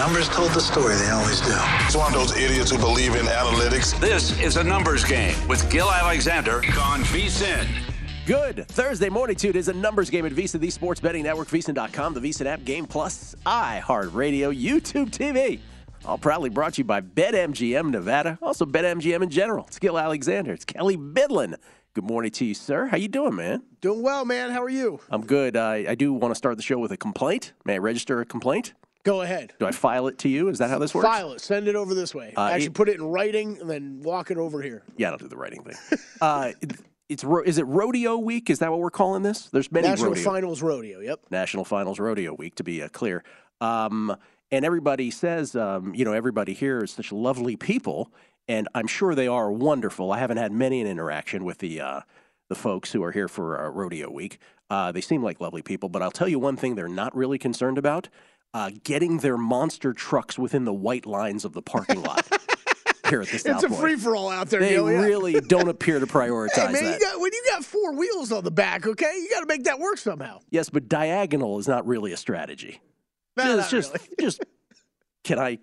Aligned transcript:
Numbers 0.00 0.30
told 0.30 0.52
the 0.52 0.60
story, 0.62 0.94
they 0.94 1.10
always 1.10 1.42
do. 1.42 1.52
It's 1.84 1.94
one 1.94 2.06
of 2.06 2.14
those 2.14 2.34
idiots 2.34 2.70
who 2.70 2.78
believe 2.78 3.16
in 3.16 3.26
analytics. 3.26 4.00
This 4.00 4.32
is 4.40 4.56
a 4.56 4.64
numbers 4.64 5.04
game 5.04 5.36
with 5.46 5.70
Gill 5.70 5.92
Alexander 5.92 6.54
on 6.80 7.02
VSIN. 7.02 7.68
Good 8.24 8.66
Thursday 8.68 9.10
morning, 9.10 9.36
too. 9.36 9.50
It 9.50 9.56
is 9.56 9.68
a 9.68 9.74
numbers 9.74 10.08
game 10.08 10.24
at 10.24 10.32
VSiN, 10.32 10.60
the 10.60 10.70
sports 10.70 11.00
betting 11.00 11.22
network, 11.22 11.48
VSIN.com, 11.48 12.14
the 12.14 12.20
VSIN 12.20 12.46
app, 12.46 12.64
Game 12.64 12.86
Plus, 12.86 13.34
iHeartRadio, 13.44 14.58
YouTube 14.58 15.10
TV. 15.10 15.60
All 16.06 16.16
proudly 16.16 16.48
brought 16.48 16.72
to 16.74 16.78
you 16.78 16.84
by 16.84 17.02
BetMGM 17.02 17.90
Nevada, 17.90 18.38
also 18.40 18.64
BetMGM 18.64 19.22
in 19.22 19.28
general. 19.28 19.66
It's 19.66 19.78
Gill 19.78 19.98
Alexander. 19.98 20.54
It's 20.54 20.64
Kelley 20.64 20.96
Bydlon. 20.96 21.56
Good 21.92 22.04
morning 22.04 22.30
to 22.30 22.46
you, 22.46 22.54
sir. 22.54 22.86
How 22.86 22.96
you 22.96 23.08
doing, 23.08 23.34
man? 23.34 23.64
Doing 23.82 24.00
well, 24.00 24.24
man. 24.24 24.48
How 24.48 24.62
are 24.62 24.70
you? 24.70 24.98
I'm 25.10 25.26
good. 25.26 25.56
Uh, 25.56 25.68
I 25.68 25.94
do 25.94 26.14
want 26.14 26.30
to 26.30 26.36
start 26.36 26.56
the 26.56 26.62
show 26.62 26.78
with 26.78 26.90
a 26.90 26.96
complaint. 26.96 27.52
May 27.66 27.74
I 27.74 27.78
register 27.78 28.22
a 28.22 28.24
complaint? 28.24 28.72
Go 29.02 29.22
ahead. 29.22 29.54
Do 29.58 29.66
I 29.66 29.72
file 29.72 30.08
it 30.08 30.18
to 30.18 30.28
you? 30.28 30.48
Is 30.48 30.58
that 30.58 30.68
how 30.70 30.78
this 30.78 30.94
works? 30.94 31.06
File 31.08 31.32
it. 31.32 31.40
Send 31.40 31.68
it 31.68 31.74
over 31.76 31.94
this 31.94 32.14
way. 32.14 32.34
Uh, 32.36 32.48
Actually, 32.48 32.66
it- 32.66 32.74
put 32.74 32.88
it 32.88 32.96
in 32.96 33.04
writing 33.04 33.58
and 33.60 33.68
then 33.70 34.00
walk 34.02 34.30
it 34.30 34.36
over 34.36 34.60
here. 34.60 34.82
Yeah, 34.96 35.08
I 35.08 35.10
don't 35.10 35.22
do 35.22 35.28
the 35.28 35.36
writing 35.36 35.62
thing. 35.64 35.98
uh, 36.20 36.52
it- 36.60 36.72
it's 37.08 37.24
ro- 37.24 37.42
is 37.42 37.58
it 37.58 37.66
rodeo 37.66 38.16
week? 38.18 38.50
Is 38.50 38.60
that 38.60 38.70
what 38.70 38.78
we're 38.78 38.90
calling 38.90 39.22
this? 39.24 39.46
There's 39.46 39.72
many 39.72 39.88
National 39.88 40.10
rodeo. 40.10 40.22
Finals 40.24 40.62
Rodeo. 40.62 41.00
Yep. 41.00 41.20
National 41.30 41.64
Finals 41.64 41.98
Rodeo 41.98 42.34
Week, 42.34 42.54
to 42.54 42.62
be 42.62 42.82
uh, 42.82 42.88
clear. 42.88 43.24
Um, 43.60 44.16
and 44.52 44.64
everybody 44.64 45.10
says, 45.10 45.56
um, 45.56 45.92
you 45.92 46.04
know, 46.04 46.12
everybody 46.12 46.52
here 46.54 46.78
is 46.84 46.92
such 46.92 47.10
lovely 47.10 47.56
people, 47.56 48.12
and 48.46 48.68
I'm 48.76 48.86
sure 48.86 49.16
they 49.16 49.26
are 49.26 49.50
wonderful. 49.50 50.12
I 50.12 50.18
haven't 50.18 50.36
had 50.36 50.52
many 50.52 50.80
an 50.80 50.86
interaction 50.86 51.44
with 51.44 51.58
the 51.58 51.80
uh, 51.80 52.00
the 52.48 52.54
folks 52.54 52.92
who 52.92 53.02
are 53.02 53.10
here 53.12 53.26
for 53.28 53.60
uh, 53.60 53.68
Rodeo 53.70 54.08
Week. 54.08 54.38
Uh, 54.70 54.92
they 54.92 55.00
seem 55.00 55.20
like 55.20 55.40
lovely 55.40 55.62
people, 55.62 55.88
but 55.88 56.02
I'll 56.02 56.10
tell 56.12 56.28
you 56.28 56.38
one 56.38 56.56
thing 56.56 56.76
they're 56.76 56.88
not 56.88 57.14
really 57.16 57.38
concerned 57.38 57.76
about: 57.76 58.08
uh, 58.54 58.70
getting 58.84 59.18
their 59.18 59.36
monster 59.36 59.92
trucks 59.92 60.38
within 60.38 60.64
the 60.64 60.72
white 60.72 61.06
lines 61.06 61.44
of 61.44 61.52
the 61.52 61.62
parking 61.62 62.02
lot. 62.02 62.26
Here 63.08 63.22
at 63.22 63.28
the 63.28 63.38
South 63.38 63.64
It's 63.64 63.72
a 63.72 63.76
free 63.76 63.96
for 63.96 64.14
all 64.14 64.28
out 64.28 64.50
there. 64.50 64.60
They 64.60 64.70
Gill, 64.70 64.88
yeah. 64.90 65.00
really 65.00 65.40
don't 65.40 65.68
appear 65.68 65.98
to 65.98 66.06
prioritize 66.06 66.68
Hey 66.68 66.72
man, 66.72 66.84
that. 66.84 66.94
you 66.94 67.00
got 67.00 67.20
when 67.20 67.32
you 67.32 67.42
got 67.50 67.64
four 67.64 67.92
wheels 67.92 68.30
on 68.30 68.44
the 68.44 68.52
back, 68.52 68.86
okay, 68.86 69.12
you 69.16 69.28
got 69.30 69.40
to 69.40 69.46
make 69.46 69.64
that 69.64 69.80
work 69.80 69.98
somehow. 69.98 70.38
Yes, 70.50 70.70
but 70.70 70.88
diagonal 70.88 71.58
is 71.58 71.66
not 71.66 71.86
really 71.88 72.12
a 72.12 72.16
strategy. 72.16 72.80
No, 73.36 73.56
just, 73.56 73.70
just, 73.70 73.92
really. 73.94 74.06
just. 74.20 74.44
Can 75.24 75.40
I 75.40 75.58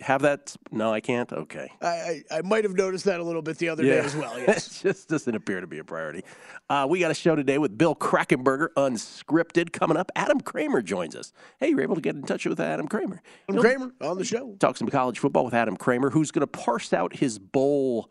have 0.00 0.22
that? 0.22 0.54
No, 0.70 0.92
I 0.92 1.00
can't. 1.00 1.32
Okay. 1.32 1.70
I, 1.80 1.86
I 1.86 2.22
I 2.38 2.42
might 2.42 2.64
have 2.64 2.74
noticed 2.74 3.04
that 3.06 3.18
a 3.20 3.22
little 3.22 3.42
bit 3.42 3.58
the 3.58 3.68
other 3.68 3.82
day 3.82 3.98
as 3.98 4.14
well. 4.14 4.34
Yes. 4.46 4.84
it 4.84 4.88
just 4.88 5.08
doesn't 5.08 5.34
appear 5.34 5.60
to 5.60 5.66
be 5.66 5.78
a 5.78 5.84
priority. 5.84 6.22
Uh, 6.68 6.86
we 6.88 7.00
got 7.00 7.10
a 7.10 7.14
show 7.14 7.34
today 7.34 7.58
with 7.58 7.76
Bill 7.78 7.94
Krackomberger, 7.94 8.68
unscripted. 8.76 9.72
Coming 9.72 9.96
up, 9.96 10.10
Adam 10.14 10.40
Kramer 10.40 10.82
joins 10.82 11.16
us. 11.16 11.32
Hey, 11.58 11.70
you're 11.70 11.80
able 11.80 11.94
to 11.94 12.00
get 12.00 12.14
in 12.14 12.22
touch 12.22 12.44
with 12.44 12.60
Adam 12.60 12.88
Kramer. 12.88 13.22
Adam 13.48 13.60
Kramer 13.62 13.92
on 14.02 14.18
the 14.18 14.24
show. 14.24 14.54
Talk 14.58 14.76
some 14.76 14.88
college 14.88 15.18
football 15.18 15.44
with 15.44 15.54
Adam 15.54 15.76
Kramer, 15.76 16.10
who's 16.10 16.30
going 16.30 16.40
to 16.42 16.46
parse 16.46 16.92
out 16.92 17.16
his 17.16 17.38
bowl 17.38 18.10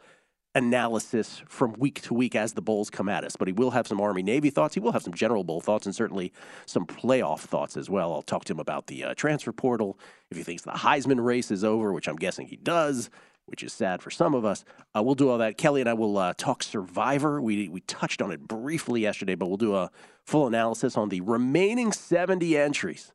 analysis 0.56 1.44
from 1.48 1.74
week 1.74 2.02
to 2.02 2.14
week 2.14 2.36
as 2.36 2.54
the 2.54 2.62
bowls 2.62 2.90
come 2.90 3.10
at 3.10 3.24
us. 3.24 3.36
But 3.36 3.48
he 3.48 3.54
will 3.54 3.72
have 3.72 3.88
some 3.88 4.02
Army 4.02 4.24
Navy 4.24 4.50
thoughts. 4.50 4.74
He 4.74 4.80
will 4.80 4.94
have 4.94 5.04
some 5.04 5.14
general 5.14 5.44
bowl 5.44 5.62
thoughts 5.62 5.86
and 5.86 5.94
certainly 5.94 6.32
some 6.66 6.86
playoff 6.88 7.42
thoughts 7.42 7.78
as 7.78 7.90
well. 7.90 8.14
I'll 8.14 8.22
talk 8.22 8.46
to 8.46 8.54
him 8.54 8.60
about 8.60 8.88
the 8.88 9.04
uh, 9.04 9.14
transfer 9.16 9.52
portal. 9.52 10.00
If 10.32 10.38
he 10.38 10.44
thinks 10.44 10.64
the 10.64 10.72
Heisman 10.72 11.24
race 11.24 11.52
is 11.52 11.64
over, 11.64 11.94
which 11.94 12.08
I'm 12.08 12.16
guessing 12.16 12.48
he 12.48 12.56
does, 12.56 13.10
which 13.46 13.62
is 13.62 13.74
sad 13.74 14.02
for 14.02 14.10
some 14.10 14.34
of 14.34 14.44
us. 14.44 14.66
Uh, 14.96 15.04
we'll 15.04 15.16
do 15.16 15.30
all 15.30 15.38
that. 15.38 15.58
Kelley 15.58 15.82
and 15.82 15.90
I 15.90 15.94
will 15.94 16.18
uh, 16.18 16.34
talk 16.36 16.64
Survivor. 16.64 17.42
We 17.42 17.70
we 17.70 17.82
touched 17.82 18.22
on 18.22 18.32
it 18.32 18.48
briefly 18.48 19.02
yesterday, 19.02 19.36
but 19.36 19.48
we'll 19.48 19.58
do 19.58 19.76
a 19.76 19.92
full 20.24 20.48
analysis 20.48 20.98
on 20.98 21.10
the 21.10 21.22
remaining 21.22 21.92
70 21.92 22.58
entries 22.58 23.14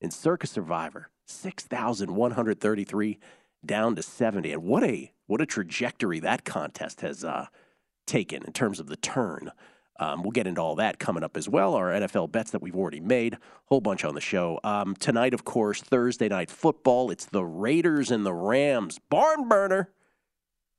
in 0.00 0.10
Circa 0.10 0.46
Survivor. 0.46 1.08
6,133 1.26 3.18
down 3.64 3.96
to 3.96 4.02
70. 4.02 4.52
And 4.52 4.62
what 4.62 4.84
a 4.84 5.13
what 5.26 5.40
a 5.40 5.46
trajectory 5.46 6.20
that 6.20 6.44
contest 6.44 7.00
has 7.00 7.24
uh, 7.24 7.46
taken 8.06 8.42
in 8.44 8.52
terms 8.52 8.80
of 8.80 8.86
the 8.88 8.96
turn. 8.96 9.50
Um, 10.00 10.22
we'll 10.22 10.32
get 10.32 10.46
into 10.48 10.60
all 10.60 10.74
that 10.76 10.98
coming 10.98 11.22
up 11.22 11.36
as 11.36 11.48
well. 11.48 11.74
Our 11.74 11.90
NFL 11.92 12.32
bets 12.32 12.50
that 12.50 12.60
we've 12.60 12.74
already 12.74 12.98
made, 13.00 13.38
whole 13.66 13.80
bunch 13.80 14.04
on 14.04 14.14
the 14.14 14.20
show. 14.20 14.58
Um, 14.64 14.96
tonight, 14.96 15.32
of 15.34 15.44
course, 15.44 15.80
Thursday 15.80 16.28
night 16.28 16.50
football. 16.50 17.10
It's 17.12 17.26
the 17.26 17.44
Raiders 17.44 18.10
and 18.10 18.26
the 18.26 18.34
Rams. 18.34 18.98
Barn 19.08 19.48
burner. 19.48 19.90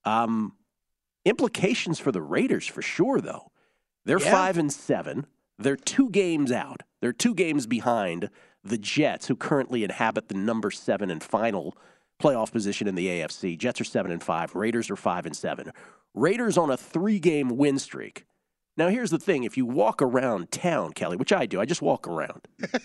Um, 0.04 0.54
implications 1.24 2.00
for 2.00 2.12
the 2.12 2.22
Raiders 2.22 2.68
for 2.68 2.82
sure, 2.82 3.22
though. 3.22 3.52
They're 4.04 4.20
Yeah. 4.20 4.32
five 4.32 4.58
and 4.58 4.72
seven. 4.72 5.26
They're 5.58 5.78
two 5.78 6.10
games 6.10 6.52
out. 6.52 6.84
They're 7.02 7.14
two 7.14 7.34
games 7.34 7.66
behind 7.68 8.30
the 8.64 8.78
Jets, 8.78 9.28
who 9.28 9.36
currently 9.36 9.84
inhabit 9.84 10.28
the 10.28 10.36
number 10.36 10.72
seven 10.72 11.10
and 11.10 11.24
final 11.24 11.78
playoff 12.22 12.52
position 12.52 12.88
in 12.88 12.96
the 12.96 13.08
AFC. 13.08 13.58
Jets 13.58 13.82
are 13.82 13.86
seven 13.86 14.12
and 14.12 14.24
five. 14.24 14.56
Raiders 14.56 14.90
are 14.90 14.96
five 14.96 15.26
and 15.26 15.36
seven. 15.36 15.72
Raiders 16.14 16.58
on 16.58 16.70
a 16.70 16.78
three-game 16.78 17.58
win 17.58 17.78
streak. 17.80 18.26
Now, 18.78 18.90
here's 18.90 19.12
the 19.12 19.20
thing: 19.20 19.44
if 19.44 19.58
you 19.58 19.66
walk 19.66 20.02
around 20.02 20.52
town, 20.52 20.94
Kelley, 20.94 21.18
which 21.18 21.34
I 21.34 21.46
do, 21.46 21.60
I 21.62 21.66
just 21.66 21.82
walk 21.82 22.08
around. 22.08 22.48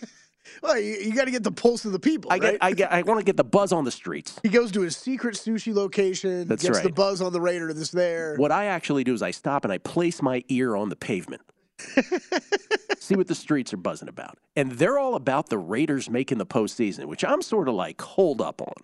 Well, 0.62 0.78
you, 0.78 0.94
you 0.94 1.14
got 1.14 1.24
to 1.24 1.30
get 1.30 1.42
the 1.42 1.52
pulse 1.52 1.84
of 1.84 1.92
the 1.92 1.98
people. 1.98 2.30
I 2.30 2.34
right? 2.34 2.52
get, 2.52 2.58
I 2.60 2.72
get, 2.72 2.92
I 2.92 3.02
want 3.02 3.20
to 3.20 3.24
get 3.24 3.36
the 3.36 3.44
buzz 3.44 3.72
on 3.72 3.84
the 3.84 3.90
streets. 3.90 4.38
he 4.42 4.48
goes 4.48 4.70
to 4.72 4.80
his 4.80 4.96
secret 4.96 5.34
sushi 5.36 5.72
location. 5.72 6.48
That's 6.48 6.62
gets 6.62 6.80
the 6.80 6.90
buzz 6.90 7.20
on 7.20 7.32
the 7.32 7.40
Raider 7.40 7.72
that's 7.72 7.90
there. 7.90 8.36
What 8.36 8.52
I 8.52 8.66
actually 8.66 9.04
do 9.04 9.14
is 9.14 9.22
I 9.22 9.30
stop 9.30 9.64
and 9.64 9.72
I 9.72 9.78
place 9.78 10.22
my 10.22 10.42
ear 10.48 10.76
on 10.76 10.88
the 10.88 10.96
pavement. 10.96 11.42
See 12.98 13.14
what 13.14 13.28
the 13.28 13.34
streets 13.34 13.72
are 13.72 13.78
buzzing 13.78 14.08
about. 14.08 14.38
And 14.54 14.72
they're 14.72 14.98
all 14.98 15.14
about 15.14 15.48
the 15.48 15.58
Raiders 15.58 16.10
making 16.10 16.38
the 16.38 16.46
postseason, 16.46 17.06
which 17.06 17.24
I'm 17.24 17.42
sort 17.42 17.68
of 17.68 17.74
like 17.74 18.00
hold 18.00 18.40
up 18.40 18.60
on. 18.60 18.74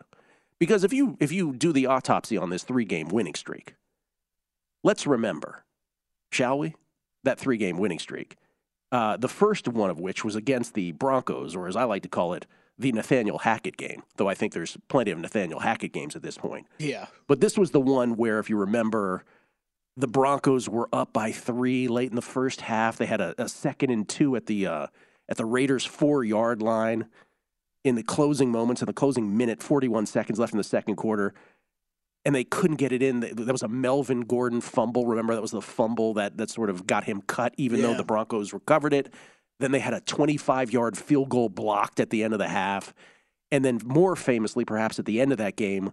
Because 0.59 0.85
if 0.85 0.93
you 0.93 1.17
if 1.21 1.33
you 1.33 1.53
do 1.53 1.73
the 1.73 1.87
autopsy 1.87 2.37
on 2.37 2.51
this 2.51 2.65
three 2.65 2.85
game 2.85 3.09
winning 3.09 3.35
streak, 3.35 3.75
let's 4.83 5.07
remember, 5.07 5.65
shall 6.31 6.59
we? 6.59 6.75
That 7.25 7.39
three 7.39 7.57
game 7.57 7.79
winning 7.79 7.99
streak. 7.99 8.37
Uh, 8.93 9.17
the 9.17 9.29
first 9.29 9.69
one 9.69 9.91
of 9.91 9.99
which 9.99 10.25
was 10.25 10.37
against 10.37 10.75
the 10.75 10.93
Broncos, 10.93 11.57
or 11.57 11.67
as 11.67 11.77
I 11.77 11.85
like 11.85 12.03
to 12.05 12.09
call 12.09 12.35
it, 12.35 12.47
the 12.79 12.93
Nathaniel 12.93 13.39
Hackett 13.39 13.77
game, 13.77 14.03
though 14.17 14.29
I 14.29 14.35
think 14.35 14.53
there's 14.53 14.77
plenty 14.89 15.11
of 15.11 15.19
Nathaniel 15.19 15.61
Hackett 15.61 15.93
games 15.93 16.15
at 16.15 16.23
this 16.23 16.39
point. 16.39 16.67
yeah. 16.79 17.07
But 17.27 17.41
this 17.41 17.59
was 17.59 17.71
the 17.71 17.81
one 17.81 18.17
where, 18.17 18.39
if 18.39 18.49
you 18.49 18.57
remember, 18.57 19.25
the 19.97 20.07
Broncos 20.07 20.69
were 20.69 20.89
up 20.93 21.13
by 21.13 21.33
three 21.33 21.89
late 21.89 22.11
in 22.11 22.17
the 22.17 22.23
first 22.23 22.61
half. 22.61 22.97
They 22.97 23.07
had 23.07 23.21
a, 23.21 23.35
a 23.43 23.49
second 23.49 23.91
and 23.91 24.09
two 24.09 24.37
at 24.37 24.47
the 24.47 24.67
uh, 24.67 24.87
at 25.29 25.37
the 25.37 25.45
Raiders' 25.45 25.85
four 25.85 26.23
yard 26.23 26.63
line 26.63 27.07
in 27.87 27.95
the 27.95 28.03
closing 28.03 28.51
moments, 28.51 28.83
in 28.83 28.87
the 28.87 28.93
closing 28.93 29.37
minute, 29.37 29.63
41 29.63 30.07
seconds 30.07 30.41
left 30.41 30.53
in 30.53 30.59
the 30.59 30.65
second 30.65 30.97
quarter, 30.97 31.33
and 32.25 32.35
they 32.35 32.43
couldn't 32.43 32.79
get 32.79 32.91
it 32.91 33.01
in. 33.01 33.21
That 33.21 33.53
was 33.53 33.63
a 33.63 33.69
Melvin 33.69 34.23
Gordon 34.23 34.61
fumble. 34.61 35.07
Remember, 35.07 35.35
that 35.35 35.41
was 35.41 35.53
the 35.53 35.63
fumble 35.63 36.15
that 36.15 36.37
that 36.39 36.51
sort 36.51 36.69
of 36.69 36.87
got 36.87 37.05
him 37.05 37.23
cut, 37.23 37.55
even 37.57 37.83
though 37.83 37.95
the 37.95 38.03
Broncos 38.03 38.53
recovered 38.53 38.93
it. 38.93 39.15
Then 39.61 39.71
they 39.71 39.79
had 39.79 39.95
a 39.95 40.01
25 40.01 40.73
yard 40.73 40.99
field 40.99 41.29
goal 41.29 41.49
blocked 41.49 42.01
at 42.01 42.11
the 42.11 42.25
end 42.25 42.33
of 42.33 42.41
the 42.41 42.49
half. 42.49 42.93
And 43.53 43.65
then, 43.65 43.81
more 43.85 44.17
famously, 44.17 44.65
perhaps 44.65 44.99
at 44.99 45.05
the 45.05 45.21
end 45.21 45.31
of 45.31 45.39
that 45.39 45.55
game, 45.55 45.93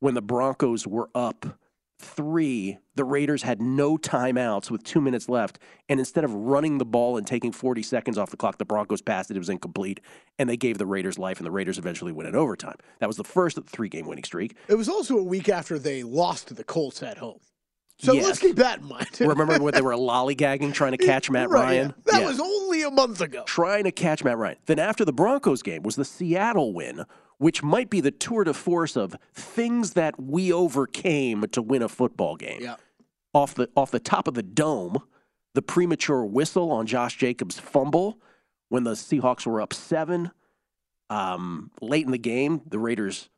when 0.00 0.12
the 0.12 0.20
Broncos 0.20 0.86
were 0.86 1.08
up 1.14 1.58
three, 2.02 2.78
the 2.94 3.04
Raiders 3.04 3.42
had 3.42 3.60
no 3.62 3.96
timeouts 3.96 4.70
with 4.70 4.82
two 4.84 5.00
minutes 5.00 5.28
left. 5.28 5.58
And 5.88 5.98
instead 6.00 6.24
of 6.24 6.34
running 6.34 6.78
the 6.78 6.84
ball 6.84 7.16
and 7.16 7.26
taking 7.26 7.52
40 7.52 7.82
seconds 7.82 8.18
off 8.18 8.30
the 8.30 8.36
clock, 8.36 8.58
the 8.58 8.64
Broncos 8.64 9.02
passed 9.02 9.30
it. 9.30 9.36
It 9.36 9.40
was 9.40 9.48
incomplete. 9.48 10.00
And 10.38 10.48
they 10.48 10.56
gave 10.56 10.78
the 10.78 10.86
Raiders 10.86 11.18
life, 11.18 11.38
and 11.38 11.46
the 11.46 11.50
Raiders 11.50 11.78
eventually 11.78 12.12
win 12.12 12.26
in 12.26 12.34
overtime. 12.34 12.76
That 13.00 13.06
was 13.06 13.16
the 13.16 13.24
first 13.24 13.56
of 13.58 13.64
the 13.64 13.70
three 13.70 13.88
game 13.88 14.06
winning 14.06 14.24
streak. 14.24 14.56
It 14.68 14.74
was 14.74 14.88
also 14.88 15.16
a 15.18 15.22
week 15.22 15.48
after 15.48 15.78
they 15.78 16.02
lost 16.02 16.48
to 16.48 16.54
the 16.54 16.64
Colts 16.64 17.02
at 17.02 17.18
home. 17.18 17.38
So 17.98 18.14
Yes. 18.14 18.24
let's 18.24 18.38
keep 18.40 18.56
that 18.56 18.80
in 18.80 18.88
mind. 18.88 19.06
Remember 19.20 19.58
when 19.60 19.74
they 19.74 19.80
were 19.82 19.92
lollygagging 19.92 20.72
trying 20.74 20.92
to 20.92 20.98
catch 20.98 21.30
Matt 21.30 21.50
Right, 21.50 21.62
Ryan? 21.62 21.94
yeah. 22.06 22.12
That 22.12 22.20
Yeah. 22.22 22.26
was 22.28 22.40
only 22.40 22.82
a 22.82 22.90
month 22.90 23.20
ago. 23.20 23.44
trying 23.46 23.84
to 23.84 23.92
catch 23.92 24.24
Matt 24.24 24.38
Ryan. 24.38 24.56
Then 24.66 24.78
after 24.80 25.04
the 25.04 25.12
Broncos 25.12 25.62
game 25.62 25.82
was 25.84 25.94
the 25.96 26.04
Seattle 26.04 26.72
win, 26.72 27.04
which 27.42 27.60
might 27.60 27.90
be 27.90 28.00
the 28.00 28.12
tour 28.12 28.44
de 28.44 28.54
force 28.54 28.94
of 28.94 29.16
things 29.34 29.94
that 29.94 30.20
we 30.22 30.52
overcame 30.52 31.44
to 31.50 31.60
win 31.60 31.82
a 31.82 31.88
football 31.88 32.36
game. 32.36 32.60
Yeah. 32.62 32.76
Off 33.34 33.54
the 33.56 33.68
off 33.74 33.90
the 33.90 33.98
top 33.98 34.28
of 34.28 34.34
the 34.34 34.44
dome, 34.44 35.02
the 35.54 35.62
premature 35.62 36.24
whistle 36.24 36.70
on 36.70 36.86
Josh 36.86 37.16
Jacobs' 37.16 37.58
fumble 37.58 38.20
when 38.68 38.84
the 38.84 38.92
Seahawks 38.92 39.44
were 39.44 39.60
up 39.60 39.72
seven. 39.72 40.30
Um, 41.10 41.72
late 41.80 42.06
in 42.06 42.12
the 42.12 42.18
game, 42.18 42.62
the 42.64 42.78
Raiders 42.78 43.28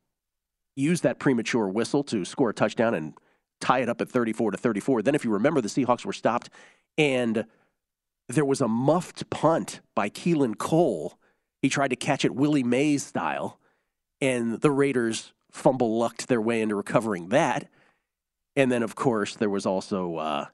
used 0.76 1.02
that 1.04 1.18
premature 1.18 1.68
whistle 1.68 2.04
to 2.04 2.26
score 2.26 2.50
a 2.50 2.54
touchdown 2.54 2.92
and 2.92 3.14
tie 3.60 3.78
it 3.78 3.88
up 3.88 4.02
at 4.02 4.10
34 4.10 4.50
to 4.50 4.58
34. 4.58 5.00
Then, 5.00 5.14
if 5.14 5.24
you 5.24 5.30
remember, 5.30 5.62
the 5.62 5.68
Seahawks 5.68 6.04
were 6.04 6.12
stopped 6.12 6.50
and 6.98 7.46
there 8.28 8.44
was 8.44 8.60
a 8.60 8.68
muffed 8.68 9.30
punt 9.30 9.80
by 9.94 10.10
Keelan 10.10 10.58
Cole. 10.58 11.18
He 11.62 11.70
tried 11.70 11.88
to 11.88 11.96
catch 11.96 12.24
it 12.24 12.34
Willie 12.34 12.62
Mays 12.62 13.02
style, 13.02 13.58
and 14.24 14.60
the 14.60 14.70
Raiders 14.70 15.32
fumble 15.50 15.98
lucked 15.98 16.28
their 16.28 16.40
way 16.40 16.62
into 16.62 16.74
recovering 16.74 17.28
that. 17.28 17.68
And 18.56 18.72
then, 18.72 18.82
of 18.82 18.94
course, 18.94 19.36
there 19.36 19.50
was 19.50 19.66
also 19.66 20.16
uh, 20.16 20.46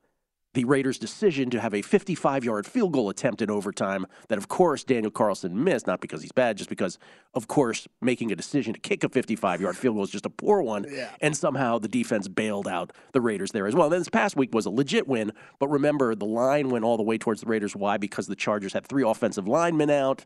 the 0.54 0.64
Raiders' 0.64 0.98
decision 0.98 1.50
to 1.50 1.60
have 1.60 1.72
a 1.72 1.82
55 1.82 2.44
yard 2.44 2.66
field 2.66 2.92
goal 2.92 3.08
attempt 3.10 3.42
in 3.42 3.50
overtime 3.50 4.06
that, 4.28 4.38
of 4.38 4.48
course, 4.48 4.82
Daniel 4.82 5.12
Carlson 5.12 5.62
missed, 5.62 5.86
not 5.86 6.00
because 6.00 6.22
he's 6.22 6.32
bad, 6.32 6.56
just 6.56 6.68
because, 6.68 6.98
of 7.34 7.46
course, 7.46 7.86
making 8.00 8.32
a 8.32 8.36
decision 8.36 8.74
to 8.74 8.80
kick 8.80 9.04
a 9.04 9.08
55 9.08 9.60
yard 9.60 9.76
field 9.76 9.94
goal 9.94 10.04
is 10.04 10.10
just 10.10 10.26
a 10.26 10.30
poor 10.30 10.62
one. 10.62 10.86
Yeah. 10.90 11.10
And 11.20 11.36
somehow 11.36 11.78
the 11.78 11.88
defense 11.88 12.26
bailed 12.26 12.66
out 12.66 12.92
the 13.12 13.20
Raiders 13.20 13.52
there 13.52 13.66
as 13.68 13.76
well. 13.76 13.88
then 13.88 14.00
this 14.00 14.08
past 14.08 14.36
week 14.36 14.52
was 14.52 14.66
a 14.66 14.70
legit 14.70 15.06
win, 15.06 15.32
but 15.60 15.68
remember, 15.68 16.16
the 16.16 16.26
line 16.26 16.70
went 16.70 16.84
all 16.84 16.96
the 16.96 17.04
way 17.04 17.18
towards 17.18 17.42
the 17.42 17.46
Raiders. 17.46 17.76
Why? 17.76 17.98
Because 17.98 18.26
the 18.26 18.36
Chargers 18.36 18.72
had 18.72 18.86
three 18.86 19.04
offensive 19.04 19.46
linemen 19.46 19.90
out. 19.90 20.24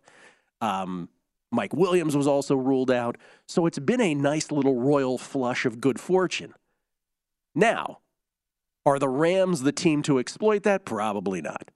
Um, 0.61 1.11
Mike 1.54 1.72
Williams 1.72 2.16
was 2.16 2.26
also 2.26 2.56
ruled 2.56 2.90
out. 2.90 3.16
So 3.46 3.66
it's 3.66 3.78
been 3.78 4.00
a 4.00 4.14
nice 4.14 4.50
little 4.50 4.76
royal 4.76 5.18
flush 5.18 5.64
of 5.64 5.80
good 5.80 6.00
fortune. 6.00 6.54
Now, 7.54 8.00
are 8.84 8.98
the 8.98 9.08
Rams 9.08 9.62
the 9.62 9.72
team 9.72 10.02
to 10.02 10.18
exploit 10.18 10.64
that? 10.64 10.84
Probably 10.84 11.40
not. 11.40 11.70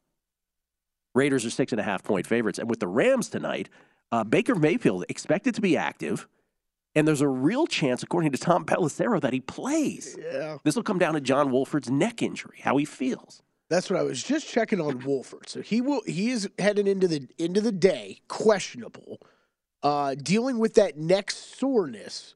Raiders 1.14 1.44
are 1.44 1.50
six 1.50 1.72
and 1.72 1.80
a 1.80 1.84
half 1.84 2.02
point 2.02 2.26
favorites. 2.26 2.58
And 2.58 2.68
with 2.68 2.80
the 2.80 2.88
Rams 2.88 3.28
tonight, 3.28 3.68
uh, 4.12 4.24
Baker 4.24 4.54
Mayfield 4.54 5.04
expected 5.08 5.54
to 5.54 5.60
be 5.60 5.76
active. 5.76 6.28
And 6.94 7.06
there's 7.06 7.20
a 7.20 7.28
real 7.28 7.66
chance, 7.66 8.02
according 8.02 8.32
to 8.32 8.38
Tom 8.38 8.64
Pelissero, 8.64 9.20
that 9.20 9.32
he 9.32 9.40
plays. 9.40 10.16
Yeah. 10.20 10.58
This 10.64 10.74
will 10.74 10.82
come 10.82 10.98
down 10.98 11.14
to 11.14 11.20
John 11.20 11.50
Wolford's 11.50 11.90
neck 11.90 12.22
injury, 12.22 12.58
how 12.62 12.76
he 12.76 12.84
feels. 12.84 13.42
That's 13.68 13.90
what 13.90 13.98
I 13.98 14.02
was 14.02 14.22
just 14.22 14.48
checking 14.48 14.80
on 14.80 15.04
Wolford. 15.04 15.48
So 15.48 15.60
he 15.60 15.80
will 15.80 16.00
he 16.06 16.30
is 16.30 16.48
heading 16.58 16.86
into 16.86 17.06
the 17.06 17.28
into 17.36 17.60
the 17.60 17.72
day 17.72 18.20
questionable, 18.28 19.20
uh, 19.82 20.14
dealing 20.14 20.58
with 20.58 20.74
that 20.74 20.96
neck 20.96 21.30
soreness. 21.30 22.34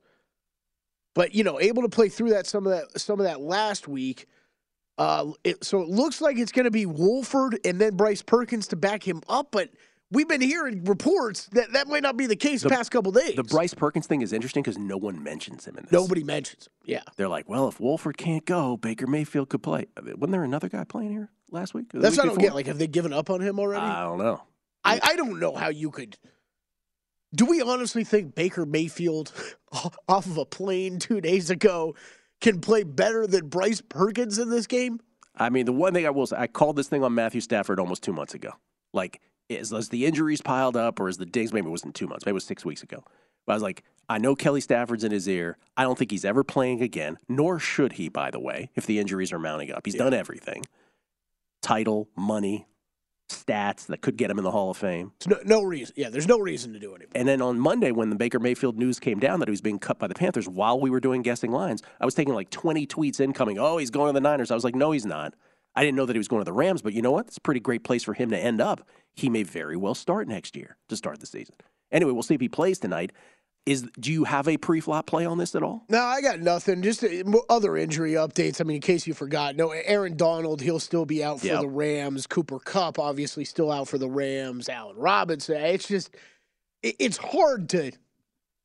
But 1.14 1.34
you 1.34 1.44
know, 1.44 1.60
able 1.60 1.82
to 1.82 1.88
play 1.88 2.08
through 2.08 2.30
that 2.30 2.46
some 2.46 2.66
of 2.66 2.72
that 2.72 3.00
some 3.00 3.20
of 3.20 3.24
that 3.24 3.40
last 3.40 3.88
week. 3.88 4.26
Uh, 4.98 5.32
it, 5.42 5.64
so 5.64 5.80
it 5.80 5.88
looks 5.88 6.20
like 6.20 6.38
it's 6.38 6.52
going 6.52 6.64
to 6.64 6.70
be 6.70 6.86
Wolford 6.86 7.58
and 7.64 7.80
then 7.80 7.96
Bryce 7.96 8.22
Perkins 8.22 8.68
to 8.68 8.76
back 8.76 9.06
him 9.06 9.22
up. 9.28 9.48
But 9.50 9.70
we've 10.10 10.28
been 10.28 10.40
hearing 10.40 10.84
reports 10.84 11.46
that 11.52 11.72
that 11.72 11.88
might 11.88 12.02
not 12.02 12.16
be 12.16 12.26
the 12.26 12.36
case 12.36 12.62
the, 12.62 12.68
past 12.68 12.90
couple 12.90 13.10
days. 13.10 13.34
The 13.34 13.42
Bryce 13.42 13.74
Perkins 13.74 14.06
thing 14.06 14.22
is 14.22 14.32
interesting 14.32 14.62
because 14.62 14.78
no 14.78 14.96
one 14.96 15.22
mentions 15.22 15.66
him 15.66 15.76
in 15.76 15.84
this. 15.84 15.92
nobody 15.92 16.22
mentions. 16.22 16.66
Him. 16.66 16.72
Yeah, 16.84 17.02
They're 17.16 17.28
like, 17.28 17.48
well, 17.48 17.68
if 17.68 17.80
Wolford 17.80 18.16
can't 18.16 18.44
go, 18.44 18.76
Baker 18.76 19.06
Mayfield 19.06 19.48
could 19.48 19.62
play. 19.62 19.86
Wasn't 19.96 20.30
there 20.30 20.44
another 20.44 20.68
guy 20.68 20.84
playing 20.84 21.10
here 21.12 21.30
last 21.50 21.74
week? 21.74 21.86
That's 21.92 22.16
week 22.16 22.18
what 22.18 22.24
I 22.24 22.26
don't 22.26 22.34
before? 22.36 22.48
get. 22.50 22.54
Like, 22.54 22.66
have 22.66 22.78
they 22.78 22.86
given 22.86 23.12
up 23.12 23.30
on 23.30 23.40
him 23.40 23.58
already? 23.58 23.84
I 23.84 24.02
don't 24.02 24.18
know. 24.18 24.42
I, 24.84 25.00
I 25.02 25.16
don't 25.16 25.40
know 25.40 25.54
how 25.54 25.68
you 25.68 25.90
could. 25.90 26.16
Do 27.34 27.46
we 27.46 27.62
honestly 27.62 28.05
think 28.05 28.34
Baker 28.34 28.67
Mayfield, 28.67 29.32
off 30.08 30.26
of 30.26 30.37
a 30.37 30.44
plane 30.44 30.99
two 30.99 31.20
days 31.20 31.50
ago, 31.50 31.94
can 32.40 32.61
play 32.61 32.82
better 32.82 33.26
than 33.26 33.49
Bryce 33.49 33.81
Perkins 33.81 34.38
in 34.38 34.50
this 34.50 34.67
game? 34.67 35.00
I 35.37 35.49
mean, 35.49 35.64
the 35.64 35.73
one 35.73 35.94
thing 35.94 36.06
I 36.06 36.11
will 36.11 36.26
say, 36.26 36.37
I 36.37 36.46
called 36.46 36.76
this 36.76 36.88
thing 36.88 37.02
on 37.02 37.14
Matthew 37.14 37.40
Stafford 37.40 37.81
almost 37.81 38.02
two 38.02 38.12
months 38.12 38.34
ago. 38.34 38.50
Like, 38.93 39.20
is, 39.49 39.73
is 39.73 39.88
the 39.88 40.05
injuries 40.05 40.43
piled 40.43 40.76
up 40.76 41.00
or 41.00 41.08
is 41.08 41.17
the 41.17 41.26
dings? 41.26 41.52
Maybe 41.52 41.69
it 41.69 41.70
wasn't 41.70 41.94
two 41.94 42.06
months. 42.06 42.26
Maybe 42.26 42.32
it 42.32 42.34
was 42.34 42.44
six 42.44 42.64
weeks 42.64 42.82
ago. 42.82 43.02
But 43.46 43.52
I 43.52 43.56
was 43.56 43.62
like, 43.62 43.82
I 44.08 44.19
know 44.19 44.35
Kelly 44.35 44.61
Stafford's 44.61 45.05
in 45.05 45.12
his 45.12 45.26
ear. 45.28 45.56
I 45.76 45.85
don't 45.85 45.99
think 45.99 46.11
he's 46.11 46.25
ever 46.25 46.44
playing 46.44 46.82
again, 46.82 47.19
nor 47.28 47.58
should 47.58 47.93
he, 47.93 48.08
by 48.08 48.31
the 48.31 48.40
way, 48.40 48.70
if 48.75 48.87
the 48.87 48.99
injuries 48.99 49.32
are 49.32 49.38
mounting 49.38 49.73
up. 49.73 49.87
He's 49.87 49.94
done 49.94 50.14
everything 50.14 50.64
title, 51.62 52.08
money, 52.17 52.67
stats 53.32 53.87
that 53.87 54.00
could 54.00 54.17
get 54.17 54.31
him 54.31 54.38
in 54.38 54.44
the 54.44 54.50
Hall 54.50 54.70
of 54.70 54.76
Fame. 54.76 55.12
No, 55.26 55.38
no 55.44 55.62
reason. 55.62 55.94
Yeah, 55.96 56.11
there's 56.11 56.29
no 56.29 56.38
reason 56.38 56.73
to 56.73 56.79
do 56.79 56.94
it. 56.94 57.08
And 57.14 57.26
then 57.26 57.43
on 57.43 57.58
Monday, 57.58 57.93
when 57.93 58.11
the 58.11 58.17
Baker 58.17 58.38
Mayfield 58.38 58.79
news 58.79 58.99
came 58.99 59.19
down 59.19 59.40
that 59.40 59.49
he 59.49 59.52
was 59.52 59.61
being 59.61 59.79
cut 59.79 59.99
by 59.99 60.06
the 60.06 60.14
Panthers 60.14 60.49
while 60.49 60.81
we 60.81 60.90
were 60.90 61.00
doing 61.00 61.23
guessing 61.23 61.50
lines, 61.50 61.82
I 62.00 62.05
was 62.05 62.14
taking 62.14 62.34
like 62.34 62.50
20 62.50 62.87
tweets 62.87 63.20
incoming. 63.20 63.58
Oh, 63.58 63.79
he's 63.79 63.90
going 63.90 64.08
to 64.08 64.12
the 64.12 64.20
Niners. 64.20 64.50
I 64.50 64.55
was 64.55 64.64
like, 64.64 64.75
no, 64.75 64.93
he's 64.93 65.06
not. 65.06 65.34
I 65.75 65.82
didn't 65.82 65.96
know 65.96 66.06
that 66.06 66.14
he 66.14 66.19
was 66.19 66.29
going 66.29 66.40
to 66.40 66.44
the 66.44 66.52
Rams, 66.52 66.82
but 66.82 66.93
you 66.93 67.02
know 67.02 67.12
what? 67.12 67.26
It's 67.29 67.38
a 67.38 67.43
pretty 67.43 67.61
great 67.61 67.82
place 67.82 68.02
for 68.02 68.14
him 68.14 68.31
to 68.31 68.38
end 68.38 68.61
up. 68.61 68.87
He 69.14 69.29
may 69.29 69.43
very 69.43 69.76
well 69.76 69.94
start 69.94 70.28
next 70.28 70.56
year 70.56 70.76
to 70.88 70.96
start 70.96 71.20
the 71.20 71.26
season. 71.26 71.55
Anyway, 71.90 72.12
we'll 72.12 72.23
see 72.23 72.35
if 72.35 72.40
he 72.40 72.49
plays 72.49 72.78
tonight. 72.78 73.12
Is 73.64 73.82
do 74.00 74.12
you 74.12 74.25
have 74.25 74.49
a 74.49 74.56
pre-flop 74.56 75.06
play 75.06 75.25
on 75.25 75.38
this 75.38 75.55
at 75.55 75.62
all? 75.62 75.85
No, 75.88 76.00
I 76.03 76.20
got 76.20 76.41
nothing. 76.41 76.82
Just 76.82 77.05
uh, 77.05 77.09
other 77.49 77.76
injury 77.76 78.14
updates. 78.14 78.61
I 78.61 78.64
mean, 78.64 78.76
in 78.76 78.81
case 78.81 79.06
you 79.06 79.14
forgot, 79.14 79.55
no, 79.55 79.70
Aaron 79.70 80.17
Donald, 80.17 80.61
he'll 80.61 80.81
still 80.81 81.05
be 81.06 81.23
out 81.23 81.38
for 81.41 81.47
Yep. 81.47 81.61
the 81.61 81.69
Rams. 81.69 82.26
Cooper 82.26 82.59
Kupp, 82.59 82.99
obviously, 82.99 83.44
still 83.44 83.70
out 83.70 83.87
for 83.87 83.99
the 83.99 84.09
Rams. 84.09 84.69
Allen 84.69 84.97
Robinson. 84.97 85.55
It's 85.59 85.87
just, 85.87 86.11
it's 86.82 87.17
hard 87.17 87.69
to, 87.69 87.93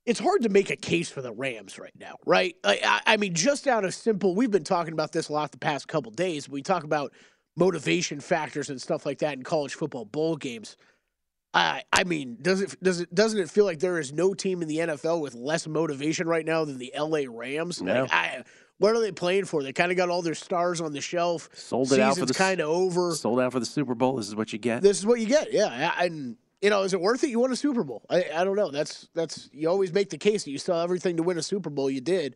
it's 0.08 0.20
hard 0.20 0.42
to 0.42 0.50
make 0.50 0.72
a 0.72 0.76
case 0.76 1.10
for 1.12 1.22
the 1.22 1.32
Rams 1.32 1.78
right 1.78 1.94
now, 2.00 2.16
right? 2.26 2.56
I, 2.64 2.80
I, 2.84 3.14
I 3.14 3.18
mean, 3.18 3.36
just 3.36 3.68
out 3.68 3.86
of 3.86 3.94
simple, 3.94 4.34
we've 4.34 4.50
been 4.50 4.64
talking 4.64 4.94
about 4.94 5.12
this 5.12 5.30
a 5.30 5.34
lot 5.34 5.52
the 5.52 5.60
past 5.60 5.88
couple 5.88 6.12
days. 6.12 6.50
We 6.50 6.64
talk 6.64 6.84
about 6.84 7.14
motivation 7.56 8.20
factors 8.20 8.72
and 8.72 8.82
stuff 8.82 9.06
like 9.06 9.20
that 9.20 9.34
in 9.38 9.44
college 9.44 9.76
football 9.76 10.06
bowl 10.06 10.38
games. 10.38 10.76
I 11.58 11.84
I 11.92 12.04
mean, 12.04 12.38
does 12.40 12.62
it 12.62 12.82
does 12.84 13.02
it 13.02 13.14
doesn't 13.14 13.40
it 13.40 13.50
feel 13.50 13.66
like 13.66 13.80
there 13.80 14.00
is 14.00 14.14
no 14.14 14.34
team 14.34 14.62
in 14.62 14.68
the 14.68 14.78
NFL 14.78 15.22
with 15.22 15.34
less 15.34 15.68
motivation 15.68 16.28
right 16.28 16.46
now 16.46 16.64
than 16.66 16.78
the 16.78 16.94
LA 16.98 17.22
Rams? 17.28 17.82
No. 17.82 18.04
Like, 18.04 18.14
I, 18.14 18.44
what 18.78 18.96
are 18.96 19.00
they 19.00 19.12
playing 19.12 19.46
for? 19.46 19.64
They 19.64 19.74
kind 19.74 19.92
of 19.92 19.98
got 19.98 20.10
all 20.10 20.22
their 20.22 20.36
stars 20.36 20.82
on 20.82 20.94
the 20.94 21.02
shelf. 21.02 21.50
Sold 21.54 21.92
it 21.92 22.00
out 22.00 22.10
for 22.10 22.16
Season's 22.16 22.28
the 22.30 22.34
kind 22.36 22.62
of 22.62 22.70
over. 22.70 23.16
Sold 23.16 23.40
out 23.40 23.52
for 23.52 23.60
the 23.60 23.66
Super 23.66 23.96
Bowl. 23.96 24.18
This 24.18 24.28
is 24.28 24.36
what 24.36 24.54
you 24.54 24.60
get. 24.60 24.84
This 24.84 25.00
is 25.00 25.06
what 25.06 25.20
you 25.20 25.26
get. 25.26 25.52
Yeah, 25.52 25.94
and 25.98 26.38
you 26.62 26.70
know, 26.70 26.84
is 26.84 26.94
it 26.94 27.02
worth 27.02 27.24
it? 27.24 27.30
You 27.30 27.40
won 27.40 27.52
a 27.52 27.56
Super 27.56 27.84
Bowl. 27.84 28.06
I, 28.08 28.26
I 28.36 28.44
don't 28.44 28.56
know. 28.56 28.70
That's 28.70 29.10
that's 29.16 29.50
you 29.52 29.68
always 29.68 29.92
make 29.92 30.12
the 30.12 30.20
case 30.20 30.44
that 30.44 30.52
you 30.52 30.60
still 30.60 30.76
have 30.76 30.84
everything 30.84 31.18
to 31.18 31.24
win 31.24 31.40
a 31.40 31.44
Super 31.44 31.72
Bowl. 31.72 31.90
You 31.90 32.02
did. 32.02 32.36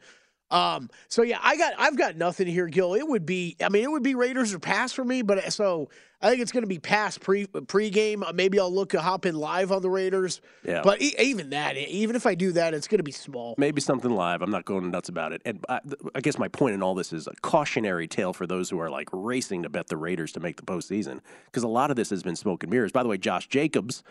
Um, 0.52 0.90
so 1.08 1.24
yeah, 1.24 1.40
I 1.42 1.56
got 1.58 1.74
I've 1.78 1.98
got 1.98 2.16
nothing 2.18 2.46
here, 2.46 2.68
Gill. 2.68 2.94
It 2.94 3.08
would 3.08 3.26
be 3.26 3.56
I 3.64 3.70
mean 3.70 3.84
it 3.84 3.90
would 3.92 4.04
be 4.04 4.16
Raiders 4.16 4.54
or 4.54 4.60
pass 4.60 4.92
for 4.92 5.04
me, 5.04 5.22
but 5.22 5.52
so 5.54 5.90
I 6.22 6.30
think 6.30 6.42
it's 6.42 6.52
going 6.52 6.64
to 6.64 6.68
be 6.68 6.78
pass 6.78 7.18
pre 7.18 7.48
pregame. 7.48 8.24
Uh, 8.24 8.34
Maybe 8.34 8.60
I'll 8.60 8.72
look 8.74 8.94
hop 8.94 9.26
in 9.26 9.36
live 9.36 9.72
on 9.72 9.82
the 9.82 9.90
Raiders. 9.90 10.42
Yeah. 10.64 10.82
But 10.84 11.02
e- 11.02 11.16
even 11.18 11.50
that, 11.52 11.78
even 11.78 12.16
if 12.16 12.26
I 12.26 12.36
do 12.36 12.52
that, 12.52 12.74
it's 12.74 12.88
going 12.88 13.00
to 13.00 13.04
be 13.04 13.12
small. 13.12 13.56
maybe 13.58 13.82
something 13.82 14.12
live. 14.12 14.42
I'm 14.42 14.52
not 14.52 14.66
going 14.66 14.92
nuts 14.92 15.10
about 15.10 15.34
it. 15.34 15.42
And 15.46 15.64
I, 15.68 15.80
I 16.14 16.22
guess 16.22 16.38
my 16.38 16.48
point 16.48 16.76
in 16.76 16.84
all 16.84 16.94
this 16.94 17.12
is 17.12 17.28
a 17.28 17.34
cautionary 17.42 18.08
tale 18.08 18.34
for 18.34 18.46
those 18.46 18.70
who 18.70 18.80
are 18.80 18.90
like 18.90 19.10
racing 19.12 19.64
to 19.64 19.70
bet 19.70 19.88
the 19.88 19.98
Raiders 19.98 20.32
to 20.34 20.40
make 20.40 20.58
the 20.58 20.64
postseason, 20.64 21.22
because 21.46 21.64
a 21.64 21.68
lot 21.68 21.90
of 21.90 21.96
this 21.96 22.10
has 22.12 22.22
been 22.24 22.36
smoke 22.36 22.64
and 22.64 22.72
mirrors. 22.72 22.92
By 22.92 23.04
the 23.04 23.10
way, 23.10 23.18
Josh 23.18 23.48
Jacobs 23.48 24.04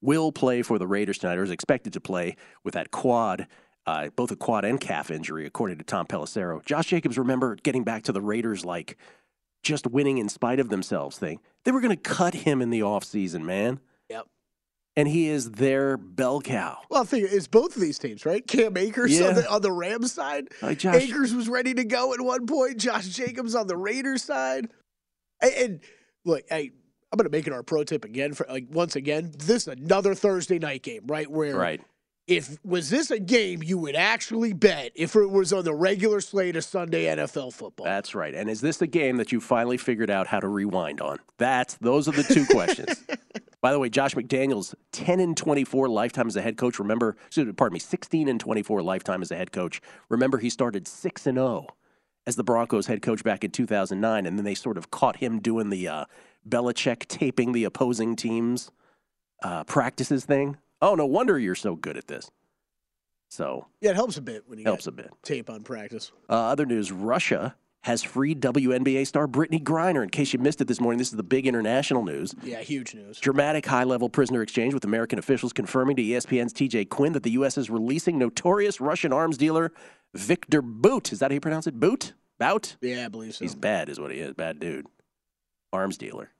will 0.00 0.30
play 0.32 0.62
for 0.62 0.78
the 0.78 0.86
Raiders 0.86 1.18
tonight, 1.18 1.38
or 1.38 1.42
is 1.42 1.50
expected 1.50 1.92
to 1.92 2.00
play 2.00 2.36
with 2.64 2.74
that 2.74 2.90
quad. 2.92 3.46
Uh, 3.88 4.10
both 4.16 4.30
a 4.30 4.36
quad 4.36 4.66
and 4.66 4.78
calf 4.80 5.10
injury, 5.10 5.46
according 5.46 5.78
to 5.78 5.84
Tom 5.84 6.06
Pelissero. 6.06 6.62
Josh 6.64 6.86
Jacobs, 6.88 7.16
remember 7.16 7.56
getting 7.56 7.84
back 7.84 8.02
to 8.02 8.12
the 8.12 8.20
Raiders 8.20 8.62
like 8.64 8.98
just 9.62 9.86
winning 9.86 10.18
in 10.18 10.28
spite 10.28 10.60
of 10.60 10.68
themselves 10.68 11.16
thing. 11.18 11.40
They 11.64 11.72
were 11.72 11.80
going 11.80 11.96
to 11.96 12.02
cut 12.02 12.34
him 12.34 12.60
in 12.60 12.68
the 12.70 12.80
offseason, 12.80 13.42
man. 13.42 13.80
Yep. 14.10 14.26
And 14.94 15.08
he 15.08 15.28
is 15.28 15.52
their 15.52 15.96
bell 15.96 16.40
cow. 16.42 16.78
Well, 16.90 17.00
I 17.02 17.04
think 17.06 17.28
it's 17.32 17.46
both 17.48 17.76
of 17.76 17.80
these 17.80 17.98
teams, 17.98 18.26
right? 18.26 18.46
Cam 18.46 18.76
Akers 18.76 19.18
Yeah. 19.18 19.28
on, 19.28 19.34
the, 19.36 19.50
on 19.50 19.62
the 19.62 19.72
Rams 19.72 20.12
side. 20.12 20.48
Like 20.60 20.78
Josh- 20.80 20.94
Akers 20.96 21.32
was 21.34 21.48
ready 21.48 21.72
to 21.72 21.84
go 21.84 22.12
at 22.12 22.20
one 22.20 22.46
point. 22.46 22.76
Josh 22.78 23.06
Jacobs 23.08 23.54
on 23.54 23.68
the 23.68 23.76
Raiders 23.76 24.22
side. 24.22 24.68
And, 25.40 25.52
and 25.54 25.80
look, 26.26 26.42
I, 26.50 26.72
I'm 27.10 27.16
going 27.16 27.24
to 27.24 27.30
make 27.34 27.46
it 27.46 27.52
our 27.54 27.62
pro 27.62 27.84
tip 27.84 28.04
again 28.04 28.34
for 28.34 28.44
like 28.50 28.66
once 28.70 28.96
again. 28.96 29.32
This 29.38 29.66
is 29.66 29.68
another 29.68 30.14
Thursday 30.14 30.58
night 30.58 30.82
game, 30.82 31.02
right? 31.06 31.30
Where 31.30 31.56
Right. 31.56 31.80
If 32.28 32.58
was 32.64 32.90
this 32.90 33.10
a 33.10 33.18
game 33.18 33.62
you 33.62 33.78
would 33.78 33.96
actually 33.96 34.52
bet 34.52 34.92
if 34.94 35.16
it 35.16 35.30
was 35.30 35.52
on 35.52 35.64
the 35.64 35.74
regular 35.74 36.20
slate 36.20 36.56
of 36.56 36.64
Sunday 36.64 37.06
NFL 37.06 37.54
football? 37.54 37.86
That's 37.86 38.14
right. 38.14 38.34
And 38.34 38.50
is 38.50 38.60
this 38.60 38.76
the 38.76 38.86
game 38.86 39.16
that 39.16 39.32
you 39.32 39.40
finally 39.40 39.78
figured 39.78 40.10
out 40.10 40.26
how 40.26 40.38
to 40.38 40.46
rewind 40.46 41.00
on? 41.00 41.18
That's 41.38 41.74
those 41.76 42.06
are 42.06 42.12
the 42.12 42.22
two 42.22 42.44
questions. 42.46 43.02
By 43.60 43.72
the 43.72 43.78
way, 43.78 43.88
Josh 43.88 44.14
McDaniels, 44.14 44.74
10 44.92 45.18
and 45.18 45.36
24 45.36 45.88
lifetime 45.88 46.28
as 46.28 46.36
a 46.36 46.42
head 46.42 46.56
coach. 46.56 46.78
Remember, 46.78 47.16
excuse 47.26 47.46
me, 47.46 47.52
pardon 47.52 47.74
me, 47.74 47.80
16 47.80 48.28
and 48.28 48.38
24 48.38 48.82
lifetime 48.82 49.20
as 49.20 49.32
a 49.32 49.36
head 49.36 49.50
coach. 49.50 49.80
Remember, 50.08 50.38
he 50.38 50.50
started 50.50 50.86
6 50.86 51.26
and 51.26 51.38
0 51.38 51.66
as 52.26 52.36
the 52.36 52.44
Broncos 52.44 52.86
head 52.86 53.02
coach 53.02 53.24
back 53.24 53.42
in 53.42 53.50
2009, 53.50 54.26
and 54.26 54.38
then 54.38 54.44
they 54.44 54.54
sort 54.54 54.76
of 54.76 54.90
caught 54.90 55.16
him 55.16 55.40
doing 55.40 55.70
the 55.70 55.88
uh, 55.88 56.04
Belichick 56.48 57.08
taping 57.08 57.52
the 57.52 57.64
opposing 57.64 58.14
teams 58.14 58.70
uh, 59.42 59.64
practices 59.64 60.24
thing. 60.24 60.58
Oh, 60.80 60.94
no 60.94 61.06
wonder 61.06 61.38
you're 61.38 61.54
so 61.54 61.74
good 61.74 61.96
at 61.96 62.06
this. 62.06 62.30
So 63.28 63.66
yeah, 63.80 63.90
it 63.90 63.96
helps 63.96 64.16
a 64.16 64.22
bit 64.22 64.44
when 64.46 64.58
you 64.58 64.64
helps 64.64 64.86
a 64.86 64.92
bit. 64.92 65.10
tape 65.22 65.50
on 65.50 65.62
practice. 65.62 66.12
Uh, 66.30 66.34
other 66.34 66.64
news: 66.64 66.90
Russia 66.90 67.54
has 67.82 68.02
freed 68.02 68.40
WNBA 68.40 69.06
star 69.06 69.26
Brittany 69.26 69.60
Griner. 69.60 70.02
In 70.02 70.08
case 70.08 70.32
you 70.32 70.38
missed 70.38 70.60
it 70.60 70.66
this 70.66 70.80
morning, 70.80 70.98
this 70.98 71.08
is 71.10 71.16
the 71.16 71.22
big 71.22 71.46
international 71.46 72.04
news. 72.04 72.34
Yeah, 72.42 72.60
huge 72.60 72.94
news. 72.94 73.20
Dramatic 73.20 73.66
high-level 73.66 74.08
prisoner 74.08 74.42
exchange 74.42 74.74
with 74.74 74.84
American 74.84 75.18
officials 75.18 75.52
confirming 75.52 75.96
to 75.96 76.02
ESPN's 76.02 76.52
TJ 76.54 76.88
Quinn 76.88 77.12
that 77.12 77.22
the 77.22 77.32
U.S. 77.32 77.56
is 77.58 77.68
releasing 77.70 78.18
notorious 78.18 78.80
Russian 78.80 79.12
arms 79.12 79.36
dealer 79.36 79.72
Victor 80.14 80.62
Boot. 80.62 81.12
Is 81.12 81.18
that 81.18 81.30
how 81.30 81.34
you 81.34 81.40
pronounce 81.40 81.66
it? 81.66 81.78
Boot? 81.78 82.14
Bout? 82.38 82.76
Yeah, 82.80 83.04
I 83.04 83.08
believe 83.08 83.34
so. 83.34 83.44
He's 83.44 83.54
bad, 83.54 83.88
is 83.88 84.00
what 84.00 84.10
he 84.10 84.18
is. 84.18 84.32
Bad 84.34 84.58
dude. 84.58 84.86
Arms 85.72 85.98
dealer. 85.98 86.30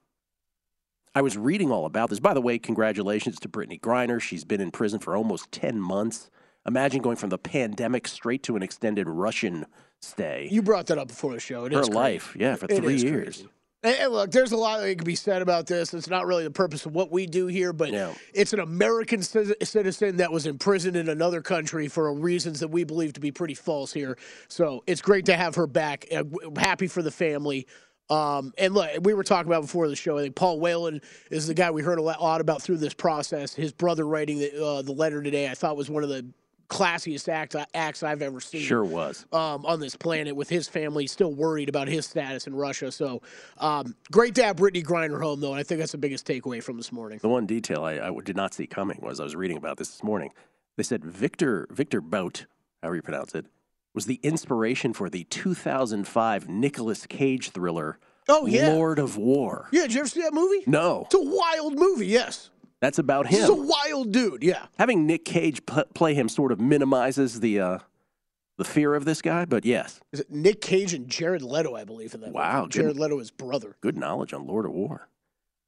I 1.19 1.21
was 1.21 1.37
reading 1.37 1.73
all 1.73 1.85
about 1.85 2.11
this. 2.11 2.21
By 2.21 2.33
the 2.33 2.41
way, 2.41 2.61
congratulations 2.61 3.41
to 3.41 3.49
Brittany 3.49 3.81
Griner. 3.81 4.21
She's 4.21 4.45
been 4.45 4.61
in 4.61 4.71
prison 4.71 5.01
for 5.01 5.17
almost 5.17 5.51
10 5.51 5.81
months. 5.81 6.31
Imagine 6.65 7.03
going 7.03 7.17
from 7.17 7.31
the 7.31 7.39
pandemic 7.39 8.07
straight 8.07 8.45
to 8.45 8.55
an 8.55 8.63
extended 8.63 9.09
Russian 9.09 9.67
stay. 10.01 10.47
you 10.49 10.63
brought 10.63 10.87
that 10.87 10.97
up 10.97 11.09
before 11.09 11.33
the 11.33 11.41
show. 11.41 11.65
It 11.65 11.73
Her 11.73 11.83
life, 11.87 12.37
yeah, 12.39 12.55
for 12.55 12.67
It 12.67 12.77
three 12.77 12.99
years. 12.99 13.39
crazy. 13.39 13.49
And, 13.83 14.13
look, 14.13 14.31
there's 14.31 14.53
a 14.53 14.57
lot 14.57 14.81
that 14.81 14.95
can 14.97 15.05
be 15.05 15.17
said 15.17 15.43
about 15.43 15.67
this. 15.67 15.93
It's 15.93 16.09
not 16.09 16.27
really 16.27 16.45
the 16.45 16.53
purpose 16.53 16.87
of 16.87 16.95
what 16.95 17.11
we 17.11 17.27
do 17.27 17.49
here, 17.49 17.73
but 17.73 17.91
it's 18.33 18.53
an 18.53 18.61
American 18.61 19.23
citizen 19.23 20.17
that 20.19 20.31
was 20.31 20.47
imprisoned 20.47 20.97
in 20.97 21.09
another 21.09 21.43
country 21.43 21.89
for 21.89 22.13
reasons 22.15 22.61
that 22.61 22.69
we 22.69 22.85
believe 22.85 23.13
to 23.15 23.21
be 23.21 23.33
pretty 23.33 23.55
false 23.55 23.93
here. 23.93 24.17
So 24.47 24.85
it's 24.87 25.01
great 25.01 25.27
to 25.27 25.37
have 25.37 25.57
her 25.57 25.67
back. 25.67 26.07
Uh, 26.13 26.23
Happy 26.57 26.87
for 26.87 27.03
the 27.03 27.11
family. 27.11 27.67
Um, 28.11 28.53
and 28.59 28.75
look, 28.75 28.91
we 29.03 29.15
were 29.15 29.25
talking 29.25 29.51
about 29.51 29.63
before 29.63 29.89
the 29.89 29.97
show. 29.97 30.19
I 30.19 30.23
think 30.23 30.35
Paul 30.35 30.61
Whelan 30.61 31.01
is 31.31 31.47
the 31.47 31.55
guy 31.55 31.71
we 31.71 31.83
heard 31.83 31.99
a 31.99 32.03
lot- 32.03 32.41
about 32.41 32.63
through 32.63 32.79
this 32.79 32.95
process. 32.95 33.55
His 33.55 33.73
brother 33.73 34.07
writing 34.07 34.39
the, 34.39 34.65
uh, 34.65 34.83
the 34.83 34.93
letter 34.93 35.23
today, 35.23 35.51
I 35.51 35.55
thought 35.55 35.77
was 35.77 35.91
one 35.91 36.03
of 36.03 36.09
the 36.09 36.27
classiest 36.71 37.29
act, 37.29 37.57
acts 37.73 38.03
I've 38.03 38.21
ever 38.21 38.41
seen 38.41 38.61
Sure 38.61 38.85
was. 38.85 39.25
um, 39.33 39.65
on 39.65 39.81
this 39.81 39.97
planet 39.97 40.37
with 40.37 40.51
his 40.51 40.69
family 40.69 41.07
still 41.07 41.33
worried 41.33 41.69
about 41.71 41.89
his 41.89 42.05
status 42.07 42.47
in 42.47 42.55
Russia. 42.55 42.93
So 42.93 43.23
um, 43.57 43.95
great 44.11 44.35
to 44.35 44.45
have 44.45 44.57
Brittany 44.57 44.83
Griner 44.83 45.21
home, 45.21 45.41
though. 45.41 45.53
And 45.53 45.61
I 45.61 45.63
think 45.63 45.79
that's 45.79 45.93
the 45.93 45.99
biggest 45.99 46.27
takeaway 46.27 46.63
from 46.63 46.77
this 46.77 46.93
morning. 46.93 47.21
The 47.23 47.29
one 47.29 47.47
detail 47.47 47.85
I, 47.85 47.95
I 47.95 48.13
did 48.23 48.37
not 48.37 48.53
see 48.53 48.67
coming 48.67 48.99
was 49.03 49.19
I 49.19 49.25
was 49.25 49.35
reading 49.35 49.57
about 49.57 49.79
this 49.79 49.89
this 49.89 50.03
morning. 50.03 50.31
They 50.77 50.83
said 50.83 51.03
Victor 51.05 51.67
Victor 51.71 52.01
Bout, 52.03 52.45
however 52.83 52.97
you 52.97 53.03
pronounce 53.03 53.35
it, 53.35 53.47
was 53.99 54.07
the 54.07 54.21
inspiration 54.23 54.93
for 54.93 55.11
the 55.11 55.25
2005 55.25 56.49
Nicolas 56.49 57.05
Cage 57.07 57.51
thriller 57.51 57.99
Oh, 58.29 58.47
yeah. 58.47 58.69
Lord 58.69 59.01
of 59.01 59.17
War. 59.17 59.67
Yeah, 59.73 59.83
did 59.83 59.95
you 59.95 60.01
ever 60.01 60.09
see 60.09 60.21
that 60.23 60.33
movie? 60.33 60.63
No, 60.69 61.03
It's 61.07 61.15
a 61.17 61.21
wild 61.21 61.75
movie, 61.77 62.07
yes. 62.07 62.51
that's 62.79 63.01
about 63.01 63.27
him. 63.27 63.41
He's 63.41 63.49
a 63.49 63.55
wild 63.55 64.13
dude, 64.13 64.45
yeah. 64.45 64.67
Having 64.79 65.05
Nick 65.09 65.25
Cage 65.25 65.67
pl- 65.67 65.87
play 65.95 66.15
him 66.15 66.29
sort 66.29 66.53
of 66.53 66.61
minimizes 66.61 67.41
the 67.41 67.59
uh, 67.59 67.79
the 68.57 68.65
fear 68.65 68.95
of 68.95 69.05
this 69.05 69.21
guy, 69.21 69.45
but 69.47 69.65
yes, 69.65 69.99
Is 70.13 70.21
it 70.21 70.31
Nick 70.31 70.61
Cage 70.61 70.95
and 70.95 71.09
Jared 71.09 71.43
Leto, 71.43 71.75
I 71.75 71.83
believe, 71.83 72.15
in 72.15 72.21
that 72.21 72.31
Wow, 72.33 72.61
movie. 72.61 72.63
good- 72.67 72.73
Jared 72.83 72.99
Leto 73.01 73.19
is 73.19 73.33
brother. 73.33 73.75
good 73.81 73.97
knowledge 73.99 74.33
on 74.33 74.47
Lord 74.47 74.65
of 74.65 74.71
War. 74.73 75.09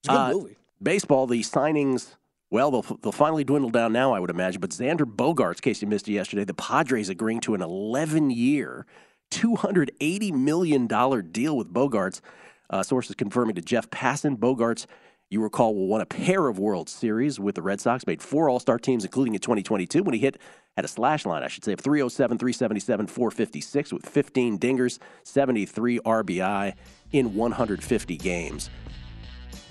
It's 0.04 0.08
a 0.08 0.12
good 0.12 0.16
Uh, 0.18 0.32
movie. 0.34 0.56
Baseball, 0.80 1.26
the 1.26 1.40
signings, 1.40 2.14
well, 2.50 2.70
they'll, 2.70 2.98
they'll 3.00 3.12
finally 3.12 3.44
dwindle 3.44 3.70
down 3.70 3.92
now, 3.92 4.12
I 4.12 4.18
would 4.18 4.30
imagine. 4.30 4.60
But 4.60 4.70
Xander 4.70 5.04
Bogaerts, 5.04 5.60
case 5.60 5.80
you 5.80 5.88
missed 5.88 6.08
it 6.08 6.12
yesterday, 6.12 6.44
the 6.44 6.54
Padres 6.54 7.08
agreeing 7.08 7.40
to 7.42 7.54
an 7.54 7.62
11 7.62 8.30
year, 8.30 8.86
$280 9.30 10.32
million 10.32 10.86
deal 10.86 11.56
with 11.56 11.72
Bogaerts. 11.72 12.20
Uh, 12.68 12.82
sources 12.82 13.16
confirming 13.16 13.54
to 13.54 13.62
Jeff 13.62 13.88
Passan. 13.90 14.36
Bogaerts, 14.36 14.86
you 15.28 15.42
recall, 15.42 15.74
will 15.74 15.86
won 15.86 16.00
a 16.00 16.06
pair 16.06 16.48
of 16.48 16.58
World 16.58 16.88
Series 16.88 17.38
with 17.38 17.54
the 17.54 17.62
Red 17.62 17.80
Sox, 17.80 18.06
made 18.06 18.22
four 18.22 18.48
All 18.48 18.60
Star 18.60 18.78
teams, 18.78 19.04
including 19.04 19.34
in 19.34 19.40
2022 19.40 20.02
when 20.02 20.14
he 20.14 20.20
hit 20.20 20.38
at 20.76 20.84
a 20.84 20.88
slash 20.88 21.26
line, 21.26 21.42
I 21.42 21.48
should 21.48 21.64
say, 21.64 21.72
of 21.72 21.80
307, 21.80 22.38
377, 22.38 23.06
456 23.08 23.92
with 23.92 24.06
15 24.06 24.58
dingers, 24.58 24.98
73 25.24 25.98
RBI 26.00 26.74
in 27.12 27.34
150 27.34 28.16
games 28.16 28.70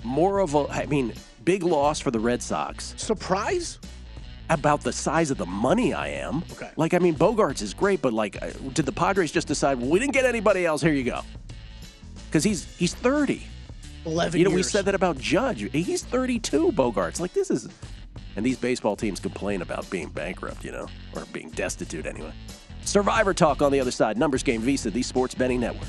more 0.04 0.38
of 0.38 0.54
a, 0.54 0.66
I 0.68 0.86
mean, 0.86 1.12
big 1.44 1.62
loss 1.62 2.00
for 2.00 2.10
the 2.10 2.20
Red 2.20 2.42
Sox. 2.42 2.94
Surprise? 2.96 3.78
About 4.48 4.82
the 4.82 4.92
size 4.92 5.30
of 5.30 5.38
the 5.38 5.46
money 5.46 5.94
I 5.94 6.08
am. 6.08 6.42
Okay. 6.52 6.70
Like, 6.76 6.94
I 6.94 6.98
mean, 6.98 7.14
Bogaerts 7.14 7.62
is 7.62 7.72
great, 7.72 8.02
but 8.02 8.12
like, 8.12 8.42
uh, 8.42 8.50
did 8.72 8.86
the 8.86 8.92
Padres 8.92 9.30
just 9.30 9.46
decide, 9.46 9.78
well, 9.78 9.88
we 9.88 9.98
didn't 10.00 10.12
get 10.12 10.24
anybody 10.24 10.66
else? 10.66 10.82
Here 10.82 10.92
you 10.92 11.04
go. 11.04 11.20
Because 12.26 12.44
he's 12.44 12.64
he's 12.76 12.94
30. 12.94 13.42
11 14.06 14.38
You 14.38 14.48
know, 14.48 14.54
we 14.54 14.62
said 14.62 14.86
that 14.86 14.94
about 14.94 15.18
Judge. 15.18 15.70
He's 15.72 16.02
32, 16.02 16.72
Bogaerts. 16.72 17.20
Like, 17.20 17.32
this 17.32 17.50
is. 17.50 17.68
And 18.36 18.46
these 18.46 18.56
baseball 18.56 18.96
teams 18.96 19.20
complain 19.20 19.60
about 19.60 19.88
being 19.90 20.08
bankrupt, 20.08 20.64
you 20.64 20.72
know, 20.72 20.86
or 21.14 21.26
being 21.32 21.50
destitute 21.50 22.06
anyway. 22.06 22.32
Survivor 22.84 23.34
Talk 23.34 23.60
on 23.60 23.72
the 23.72 23.80
other 23.80 23.90
side. 23.90 24.16
Numbers 24.16 24.42
Game 24.42 24.62
VSiN, 24.62 24.92
the 24.92 25.02
Sports 25.02 25.34
Betting 25.34 25.60
Network. 25.60 25.88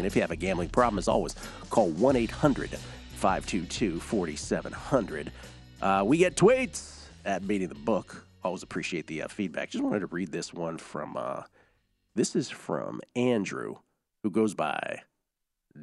And 0.01 0.07
if 0.07 0.15
you 0.15 0.21
have 0.23 0.31
a 0.31 0.35
gambling 0.35 0.69
problem, 0.69 0.97
as 0.97 1.07
always, 1.07 1.35
call 1.69 1.91
1 1.91 2.15
800 2.15 2.71
522 2.71 3.99
4700. 3.99 5.31
We 6.03 6.17
get 6.17 6.35
tweets 6.35 7.03
at 7.23 7.47
Beating 7.47 7.67
the 7.67 7.75
Book. 7.75 8.25
Always 8.43 8.63
appreciate 8.63 9.05
the 9.05 9.21
uh, 9.21 9.27
feedback. 9.27 9.69
Just 9.69 9.83
wanted 9.83 9.99
to 9.99 10.07
read 10.07 10.31
this 10.31 10.51
one 10.51 10.79
from, 10.79 11.15
uh, 11.15 11.43
this 12.15 12.35
is 12.35 12.49
from 12.49 12.99
Andrew, 13.15 13.75
who 14.23 14.31
goes 14.31 14.55
by 14.55 15.01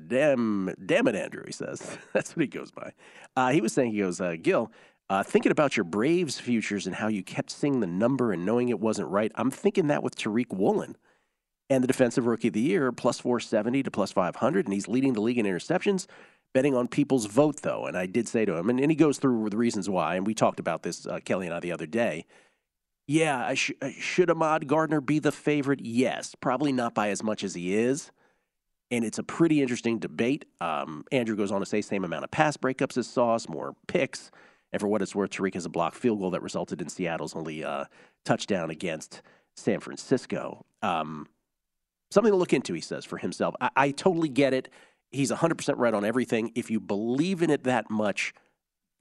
Damn, 0.08 0.75
damn 0.84 1.06
it, 1.06 1.14
Andrew, 1.14 1.44
he 1.46 1.52
says. 1.52 1.96
That's 2.12 2.34
what 2.34 2.42
he 2.42 2.48
goes 2.48 2.72
by. 2.72 2.92
Uh, 3.37 3.52
he 3.52 3.60
was 3.60 3.72
saying, 3.72 3.92
he 3.92 4.00
goes, 4.00 4.20
uh, 4.20 4.34
Gill, 4.42 4.72
uh, 5.08 5.22
thinking 5.22 5.52
about 5.52 5.76
your 5.76 5.84
Braves 5.84 6.40
futures 6.40 6.88
and 6.88 6.96
how 6.96 7.06
you 7.06 7.22
kept 7.22 7.52
seeing 7.52 7.78
the 7.78 7.87
number 7.87 8.32
and 8.32 8.44
knowing 8.44 8.68
it 8.68 8.80
wasn't 8.80 9.08
right, 9.08 9.30
I'm 9.37 9.52
thinking 9.52 9.87
that 9.87 10.02
with 10.02 10.16
Tariq 10.16 10.52
Woolen 10.52 10.96
and 11.70 11.82
the 11.82 11.88
defensive 11.88 12.26
rookie 12.26 12.48
of 12.48 12.54
the 12.54 12.60
year, 12.60 12.92
plus 12.92 13.20
470 13.20 13.82
to 13.82 13.90
plus 13.90 14.12
500, 14.12 14.66
and 14.66 14.72
he's 14.72 14.88
leading 14.88 15.12
the 15.12 15.20
league 15.20 15.38
in 15.38 15.46
interceptions. 15.46 16.06
Betting 16.54 16.75
on 16.75 16.88
people's 16.88 17.26
vote, 17.26 17.60
though. 17.60 17.84
And 17.84 17.96
I 17.96 18.06
did 18.06 18.26
say 18.26 18.46
to 18.46 18.54
him, 18.54 18.70
and, 18.70 18.80
and 18.80 18.90
he 18.90 18.96
goes 18.96 19.18
through 19.18 19.50
the 19.50 19.58
reasons 19.58 19.88
why, 19.90 20.16
and 20.16 20.26
we 20.26 20.32
talked 20.32 20.58
about 20.58 20.82
this, 20.82 21.06
uh, 21.06 21.20
Kelley 21.22 21.46
and 21.46 21.54
I, 21.54 21.60
the 21.60 21.72
other 21.72 21.87
day. 21.87 22.25
Yeah, 23.06 23.52
sh- 23.54 23.72
uh, 23.82 23.90
should 23.98 24.30
Ahmad 24.30 24.66
Gardner 24.66 25.02
be 25.02 25.18
the 25.18 25.32
favorite? 25.32 25.80
Yes, 25.80 26.34
probably 26.40 26.72
not 26.72 26.94
by 26.94 27.10
as 27.10 27.22
much 27.22 27.44
as 27.44 27.54
he 27.54 27.75
is. 27.75 28.10
And 28.90 29.04
it's 29.04 29.18
a 29.18 29.22
pretty 29.22 29.60
interesting 29.60 29.98
debate. 29.98 30.46
Um, 30.62 31.04
Andrew 31.12 31.37
goes 31.37 31.52
on 31.52 31.60
to 31.60 31.66
say 31.66 31.82
same 31.82 32.04
amount 32.04 32.25
of 32.25 32.30
pass 32.30 32.56
breakups 32.56 32.96
as 32.96 33.06
Sauce, 33.06 33.46
more 33.46 33.75
picks. 33.87 34.30
And 34.72 34.80
for 34.80 34.88
what 34.88 35.02
it's 35.02 35.14
worth, 35.14 35.30
Tariq 35.30 35.54
has 35.54 35.66
a 35.66 35.70
blocked 35.70 35.96
field 35.96 36.18
goal 36.18 36.30
that 36.30 36.42
resulted 36.42 36.80
in 36.80 36.88
Seattle's 36.88 37.37
only 37.37 37.64
uh, 37.64 37.84
touchdown 38.25 38.70
against 38.70 39.22
San 39.56 39.80
Francisco. 39.80 40.64
Um, 40.82 41.26
something 42.10 42.32
to 42.32 42.36
look 42.36 42.52
into, 42.52 42.74
he 42.74 42.80
says, 42.80 43.04
for 43.04 43.18
himself. 43.18 43.54
I, 43.60 43.70
I 43.76 43.90
totally 43.90 44.28
get 44.28 44.54
it. 44.54 44.68
He's 45.10 45.30
100% 45.30 45.74
right 45.76 45.94
on 45.94 46.04
everything. 46.04 46.52
If 46.54 46.70
you 46.70 46.80
believe 46.80 47.42
in 47.42 47.50
it 47.50 47.64
that 47.64 47.90
much, 47.90 48.34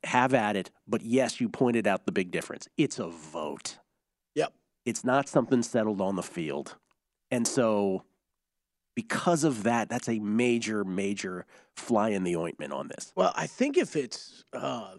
have 0.03 0.33
at 0.33 0.55
it. 0.55 0.71
But 0.87 1.01
yes, 1.01 1.41
you 1.41 1.49
pointed 1.49 1.87
out 1.87 2.05
the 2.05 2.11
big 2.11 2.31
difference. 2.31 2.67
It's 2.77 2.99
a 2.99 3.07
vote. 3.07 3.77
Yep. 4.35 4.53
It's 4.85 5.03
not 5.03 5.27
something 5.27 5.63
settled 5.63 6.01
on 6.01 6.15
the 6.15 6.23
field. 6.23 6.75
And 7.31 7.47
so, 7.47 8.03
because 8.95 9.43
of 9.43 9.63
that, 9.63 9.89
that's 9.89 10.07
a 10.07 10.19
major, 10.19 10.83
major 10.83 11.45
fly 11.75 12.09
in 12.09 12.23
the 12.23 12.35
ointment 12.35 12.73
on 12.73 12.87
this. 12.87 13.11
Well, 13.15 13.33
I 13.35 13.47
think 13.47 13.77
if 13.77 13.95
it's, 13.95 14.43
uh, 14.53 14.95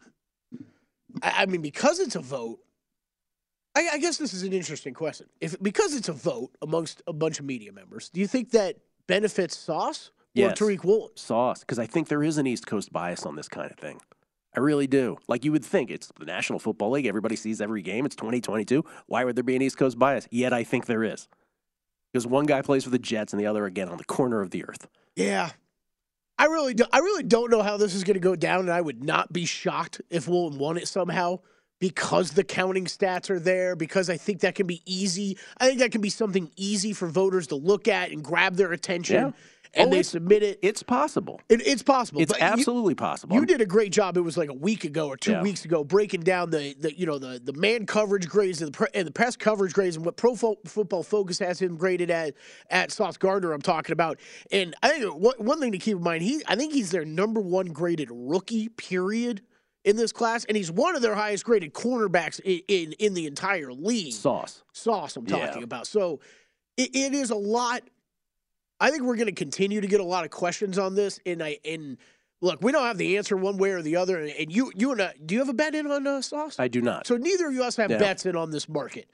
I, 1.22 1.42
I 1.42 1.46
mean, 1.46 1.62
because 1.62 1.98
it's 1.98 2.14
a 2.14 2.20
vote, 2.20 2.60
I, 3.78 3.94
I 3.94 3.98
guess 3.98 4.16
this 4.16 4.34
is 4.34 4.42
an 4.42 4.52
interesting 4.52 4.92
question. 4.92 5.28
If 5.40 5.60
because 5.62 5.94
it's 5.94 6.08
a 6.08 6.12
vote 6.12 6.50
amongst 6.62 7.00
a 7.06 7.12
bunch 7.12 7.38
of 7.38 7.44
media 7.44 7.70
members, 7.70 8.08
do 8.08 8.20
you 8.20 8.26
think 8.26 8.50
that 8.50 8.76
benefits 9.06 9.56
Sauce 9.56 10.10
or 10.36 10.40
Yes. 10.42 10.58
Tariq 10.58 10.82
Woolen? 10.84 11.10
Sauce, 11.14 11.60
because 11.60 11.78
I 11.78 11.86
think 11.86 12.08
there 12.08 12.24
is 12.24 12.38
an 12.38 12.46
East 12.46 12.66
Coast 12.66 12.92
bias 12.92 13.24
on 13.24 13.36
this 13.36 13.48
kind 13.48 13.70
of 13.70 13.76
thing. 13.76 14.00
I 14.56 14.60
really 14.60 14.88
do. 14.88 15.18
Like 15.28 15.44
you 15.44 15.52
would 15.52 15.64
think, 15.64 15.90
it's 15.90 16.10
the 16.18 16.24
National 16.24 16.58
Football 16.58 16.90
League. 16.90 17.06
Everybody 17.06 17.36
sees 17.36 17.60
every 17.60 17.82
game. 17.82 18.04
It's 18.04 18.16
2022. 18.16 18.84
Why 19.06 19.22
would 19.24 19.36
there 19.36 19.44
be 19.44 19.54
an 19.54 19.62
East 19.62 19.78
Coast 19.78 19.96
bias? 19.96 20.26
Yet 20.32 20.52
I 20.52 20.64
think 20.64 20.86
there 20.86 21.04
is. 21.04 21.28
Because 22.12 22.26
one 22.26 22.46
guy 22.46 22.62
plays 22.62 22.82
for 22.82 22.90
the 22.90 22.98
Jets 22.98 23.32
and 23.32 23.38
the 23.40 23.46
other 23.46 23.64
again 23.64 23.88
on 23.88 23.98
the 23.98 24.04
corner 24.04 24.40
of 24.40 24.50
the 24.50 24.64
earth. 24.64 24.88
Yeah. 25.14 25.50
I 26.36 26.46
really 26.46 26.74
do. 26.74 26.84
I 26.92 26.98
really 26.98 27.22
don't 27.22 27.50
know 27.50 27.62
how 27.62 27.76
this 27.76 27.94
is 27.94 28.02
going 28.02 28.14
to 28.14 28.20
go 28.20 28.34
down, 28.34 28.60
and 28.60 28.72
I 28.72 28.80
would 28.80 29.04
not 29.04 29.32
be 29.32 29.44
shocked 29.44 30.00
if 30.10 30.26
Woolen 30.26 30.58
won 30.58 30.78
it 30.78 30.88
somehow 30.88 31.40
because 31.80 32.32
the 32.32 32.44
counting 32.44 32.86
stats 32.86 33.30
are 33.30 33.38
there. 33.40 33.76
Because 33.76 34.10
I 34.10 34.16
think 34.16 34.40
that 34.40 34.54
can 34.54 34.66
be 34.66 34.82
easy. 34.86 35.38
I 35.58 35.66
think 35.68 35.78
that 35.80 35.92
can 35.92 36.00
be 36.00 36.10
something 36.10 36.50
easy 36.56 36.92
for 36.92 37.08
voters 37.08 37.46
to 37.48 37.56
look 37.56 37.88
at 37.88 38.10
and 38.10 38.22
grab 38.22 38.56
their 38.56 38.72
attention, 38.72 39.16
Yeah. 39.16 39.30
and 39.74 39.88
Oh, 39.88 39.90
they 39.90 40.02
submit 40.02 40.42
it. 40.42 40.58
It's 40.62 40.82
possible. 40.82 41.40
It, 41.48 41.64
it's 41.66 41.82
possible. 41.82 42.20
It's 42.20 42.32
but 42.32 42.40
you- 42.40 42.46
absolutely 42.46 42.94
possible. 42.94 43.36
You 43.36 43.46
did 43.46 43.60
a 43.60 43.66
great 43.66 43.92
job. 43.92 44.16
It 44.16 44.22
was 44.22 44.36
like 44.36 44.48
a 44.48 44.54
week 44.54 44.84
ago 44.84 45.08
or 45.08 45.16
two 45.16 45.32
Yeah. 45.32 45.42
weeks 45.42 45.64
ago, 45.64 45.84
breaking 45.84 46.22
down 46.22 46.50
the, 46.50 46.74
the 46.80 46.98
you 46.98 47.06
know 47.06 47.18
the 47.18 47.40
the 47.42 47.52
man 47.52 47.86
coverage 47.86 48.28
grades 48.28 48.60
and 48.62 48.72
the 48.74 48.88
and 48.96 49.06
the 49.06 49.12
press 49.12 49.36
coverage 49.36 49.72
grades 49.74 49.94
and 49.96 50.04
what 50.04 50.16
Pro 50.16 50.34
Fo- 50.34 50.58
Football 50.64 51.02
Focus 51.02 51.38
has 51.38 51.60
him 51.60 51.76
graded 51.76 52.10
at 52.10 52.34
at 52.70 52.90
Sauce 52.90 53.16
Gardner. 53.18 53.52
I'm 53.52 53.62
talking 53.62 53.92
about, 53.92 54.18
and 54.50 54.74
I 54.82 54.88
think 54.98 55.14
one, 55.14 55.34
one 55.38 55.60
thing 55.60 55.72
to 55.72 55.78
keep 55.78 55.96
in 55.98 56.02
mind, 56.02 56.22
he 56.22 56.42
I 56.48 56.56
think 56.56 56.72
he's 56.72 56.90
their 56.90 57.04
number 57.04 57.40
one 57.40 57.66
graded 57.66 58.08
rookie. 58.10 58.70
Period. 58.70 59.42
In 59.88 59.96
this 59.96 60.12
class, 60.12 60.44
and 60.44 60.54
he's 60.54 60.70
one 60.70 60.96
of 60.96 61.00
their 61.00 61.14
highest 61.14 61.46
graded 61.46 61.72
cornerbacks 61.72 62.40
in 62.44 62.60
in, 62.68 62.92
in 62.98 63.14
the 63.14 63.26
entire 63.26 63.72
league. 63.72 64.12
Sauce. 64.12 64.62
Sauce, 64.74 65.16
I'm 65.16 65.26
Yeah. 65.26 65.46
talking 65.46 65.62
about. 65.62 65.86
So 65.86 66.20
it, 66.76 66.94
it 66.94 67.14
is 67.14 67.30
a 67.30 67.34
lot. 67.34 67.80
I 68.80 68.90
think 68.90 69.04
we're 69.04 69.16
going 69.16 69.28
to 69.28 69.32
continue 69.32 69.80
to 69.80 69.86
get 69.86 70.00
a 70.00 70.04
lot 70.04 70.26
of 70.26 70.30
questions 70.30 70.78
on 70.78 70.94
this, 70.94 71.20
and 71.24 71.42
I 71.42 71.56
and 71.64 71.96
look, 72.42 72.62
we 72.62 72.70
don't 72.70 72.84
have 72.84 72.98
the 72.98 73.16
answer 73.16 73.34
one 73.34 73.56
way 73.56 73.70
or 73.70 73.80
the 73.80 73.96
other. 73.96 74.18
And 74.18 74.52
you, 74.52 74.70
you 74.76 74.92
and 74.92 75.00
I, 75.00 75.14
do 75.24 75.34
you 75.34 75.40
have 75.40 75.48
a 75.48 75.54
bet 75.54 75.74
in 75.74 75.90
on 75.90 76.06
uh, 76.06 76.20
Sauce? 76.20 76.56
I 76.58 76.68
do 76.68 76.82
not. 76.82 77.06
So 77.06 77.16
neither 77.16 77.46
of 77.48 77.56
us 77.56 77.76
have 77.76 77.88
No. 77.88 77.98
bets 77.98 78.26
in 78.26 78.36
on 78.36 78.50
this 78.50 78.68
market. 78.68 79.08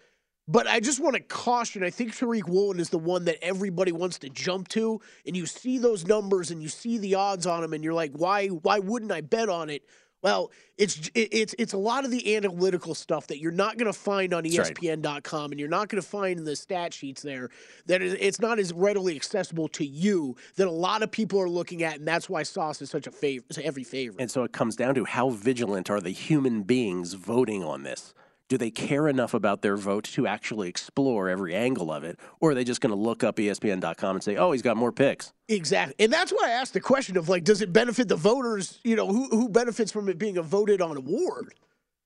But 0.48 0.66
I 0.66 0.80
just 0.80 0.98
want 0.98 1.14
to 1.14 1.22
caution. 1.22 1.84
I 1.84 1.90
think 1.90 2.16
Tariq 2.16 2.48
Woolen 2.48 2.80
is 2.80 2.90
the 2.90 2.98
one 2.98 3.26
that 3.26 3.38
everybody 3.42 3.92
wants 3.92 4.18
to 4.18 4.28
jump 4.28 4.66
to, 4.70 5.00
and 5.24 5.36
you 5.36 5.46
see 5.46 5.78
those 5.78 6.04
numbers 6.04 6.50
and 6.50 6.60
you 6.60 6.68
see 6.68 6.98
the 6.98 7.14
odds 7.14 7.46
on 7.46 7.62
him, 7.62 7.72
and 7.74 7.84
you're 7.84 7.94
like, 7.94 8.10
why? 8.12 8.48
Why 8.48 8.80
wouldn't 8.80 9.12
I 9.12 9.20
bet 9.20 9.48
on 9.48 9.70
it? 9.70 9.84
Well, 10.24 10.52
it's 10.78 11.10
it's 11.14 11.54
it's 11.58 11.74
a 11.74 11.78
lot 11.78 12.06
of 12.06 12.10
the 12.10 12.34
analytical 12.34 12.94
stuff 12.94 13.26
that 13.26 13.40
you're 13.40 13.52
not 13.52 13.76
going 13.76 13.92
to 13.92 13.98
find 13.98 14.32
on. 14.32 14.44
ESPN.com, 14.44 15.52
and 15.52 15.60
you're 15.60 15.68
not 15.68 15.90
going 15.90 16.00
to 16.00 16.08
find 16.08 16.38
in 16.38 16.46
the 16.46 16.56
stat 16.56 16.94
sheets 16.94 17.20
there. 17.20 17.50
That 17.84 18.00
it's 18.00 18.40
not 18.40 18.58
as 18.58 18.72
readily 18.72 19.16
accessible 19.16 19.68
to 19.68 19.84
you 19.84 20.34
that 20.56 20.66
a 20.66 20.70
lot 20.70 21.02
of 21.02 21.10
people 21.10 21.38
are 21.42 21.48
looking 21.48 21.82
at, 21.82 21.98
and 21.98 22.08
that's 22.08 22.30
why 22.30 22.42
Sauce 22.42 22.80
is 22.80 22.88
such 22.88 23.06
a 23.06 23.10
favorite, 23.10 23.58
every 23.58 23.84
favorite. 23.84 24.22
And 24.22 24.30
so 24.30 24.44
it 24.44 24.52
comes 24.52 24.76
down 24.76 24.94
to 24.94 25.04
how 25.04 25.28
vigilant 25.28 25.90
are 25.90 26.00
the 26.00 26.10
human 26.10 26.62
beings 26.62 27.12
voting 27.12 27.62
on 27.62 27.82
this? 27.82 28.14
Do 28.48 28.58
they 28.58 28.70
care 28.70 29.08
enough 29.08 29.32
about 29.32 29.62
their 29.62 29.76
vote 29.76 30.04
to 30.04 30.26
actually 30.26 30.68
explore 30.68 31.28
every 31.30 31.54
angle 31.54 31.90
of 31.90 32.04
it? 32.04 32.20
Or 32.40 32.50
are 32.50 32.54
they 32.54 32.64
just 32.64 32.80
going 32.82 32.90
to 32.90 33.00
look 33.00 33.24
up 33.24 33.36
ESPN.com 33.36 34.16
and 34.16 34.22
say, 34.22 34.36
oh, 34.36 34.52
he's 34.52 34.60
got 34.60 34.76
more 34.76 34.92
picks? 34.92 35.32
Exactly. 35.48 35.94
And 35.98 36.12
that's 36.12 36.30
why 36.30 36.48
I 36.48 36.50
asked 36.50 36.74
the 36.74 36.80
question 36.80 37.16
of 37.16 37.28
like, 37.28 37.44
does 37.44 37.62
it 37.62 37.72
benefit 37.72 38.08
the 38.08 38.16
voters? 38.16 38.80
You 38.84 38.96
know, 38.96 39.06
who 39.06 39.28
who 39.30 39.48
benefits 39.48 39.90
from 39.90 40.08
it 40.08 40.18
being 40.18 40.36
a 40.36 40.42
voted 40.42 40.82
on 40.82 40.96
award? 40.96 41.54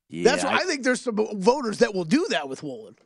Yeah, 0.09 0.31
that's 0.31 0.45
why 0.45 0.55
I, 0.55 0.65
think 0.65 0.85
there's 0.85 1.03
some 1.03 1.17
voters 1.17 1.79
that 1.79 1.93
will 1.93 2.05
do 2.05 2.27
that 2.31 2.49
with 2.49 2.63
Woolen. 2.63 2.97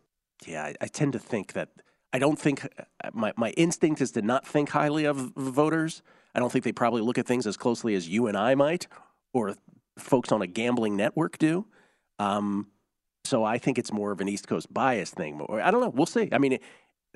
yeah, 0.47 0.63
I, 0.65 0.75
I 0.83 0.87
tend 0.87 1.15
to 1.15 1.19
think 1.19 1.55
that 1.55 1.71
I 2.13 2.19
don't 2.19 2.39
think 2.39 2.65
uh, 2.65 3.11
my, 3.13 3.33
my 3.37 3.51
instinct 3.51 4.01
is 4.01 4.13
to 4.13 4.23
not 4.23 4.47
think 4.47 4.69
highly 4.69 5.05
of 5.05 5.33
voters. 5.37 6.03
I 6.35 6.39
don't 6.39 6.53
think 6.53 6.65
they 6.65 6.73
probably 6.73 7.03
look 7.03 7.19
at 7.19 7.27
things 7.27 7.47
as 7.47 7.57
closely 7.57 7.95
as 7.95 8.09
you 8.09 8.27
and 8.29 8.37
I 8.37 8.55
might, 8.55 8.87
or 9.33 9.57
folks 9.99 10.31
on 10.31 10.43
a 10.43 10.47
gambling 10.47 10.97
network 10.97 11.39
do. 11.39 11.67
Um, 12.19 12.69
so 13.25 13.45
I 13.45 13.59
think 13.59 13.79
it's 13.79 13.93
more 13.93 14.13
of 14.13 14.21
an 14.21 14.29
East 14.29 14.49
Coast 14.49 14.73
bias 14.73 15.11
thing. 15.11 15.41
Or 15.41 15.61
I 15.61 15.71
don't 15.71 15.81
know. 15.81 15.91
We'll 15.91 16.07
see. 16.07 16.29
I 16.33 16.39
mean, 16.39 16.55
it, 16.55 16.63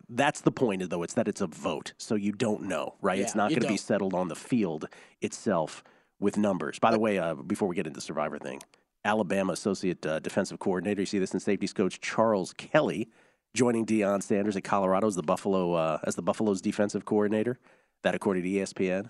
that's 0.08 0.40
the 0.42 0.52
point, 0.52 0.88
though. 0.88 1.02
It's 1.02 1.14
that 1.14 1.28
it's 1.28 1.40
a 1.40 1.46
vote, 1.46 1.92
so 1.98 2.14
you 2.14 2.32
don't 2.32 2.62
know, 2.62 2.94
right? 3.00 3.18
it's 3.18 3.34
not 3.34 3.50
going 3.50 3.62
to 3.62 3.68
be 3.68 3.76
settled 3.76 4.14
on 4.14 4.28
the 4.28 4.36
field 4.36 4.88
itself 5.20 5.82
with 6.20 6.36
numbers. 6.36 6.78
By 6.78 6.92
the 6.92 6.98
way, 6.98 7.18
uh, 7.18 7.34
before 7.34 7.68
we 7.68 7.74
get 7.74 7.86
into 7.86 8.00
Survivor 8.00 8.38
thing, 8.38 8.60
Alabama 9.04 9.52
Associate 9.52 10.04
uh, 10.06 10.18
Defensive 10.20 10.58
Coordinator, 10.58 11.02
you 11.02 11.06
see 11.06 11.18
this 11.18 11.34
in 11.34 11.40
safeties 11.40 11.72
coach 11.72 12.00
Charles 12.00 12.52
Kelly 12.52 13.08
joining 13.54 13.86
Deion 13.86 14.22
Sanders 14.22 14.56
at 14.56 14.64
Colorado 14.64 15.06
as 15.06 15.16
the 15.16 15.22
Buffalo 15.22 15.72
uh, 15.72 15.98
as 16.04 16.14
the 16.14 16.22
Buffalo's 16.22 16.60
defensive 16.60 17.04
coordinator. 17.04 17.58
That 18.02 18.14
according 18.14 18.44
to 18.44 18.48
ESPN. 18.48 19.08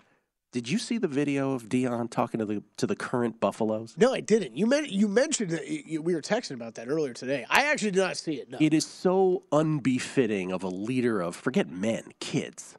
Did 0.52 0.68
you 0.70 0.78
see 0.78 0.96
the 0.98 1.08
video 1.08 1.52
of 1.52 1.64
Deion 1.68 2.10
talking 2.10 2.38
to 2.38 2.46
the 2.46 2.62
to 2.78 2.86
the 2.86 2.96
current 2.96 3.40
Buffaloes? 3.40 3.94
No, 3.98 4.14
I 4.14 4.20
didn't. 4.20 4.56
You 4.56 4.66
men- 4.66 4.86
you 4.88 5.08
mentioned 5.08 5.50
that 5.50 5.66
you, 5.68 6.00
we 6.00 6.14
were 6.14 6.22
texting 6.22 6.52
about 6.52 6.76
that 6.76 6.88
earlier 6.88 7.12
today. 7.12 7.44
I 7.50 7.64
actually 7.64 7.90
did 7.90 8.00
not 8.00 8.16
see 8.16 8.34
it. 8.36 8.50
No. 8.50 8.58
It 8.60 8.72
is 8.72 8.86
so 8.86 9.42
unbefitting 9.52 10.52
of 10.52 10.62
a 10.62 10.68
leader 10.68 11.20
of 11.20 11.36
forget 11.36 11.68
men, 11.68 12.04
kids. 12.20 12.76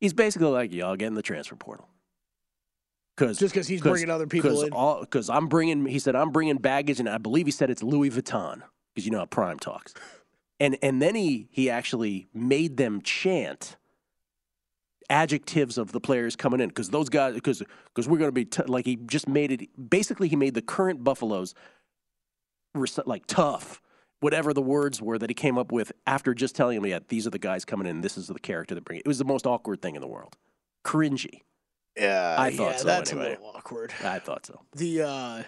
He's 0.00 0.14
basically 0.14 0.48
like 0.48 0.72
y'all 0.72 0.96
get 0.96 1.08
in 1.08 1.14
the 1.14 1.22
transfer 1.22 1.56
portal. 1.56 1.88
Cause, 3.18 3.38
Just 3.38 3.40
Cause, 3.40 3.40
Just 3.40 3.54
'cause 3.54 3.68
he's 3.68 3.80
bringing 3.82 4.08
other 4.08 4.26
people 4.26 4.62
in? 4.62 5.00
Because 5.00 5.28
I'm 5.28 5.46
bringing, 5.48 5.84
he 5.84 5.98
said, 5.98 6.16
I'm 6.16 6.30
bringing 6.30 6.56
baggage, 6.56 7.00
and 7.00 7.08
I 7.08 7.18
believe 7.18 7.44
he 7.44 7.52
said 7.52 7.68
it's 7.68 7.82
Louis 7.82 8.08
Vuitton, 8.08 8.62
because 8.94 9.04
you 9.04 9.10
know 9.12 9.18
how 9.18 9.26
Prime 9.26 9.58
talks. 9.58 9.92
And 10.62 10.76
and 10.82 11.00
then 11.00 11.14
he 11.14 11.48
he 11.50 11.70
actually 11.70 12.28
made 12.34 12.76
them 12.76 13.00
chant 13.00 13.76
adjectives 15.10 15.76
of 15.76 15.92
the 15.92 16.00
players 16.00 16.36
coming 16.36 16.60
in 16.60 16.68
because 16.68 16.88
those 16.90 17.08
guys 17.08 17.34
because 17.34 17.62
because 17.94 18.08
we're 18.08 18.18
going 18.18 18.28
to 18.28 18.32
be 18.32 18.44
t- 18.44 18.62
like 18.66 18.84
he 18.86 18.96
just 18.96 19.28
made 19.28 19.50
it 19.52 19.90
basically 19.90 20.28
he 20.28 20.36
made 20.36 20.54
the 20.54 20.62
current 20.62 21.02
Buffaloes 21.04 21.54
like 23.04 23.26
tough 23.26 23.82
whatever 24.20 24.52
the 24.54 24.62
words 24.62 25.02
were 25.02 25.18
that 25.18 25.28
he 25.28 25.34
came 25.34 25.58
up 25.58 25.72
with 25.72 25.90
after 26.06 26.32
just 26.32 26.54
telling 26.54 26.80
me 26.80 26.90
yeah 26.90 27.00
these 27.08 27.26
are 27.26 27.30
the 27.30 27.38
guys 27.38 27.64
coming 27.64 27.86
in 27.86 28.00
this 28.00 28.16
is 28.16 28.28
the 28.28 28.38
character 28.38 28.74
that 28.74 28.84
bring 28.84 28.98
it. 28.98 29.02
It 29.04 29.08
was 29.08 29.18
the 29.18 29.24
most 29.24 29.46
awkward 29.46 29.82
thing 29.82 29.96
in 29.96 30.00
the 30.00 30.06
world. 30.08 30.36
Cringy. 30.84 31.42
Yeah, 31.96 32.36
I 32.38 32.50
thought 32.52 32.70
yeah, 32.72 32.76
so, 32.76 32.84
That's 32.84 33.10
anyway. 33.12 33.26
a 33.26 33.30
little 33.30 33.52
awkward. 33.56 33.92
I 34.04 34.20
thought 34.20 34.46
so. 34.46 34.60
The 34.76 35.02
uh 35.02 35.42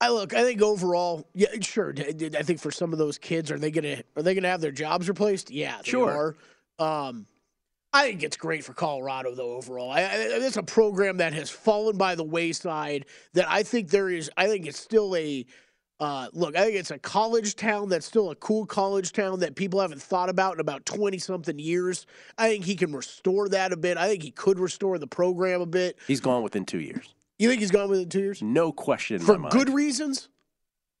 I 0.00 0.08
look. 0.08 0.34
I 0.34 0.42
think 0.42 0.60
overall, 0.60 1.28
yeah, 1.32 1.46
sure. 1.60 1.94
I 1.96 2.42
think 2.42 2.58
for 2.58 2.72
some 2.72 2.92
of 2.92 2.98
those 2.98 3.18
kids, 3.18 3.52
are 3.52 3.58
they 3.58 3.70
gonna 3.70 4.02
are 4.16 4.22
they 4.24 4.34
gonna 4.34 4.48
have 4.48 4.60
their 4.60 4.72
jobs 4.72 5.08
replaced? 5.08 5.48
Yeah, 5.52 5.80
Sure. 5.84 6.34
are. 6.80 7.06
Um, 7.08 7.26
I 7.92 8.08
think 8.08 8.22
it's 8.22 8.36
great 8.36 8.64
for 8.64 8.72
Colorado 8.72 9.34
though. 9.34 9.56
Overall, 9.56 9.90
I, 9.90 10.00
I, 10.00 10.08
it's 10.12 10.56
a 10.56 10.62
program 10.62 11.18
that 11.18 11.32
has 11.34 11.50
fallen 11.50 11.96
by 11.96 12.14
the 12.14 12.24
wayside. 12.24 13.06
That 13.34 13.50
I 13.50 13.62
think 13.62 13.90
there 13.90 14.08
is. 14.08 14.30
I 14.36 14.46
think 14.46 14.66
it's 14.66 14.78
still 14.78 15.14
a. 15.16 15.44
Uh, 16.00 16.26
look, 16.32 16.56
I 16.56 16.64
think 16.64 16.76
it's 16.76 16.90
a 16.90 16.98
college 16.98 17.54
town 17.54 17.88
that's 17.88 18.06
still 18.06 18.30
a 18.30 18.34
cool 18.34 18.66
college 18.66 19.12
town 19.12 19.38
that 19.38 19.54
people 19.54 19.80
haven't 19.80 20.02
thought 20.02 20.28
about 20.28 20.54
in 20.54 20.60
about 20.60 20.84
20 20.84 21.16
something 21.18 21.56
years. 21.60 22.06
I 22.36 22.48
think 22.48 22.64
he 22.64 22.74
can 22.74 22.92
restore 22.92 23.48
that 23.50 23.72
a 23.72 23.76
bit. 23.76 23.96
I 23.96 24.08
think 24.08 24.24
he 24.24 24.32
could 24.32 24.58
restore 24.58 24.98
the 24.98 25.06
program 25.06 25.60
a 25.60 25.66
bit. 25.66 25.96
He's 26.08 26.20
gone 26.20 26.42
within 26.42 26.64
two 26.64 26.80
years. 26.80 27.14
You 27.38 27.48
think 27.48 27.60
he's 27.60 27.70
gone 27.70 27.88
within 27.88 28.08
two 28.08 28.18
years? 28.18 28.42
No 28.42 28.72
question. 28.72 29.20
For 29.20 29.38
good 29.50 29.70
reasons? 29.70 30.28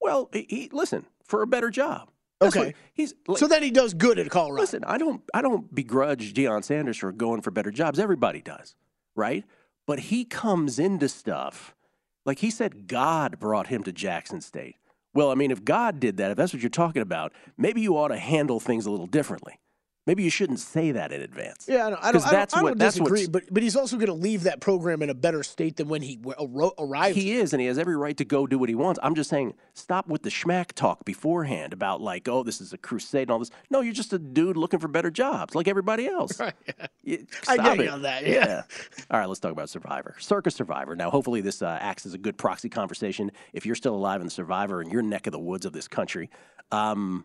Well, 0.00 0.28
he, 0.32 0.46
he 0.48 0.68
listen 0.72 1.06
for 1.24 1.42
a 1.42 1.48
better 1.48 1.70
job. 1.70 2.11
That's 2.42 2.56
Okay. 2.56 2.66
what- 2.66 2.74
he's 2.94 3.14
like, 3.26 3.38
so 3.38 3.46
then 3.46 3.62
he 3.62 3.70
does 3.70 3.94
good 3.94 4.18
at 4.18 4.28
Colorado. 4.30 4.60
Listen, 4.60 4.84
I 4.84 4.98
don't 4.98 5.22
I 5.34 5.42
don't 5.42 5.74
begrudge 5.74 6.34
Deion 6.34 6.62
Sanders 6.64 6.96
for 6.98 7.12
going 7.12 7.40
for 7.42 7.50
better 7.50 7.70
jobs. 7.70 7.98
Everybody 7.98 8.40
does, 8.42 8.74
right? 9.14 9.44
But 9.86 9.98
he 10.00 10.24
comes 10.24 10.78
into 10.78 11.08
stuff 11.08 11.74
like 12.24 12.38
he 12.40 12.50
said 12.50 12.86
God 12.86 13.38
brought 13.40 13.66
him 13.68 13.82
to 13.84 13.92
Jackson 13.92 14.40
State. 14.40 14.76
Well, 15.14 15.30
I 15.30 15.34
mean, 15.34 15.50
if 15.50 15.64
God 15.64 16.00
did 16.00 16.16
that, 16.18 16.30
if 16.30 16.36
that's 16.36 16.52
what 16.54 16.62
you're 16.62 16.70
talking 16.70 17.02
about, 17.02 17.32
maybe 17.58 17.80
you 17.82 17.96
ought 17.98 18.08
to 18.08 18.16
handle 18.18 18.60
things 18.60 18.86
a 18.86 18.90
little 18.90 19.06
differently. 19.06 19.58
Maybe 20.04 20.24
you 20.24 20.30
shouldn't 20.30 20.58
say 20.58 20.90
that 20.90 21.12
in 21.12 21.20
advance. 21.22 21.66
Yeah, 21.68 21.86
I 21.86 21.90
don't, 21.90 22.04
I 22.04 22.12
don't, 22.12 22.26
I 22.26 22.30
don't, 22.32 22.56
I 22.56 22.62
don't 22.62 22.78
that's 22.78 22.96
disagree, 22.96 23.28
but 23.28 23.44
but 23.52 23.62
he's 23.62 23.76
also 23.76 23.96
going 23.96 24.08
to 24.08 24.12
leave 24.14 24.42
that 24.42 24.60
program 24.60 25.00
in 25.00 25.10
a 25.10 25.14
better 25.14 25.44
state 25.44 25.76
than 25.76 25.86
when 25.86 26.02
he 26.02 26.16
w- 26.16 26.70
arrived. 26.76 27.16
He 27.16 27.32
is, 27.34 27.52
and 27.52 27.60
he 27.60 27.68
has 27.68 27.78
every 27.78 27.96
right 27.96 28.16
to 28.16 28.24
go 28.24 28.48
do 28.48 28.58
what 28.58 28.68
he 28.68 28.74
wants. 28.74 28.98
I'm 29.00 29.14
just 29.14 29.30
saying, 29.30 29.54
stop 29.74 30.08
with 30.08 30.22
the 30.22 30.28
schmack 30.28 30.72
talk 30.72 31.04
beforehand 31.04 31.72
about 31.72 32.00
like, 32.00 32.26
oh, 32.28 32.42
this 32.42 32.60
is 32.60 32.72
a 32.72 32.78
crusade 32.78 33.22
and 33.22 33.30
all 33.30 33.38
this. 33.38 33.50
No, 33.70 33.80
you're 33.80 33.92
just 33.94 34.12
a 34.12 34.18
dude 34.18 34.56
looking 34.56 34.80
for 34.80 34.88
better 34.88 35.10
jobs, 35.10 35.54
like 35.54 35.68
everybody 35.68 36.08
else. 36.08 36.40
You- 37.04 37.26
I 37.48 37.54
stop 37.54 37.76
get 37.76 37.80
it. 37.80 37.88
on 37.88 38.02
that, 38.02 38.26
yeah. 38.26 38.62
All 39.10 39.18
right, 39.18 39.26
let's 39.26 39.40
talk 39.40 39.50
about 39.52 39.68
Survivor. 39.70 40.14
Circa 40.20 40.50
Survivor. 40.52 40.94
Now, 40.96 41.10
hopefully, 41.10 41.40
this 41.40 41.60
uh, 41.62 41.78
acts 41.80 42.06
as 42.06 42.14
a 42.14 42.18
good 42.18 42.36
proxy 42.36 42.68
conversation. 42.68 43.30
If 43.52 43.66
you're 43.66 43.74
still 43.74 43.94
alive 43.96 44.20
in 44.20 44.30
Survivor 44.30 44.80
in 44.82 44.90
your 44.90 45.02
neck 45.02 45.26
of 45.26 45.32
the 45.32 45.38
woods 45.40 45.66
of 45.66 45.72
this 45.72 45.88
country, 45.88 46.30
um, 46.70 47.24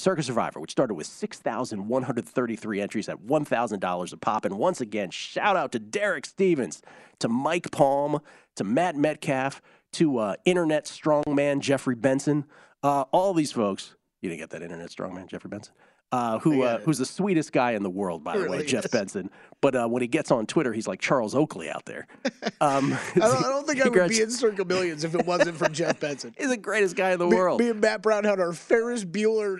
Circa 0.00 0.22
Survivor, 0.22 0.60
which 0.60 0.70
started 0.70 0.94
with 0.94 1.06
6,133 1.06 2.80
entries 2.80 3.08
at 3.08 3.18
$1,000 3.18 4.12
a 4.12 4.16
pop. 4.16 4.44
And 4.46 4.56
once 4.56 4.80
again, 4.80 5.10
shout 5.10 5.56
out 5.56 5.72
to 5.72 5.78
Derek 5.78 6.24
Stevens, 6.24 6.80
to 7.18 7.28
Mike 7.28 7.70
Palm, 7.70 8.20
to 8.56 8.64
Matt 8.64 8.96
Metcalf, 8.96 9.60
to 9.92 10.18
uh, 10.18 10.36
internet 10.46 10.86
strongman 10.86 11.60
Jeffrey 11.60 11.94
Benson. 11.94 12.46
Uh, 12.82 13.02
all 13.12 13.34
these 13.34 13.52
folks, 13.52 13.94
you 14.22 14.30
didn't 14.30 14.40
get 14.40 14.50
that 14.50 14.62
internet 14.62 14.88
strongman 14.88 15.26
Jeffrey 15.26 15.50
Benson, 15.50 15.74
uh, 16.12 16.38
who 16.40 16.62
uh, 16.62 16.78
who's 16.80 16.98
the 16.98 17.06
sweetest 17.06 17.52
guy 17.52 17.72
in 17.72 17.82
the 17.82 17.90
world, 17.90 18.24
by 18.24 18.36
the 18.36 18.48
way, 18.48 18.64
Jeff 18.64 18.84
is. 18.86 18.90
Benson. 18.90 19.30
But 19.60 19.76
uh, 19.76 19.86
when 19.88 20.00
he 20.00 20.08
gets 20.08 20.30
on 20.30 20.46
Twitter, 20.46 20.72
he's 20.72 20.88
like 20.88 21.00
Charles 21.00 21.34
Oakley 21.34 21.70
out 21.70 21.84
there. 21.86 22.06
Um, 22.62 22.92
I 22.92 23.18
don't, 23.18 23.22
I 23.44 23.48
don't 23.48 23.66
think 23.66 23.80
I 23.80 23.84
would 23.84 23.92
congrats- 23.92 24.16
be 24.18 24.22
in 24.22 24.30
Circa 24.30 24.64
Millions 24.66 25.02
if 25.04 25.14
it 25.14 25.24
wasn't 25.24 25.56
for 25.56 25.68
Jeff 25.70 25.98
Benson. 25.98 26.34
He's 26.38 26.48
the 26.50 26.56
greatest 26.58 26.94
guy 26.94 27.12
in 27.12 27.18
the 27.18 27.26
Me, 27.26 27.34
world. 27.34 27.58
me 27.58 27.70
and 27.70 27.80
Matt 27.80 28.02
Brown 28.02 28.24
had 28.24 28.38
our 28.38 28.52
Ferris 28.52 29.02
Bueller 29.02 29.58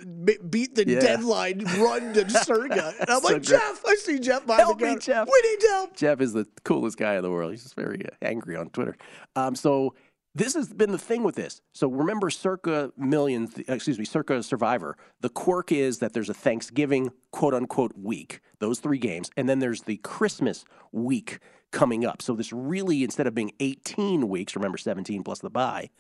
beat 0.51 0.75
the 0.75 0.87
Yeah. 0.87 1.01
deadline 1.01 1.65
run 1.79 2.13
to 2.13 2.29
Circa. 2.29 2.93
And 3.01 3.09
I'm 3.09 3.21
So 3.21 3.27
like, 3.27 3.33
great. 3.37 3.43
Jeff, 3.45 3.83
I 3.87 3.95
see 3.95 4.19
Jeff 4.19 4.45
behind 4.45 4.61
Help 4.65 4.79
the 4.81 4.87
me. 4.87 4.99
Jeff. 4.99 5.29
We 5.33 5.51
need 5.51 5.63
help. 5.71 5.97
Jeff 5.97 6.21
is 6.21 6.35
the 6.35 6.47
coolest 6.65 6.99
guy 6.99 7.17
in 7.17 7.23
the 7.23 7.31
world. 7.31 7.53
He's 7.53 7.63
just 7.63 7.75
very 7.77 8.05
uh, 8.05 8.11
angry 8.21 8.55
on 8.57 8.69
Twitter. 8.69 8.97
Um, 9.35 9.55
so 9.55 9.95
this 10.35 10.55
has 10.55 10.73
been 10.73 10.93
the 10.93 10.99
thing 10.99 11.23
with 11.25 11.35
this. 11.35 11.61
So 11.73 11.89
remember, 11.89 12.31
circa 12.31 12.93
millions, 12.97 13.59
excuse 13.67 13.99
me, 13.99 14.05
circa 14.05 14.43
Survivor. 14.43 14.97
The 15.21 15.29
quirk 15.29 15.73
is 15.73 15.99
that 15.99 16.13
there's 16.13 16.29
a 16.29 16.35
Thanksgiving 16.35 17.11
quote 17.33 17.55
unquote 17.55 17.93
week, 17.97 18.41
those 18.61 18.79
three 18.79 18.99
games, 18.99 19.31
and 19.37 19.49
then 19.49 19.59
there's 19.59 19.83
the 19.83 19.97
Christmas 19.99 20.65
week 20.93 21.41
coming 21.73 22.05
up. 22.05 22.23
So 22.23 22.35
this 22.35 22.53
really, 22.53 23.03
instead 23.03 23.27
of 23.27 23.35
being 23.35 23.53
18 23.61 24.29
weeks, 24.29 24.55
remember 24.55 24.79
17 24.79 25.23
plus 25.25 25.41
the 25.41 25.51
bye, 25.51 25.91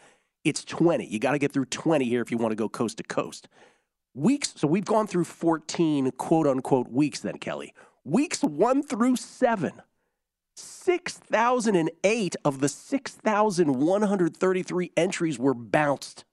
it's 0.44 0.64
20. 0.64 1.06
You 1.06 1.18
got 1.18 1.32
to 1.32 1.38
get 1.38 1.52
through 1.52 1.66
20 1.66 2.04
here 2.04 2.22
if 2.22 2.30
you 2.30 2.38
want 2.38 2.52
to 2.52 2.56
go 2.56 2.68
coast 2.68 2.98
to 2.98 3.02
coast. 3.02 3.48
Weeks, 4.14 4.54
so 4.56 4.66
we've 4.66 4.84
gone 4.84 5.06
through 5.06 5.24
14 5.24 6.12
quote 6.12 6.46
unquote 6.46 6.88
weeks 6.88 7.20
then, 7.20 7.38
Kelley. 7.38 7.74
Weeks 8.04 8.42
one 8.42 8.82
through 8.82 9.16
seven. 9.16 9.82
6,008 10.60 12.36
of 12.44 12.60
the 12.60 12.68
6,133 12.68 14.92
entries 14.96 15.38
were 15.38 15.54
bounced. 15.54 16.24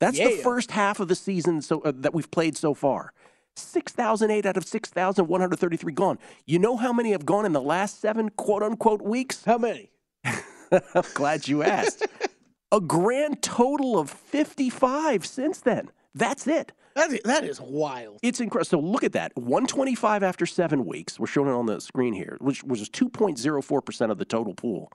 That's 0.00 0.18
the 0.18 0.40
first 0.42 0.72
half 0.72 1.00
of 1.00 1.08
the 1.08 1.14
season 1.14 1.62
so, 1.62 1.80
uh, 1.82 1.92
that 1.94 2.12
we've 2.12 2.30
played 2.30 2.56
so 2.56 2.74
far. 2.74 3.12
6,008 3.56 4.46
out 4.46 4.56
of 4.56 4.64
6,133 4.64 5.92
gone. 5.92 6.18
You 6.46 6.58
know 6.58 6.76
how 6.76 6.92
many 6.92 7.12
have 7.12 7.26
gone 7.26 7.44
in 7.44 7.52
the 7.52 7.60
last 7.60 8.00
seven 8.00 8.30
quote 8.30 8.62
unquote 8.62 9.02
weeks? 9.02 9.44
How 9.44 9.58
many? 9.58 9.90
I'm 10.24 11.04
glad 11.14 11.48
you 11.48 11.62
asked. 11.62 12.06
A 12.72 12.80
grand 12.80 13.42
total 13.42 13.98
of 13.98 14.10
55 14.10 15.26
since 15.26 15.60
then. 15.60 15.90
That's 16.14 16.46
it. 16.46 16.72
That 16.94 17.10
is, 17.12 17.20
that 17.24 17.44
is 17.44 17.60
wild. 17.60 18.18
It's 18.22 18.40
incredible. 18.40 18.68
So 18.68 18.80
look 18.80 19.04
at 19.04 19.12
that. 19.12 19.32
125 19.36 20.22
after 20.22 20.46
seven 20.46 20.84
weeks. 20.84 21.18
We're 21.18 21.26
showing 21.26 21.48
it 21.48 21.52
on 21.52 21.66
the 21.66 21.80
screen 21.80 22.12
here, 22.12 22.36
which 22.40 22.62
was 22.64 22.88
2.04% 22.88 24.10
of 24.10 24.18
the 24.18 24.24
total 24.24 24.54
pool. 24.54 24.92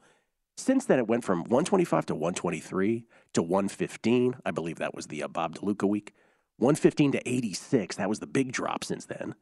Since 0.58 0.86
then, 0.86 1.00
it 1.00 1.08
went 1.08 1.24
from 1.24 1.40
125 1.42 2.08
to 2.08 2.16
123 2.16 3.06
to 3.34 3.42
115. 3.42 4.36
I 4.46 4.52
believe 4.52 4.78
that 4.78 4.96
was 4.96 5.08
the 5.08 5.24
uh, 5.24 5.28
Bob 5.28 5.56
DeLuca 5.56 5.88
week. 5.88 6.14
115 6.58 7.12
to 7.14 7.30
86. 7.30 7.96
That 7.96 8.10
was 8.10 8.20
the 8.20 8.28
big 8.28 8.52
drop 8.52 8.84
since 8.84 9.06
then. 9.06 9.36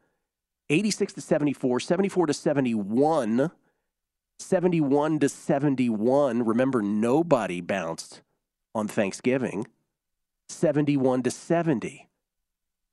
86 0.70 1.14
to 1.14 1.22
74, 1.22 1.80
74 1.80 2.28
to 2.28 2.34
71, 2.34 3.52
71 4.40 5.20
to 5.20 5.30
71. 5.30 6.44
Remember, 6.44 6.82
nobody 6.82 7.62
bounced 7.62 8.22
on 8.74 8.88
Thanksgiving. 8.88 9.68
71 10.50 11.24
to 11.24 11.32
70. 11.32 12.10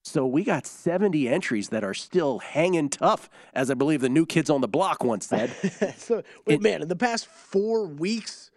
So 0.04 0.26
we 0.26 0.42
got 0.42 0.66
70 0.66 1.28
entries 1.28 1.68
that 1.68 1.84
are 1.84 1.94
still 1.94 2.40
hanging 2.40 2.88
tough, 2.88 3.30
as 3.54 3.70
I 3.70 3.74
believe 3.74 4.00
the 4.00 4.08
new 4.08 4.26
kids 4.26 4.50
on 4.50 4.60
the 4.60 4.68
block 4.68 5.04
once 5.04 5.26
said. 5.26 5.50
so, 5.96 6.22
wait, 6.46 6.54
It- 6.56 6.62
man, 6.62 6.82
in 6.82 6.88
the 6.88 6.96
past 6.96 7.26
four 7.26 7.86
weeks, 7.86 8.50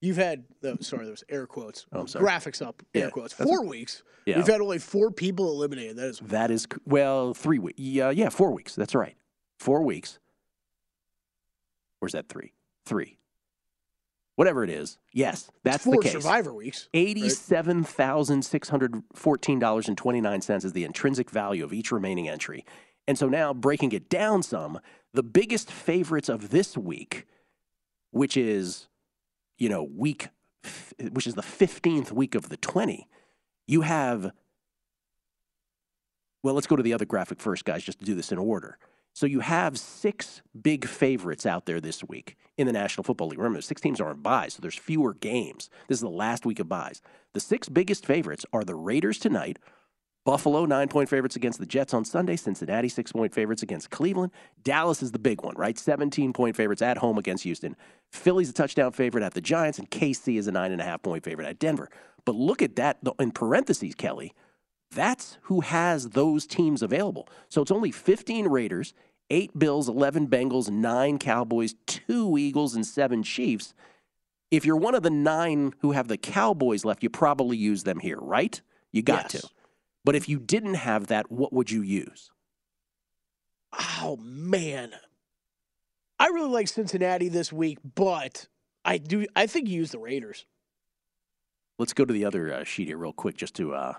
you've 0.00 0.16
had, 0.16 0.44
oh, 0.62 0.76
sorry, 0.80 1.04
there 1.04 1.10
was 1.10 1.24
air 1.28 1.46
quotes. 1.46 1.86
Oh, 1.92 2.00
I'm 2.00 2.06
sorry. 2.06 2.24
Graphics 2.24 2.64
up, 2.64 2.82
air 2.94 3.04
Yeah, 3.04 3.10
quotes. 3.10 3.34
that's 3.34 3.50
Four 3.50 3.64
weeks. 3.66 4.04
Yeah. 4.26 4.36
We've 4.36 4.46
had 4.46 4.60
only 4.60 4.78
four 4.78 5.10
people 5.10 5.50
eliminated. 5.50 5.96
That 5.96 6.06
is 6.08 6.18
That 6.20 6.50
is, 6.52 6.66
well, 6.86 7.34
three 7.34 7.58
weeks. 7.58 7.78
Yeah, 7.80 8.10
yeah, 8.10 8.28
four 8.28 8.52
weeks. 8.52 8.74
That's 8.76 8.94
right. 8.94 9.16
Four 9.58 9.82
weeks. 9.82 10.18
Where's 11.98 12.12
that 12.12 12.28
three? 12.28 12.52
Three. 12.84 13.18
Whatever 14.36 14.62
it 14.62 14.70
is. 14.70 14.98
Yes, 15.12 15.50
that's 15.64 15.84
the 15.84 15.98
case. 15.98 16.12
Survivor 16.12 16.52
weeks. 16.52 16.88
Eighty-seven 16.94 17.84
thousand 17.84 18.44
six 18.44 18.68
hundred 18.68 19.02
fourteen 19.14 19.58
dollars 19.58 19.88
and 19.88 19.96
twenty-nine 19.96 20.42
cents 20.42 20.64
is 20.64 20.74
the 20.74 20.84
intrinsic 20.84 21.30
value 21.30 21.64
of 21.64 21.72
each 21.72 21.90
remaining 21.90 22.28
entry. 22.28 22.64
And 23.08 23.16
so 23.16 23.28
now, 23.28 23.54
breaking 23.54 23.92
it 23.92 24.10
down 24.10 24.42
some, 24.42 24.78
the 25.14 25.22
biggest 25.22 25.72
favorites 25.72 26.28
of 26.28 26.50
this 26.50 26.76
week, 26.76 27.24
which 28.10 28.36
is, 28.36 28.88
you 29.56 29.68
know, 29.68 29.82
week, 29.82 30.28
which 31.12 31.26
is 31.26 31.34
the 31.34 31.42
fifteenth 31.42 32.12
week 32.12 32.34
of 32.34 32.50
the 32.50 32.58
twenty, 32.58 33.08
you 33.66 33.80
have. 33.80 34.32
Well, 36.42 36.54
let's 36.54 36.66
go 36.66 36.76
to 36.76 36.82
the 36.82 36.92
other 36.92 37.06
graphic 37.06 37.40
first, 37.40 37.64
guys, 37.64 37.82
just 37.82 38.00
to 38.00 38.04
do 38.04 38.14
this 38.14 38.30
in 38.30 38.38
order. 38.38 38.78
So 39.16 39.24
you 39.24 39.40
have 39.40 39.78
six 39.78 40.42
big 40.60 40.86
favorites 40.86 41.46
out 41.46 41.64
there 41.64 41.80
this 41.80 42.04
week 42.04 42.36
in 42.58 42.66
the 42.66 42.72
National 42.74 43.02
Football 43.02 43.28
League. 43.28 43.38
Remember, 43.38 43.62
six 43.62 43.80
teams 43.80 43.98
are 43.98 44.10
on 44.10 44.20
buys, 44.20 44.52
so 44.52 44.60
there's 44.60 44.74
fewer 44.74 45.14
games. 45.14 45.70
This 45.88 45.96
is 45.96 46.02
the 46.02 46.10
last 46.10 46.44
week 46.44 46.60
of 46.60 46.68
buys. 46.68 47.00
The 47.32 47.40
six 47.40 47.70
biggest 47.70 48.04
favorites 48.04 48.44
are 48.52 48.62
the 48.62 48.74
Raiders 48.74 49.18
tonight, 49.18 49.58
Buffalo, 50.26 50.66
nine 50.66 50.88
point 50.88 51.08
favorites 51.08 51.34
against 51.34 51.58
the 51.58 51.64
Jets 51.64 51.94
on 51.94 52.04
Sunday, 52.04 52.36
Cincinnati, 52.36 52.90
six 52.90 53.10
point 53.10 53.32
favorites 53.32 53.62
against 53.62 53.88
Cleveland. 53.88 54.32
Dallas 54.62 55.02
is 55.02 55.12
the 55.12 55.18
big 55.18 55.42
one, 55.42 55.54
right? 55.56 55.78
17 55.78 56.34
point 56.34 56.54
favorites 56.54 56.82
at 56.82 56.98
home 56.98 57.16
against 57.16 57.44
Houston. 57.44 57.74
Philly's 58.12 58.50
a 58.50 58.52
touchdown 58.52 58.92
favorite 58.92 59.24
at 59.24 59.32
the 59.32 59.40
Giants, 59.40 59.78
and 59.78 59.90
KC 59.90 60.36
is 60.36 60.46
a 60.46 60.52
nine 60.52 60.72
and 60.72 60.80
a 60.82 60.84
half 60.84 61.02
point 61.02 61.24
favorite 61.24 61.46
at 61.46 61.58
Denver. 61.58 61.88
But 62.26 62.34
look 62.34 62.60
at 62.60 62.76
that 62.76 62.98
in 63.18 63.30
parentheses, 63.30 63.94
Kelley. 63.94 64.34
That's 64.90 65.38
who 65.42 65.60
has 65.60 66.10
those 66.10 66.46
teams 66.46 66.82
available. 66.82 67.28
So 67.48 67.62
it's 67.62 67.70
only 67.70 67.90
15 67.90 68.46
Raiders, 68.46 68.94
eight 69.30 69.58
Bills, 69.58 69.88
11 69.88 70.28
Bengals, 70.28 70.70
nine 70.70 71.18
Cowboys, 71.18 71.74
two 71.86 72.36
Eagles, 72.38 72.74
and 72.74 72.86
seven 72.86 73.22
Chiefs. 73.22 73.74
If 74.50 74.64
you're 74.64 74.76
one 74.76 74.94
of 74.94 75.02
the 75.02 75.10
nine 75.10 75.74
who 75.80 75.92
have 75.92 76.08
the 76.08 76.16
Cowboys 76.16 76.84
left, 76.84 77.02
you 77.02 77.10
probably 77.10 77.56
use 77.56 77.82
them 77.82 77.98
here, 77.98 78.18
right? 78.20 78.60
You 78.92 79.02
got 79.02 79.32
Yes. 79.32 79.42
to. 79.42 79.48
But 80.04 80.14
if 80.14 80.28
you 80.28 80.38
didn't 80.38 80.74
have 80.74 81.08
that, 81.08 81.30
what 81.32 81.52
would 81.52 81.70
you 81.70 81.82
use? 81.82 82.30
Oh 84.00 84.16
man, 84.22 84.92
I 86.18 86.28
really 86.28 86.48
like 86.50 86.68
Cincinnati 86.68 87.28
this 87.28 87.52
week, 87.52 87.78
but 87.96 88.46
I 88.84 88.98
do. 88.98 89.26
I 89.34 89.46
think 89.46 89.68
you 89.68 89.76
use 89.76 89.90
the 89.90 89.98
Raiders. 89.98 90.46
Let's 91.78 91.92
go 91.92 92.04
to 92.04 92.12
the 92.12 92.24
other 92.24 92.52
uh, 92.52 92.64
sheet 92.64 92.86
here 92.86 92.96
real 92.96 93.12
quick, 93.12 93.36
just 93.36 93.54
to 93.56 93.74
uh, 93.74 93.94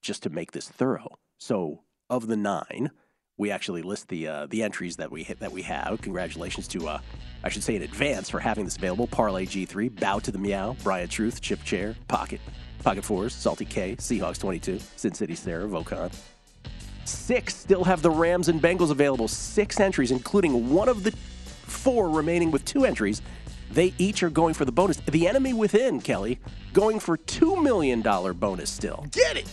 just 0.00 0.22
to 0.22 0.30
make 0.30 0.52
this 0.52 0.68
thorough. 0.68 1.18
So, 1.36 1.82
of 2.08 2.28
the 2.28 2.36
nine, 2.36 2.92
we 3.36 3.50
actually 3.50 3.82
list 3.82 4.08
the 4.08 4.28
uh, 4.28 4.46
the 4.46 4.62
entries 4.62 4.96
that 4.96 5.10
we 5.10 5.22
hit, 5.22 5.40
that 5.40 5.52
we 5.52 5.62
have. 5.62 6.00
Congratulations 6.02 6.68
to 6.68 6.88
uh, 6.88 6.98
I 7.42 7.48
should 7.48 7.62
say 7.62 7.76
in 7.76 7.82
advance 7.82 8.30
for 8.30 8.40
having 8.40 8.64
this 8.64 8.76
available. 8.76 9.06
Parlay 9.06 9.46
G3, 9.46 10.00
Bow 10.00 10.18
to 10.20 10.30
the 10.30 10.38
Meow, 10.38 10.76
Brian 10.82 11.08
Truth, 11.08 11.40
Chip 11.40 11.62
Chair, 11.64 11.96
Pocket, 12.08 12.40
Pocket 12.82 13.04
Fours, 13.04 13.34
Salty 13.34 13.64
K, 13.64 13.96
Seahawks 13.96 14.38
22, 14.38 14.78
Sin 14.96 15.14
City 15.14 15.34
Sarah, 15.34 15.66
Vocon. 15.66 16.14
Six 17.04 17.54
still 17.54 17.84
have 17.84 18.02
the 18.02 18.10
Rams 18.10 18.48
and 18.48 18.62
Bengals 18.62 18.90
available. 18.90 19.28
Six 19.28 19.78
entries, 19.80 20.10
including 20.10 20.70
one 20.70 20.88
of 20.88 21.04
the 21.04 21.10
four 21.10 22.08
remaining 22.08 22.50
with 22.50 22.64
two 22.64 22.84
entries. 22.84 23.20
They 23.70 23.92
each 23.98 24.22
are 24.22 24.30
going 24.30 24.54
for 24.54 24.64
the 24.64 24.72
bonus. 24.72 24.98
The 24.98 25.26
enemy 25.26 25.52
within, 25.52 26.00
Kelley, 26.00 26.38
going 26.72 27.00
for 27.00 27.18
$2 27.18 27.62
million 27.62 28.00
bonus 28.00 28.70
still. 28.70 29.04
Get 29.10 29.36
it. 29.36 29.52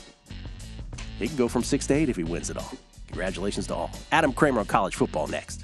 He 1.17 1.27
can 1.27 1.35
go 1.35 1.47
from 1.47 1.63
six 1.63 1.87
to 1.87 1.93
eight 1.93 2.09
if 2.09 2.15
he 2.15 2.23
wins 2.23 2.49
it 2.49 2.57
all. 2.57 2.71
Congratulations 3.11 3.67
to 3.67 3.75
all. 3.75 3.91
Adam 4.11 4.31
Kramer 4.31 4.61
on 4.61 4.65
college 4.65 4.95
football 4.95 5.27
next. 5.27 5.63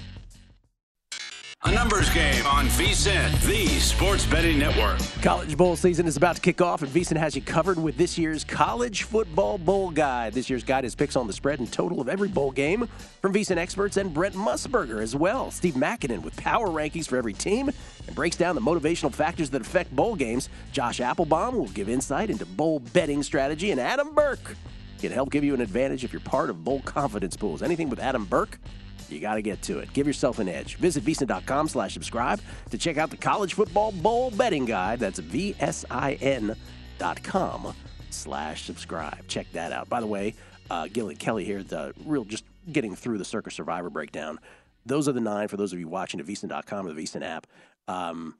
A 1.64 1.72
numbers 1.72 2.08
game 2.10 2.46
on 2.46 2.66
VSIN, 2.66 3.44
the 3.44 3.66
sports 3.80 4.24
betting 4.24 4.60
network. 4.60 5.00
College 5.22 5.56
bowl 5.56 5.74
season 5.74 6.06
is 6.06 6.16
about 6.16 6.36
to 6.36 6.42
kick 6.42 6.60
off, 6.60 6.82
and 6.82 6.90
VSiN 6.92 7.16
has 7.16 7.34
you 7.34 7.42
covered 7.42 7.78
with 7.78 7.96
this 7.96 8.16
year's 8.16 8.44
college 8.44 9.02
football 9.02 9.58
bowl 9.58 9.90
guide. 9.90 10.34
This 10.34 10.48
year's 10.48 10.62
guide 10.62 10.84
is 10.84 10.94
picks 10.94 11.16
on 11.16 11.26
the 11.26 11.32
spread 11.32 11.58
and 11.58 11.70
total 11.72 12.00
of 12.00 12.08
every 12.08 12.28
bowl 12.28 12.52
game 12.52 12.86
from 13.20 13.34
VSiN 13.34 13.56
experts 13.56 13.96
and 13.96 14.14
Brent 14.14 14.36
Musburger 14.36 15.02
as 15.02 15.16
well. 15.16 15.50
Steve 15.50 15.74
Makinen 15.74 16.22
with 16.22 16.36
power 16.36 16.68
rankings 16.68 17.08
for 17.08 17.16
every 17.16 17.32
team 17.32 17.70
and 18.06 18.14
breaks 18.14 18.36
down 18.36 18.54
the 18.54 18.60
motivational 18.60 19.12
factors 19.12 19.50
that 19.50 19.60
affect 19.60 19.94
bowl 19.96 20.14
games. 20.14 20.50
Josh 20.70 21.00
Applebaum 21.00 21.56
will 21.56 21.66
give 21.68 21.88
insight 21.88 22.30
into 22.30 22.46
bowl 22.46 22.78
betting 22.78 23.24
strategy, 23.24 23.72
and 23.72 23.80
Adam 23.80 24.14
Burke 24.14 24.54
can 24.98 25.12
help 25.12 25.30
give 25.30 25.44
you 25.44 25.54
an 25.54 25.60
advantage 25.60 26.04
if 26.04 26.12
you're 26.12 26.20
part 26.20 26.50
of 26.50 26.64
bowl 26.64 26.80
confidence 26.80 27.36
pools. 27.36 27.62
Anything 27.62 27.88
with 27.88 28.00
Adam 28.00 28.24
Burke 28.24 28.58
you 29.10 29.20
got 29.20 29.34
to 29.36 29.42
get 29.42 29.62
to 29.62 29.78
it. 29.78 29.92
Give 29.92 30.06
yourself 30.06 30.38
an 30.38 30.48
edge. 30.48 30.76
Visit 30.76 31.04
vsin.com 31.04 31.68
slash 31.68 31.92
subscribe 31.94 32.40
to 32.70 32.78
check 32.78 32.96
out 32.98 33.10
the 33.10 33.16
college 33.16 33.54
football 33.54 33.90
bowl 33.92 34.30
betting 34.30 34.64
guide. 34.64 35.00
That's 35.00 35.20
vsin.com 35.20 36.54
slash 38.10 38.64
subscribe. 38.64 39.26
Check 39.28 39.50
that 39.52 39.72
out. 39.72 39.88
By 39.88 40.00
the 40.00 40.06
way, 40.06 40.34
uh, 40.70 40.86
and 40.94 41.18
Kelley 41.18 41.44
here, 41.44 41.62
the 41.62 41.94
real 42.04 42.24
just 42.24 42.44
getting 42.70 42.94
through 42.94 43.18
the 43.18 43.24
Circa 43.24 43.50
Survivor 43.50 43.88
breakdown. 43.90 44.38
Those 44.84 45.08
are 45.08 45.12
the 45.12 45.20
nine 45.20 45.48
for 45.48 45.56
those 45.56 45.72
of 45.72 45.80
you 45.80 45.88
watching 45.88 46.20
at 46.20 46.26
vsin.com 46.26 46.86
or 46.86 46.92
the 46.92 47.02
vsin 47.02 47.22
app. 47.22 47.46
Um, 47.86 48.34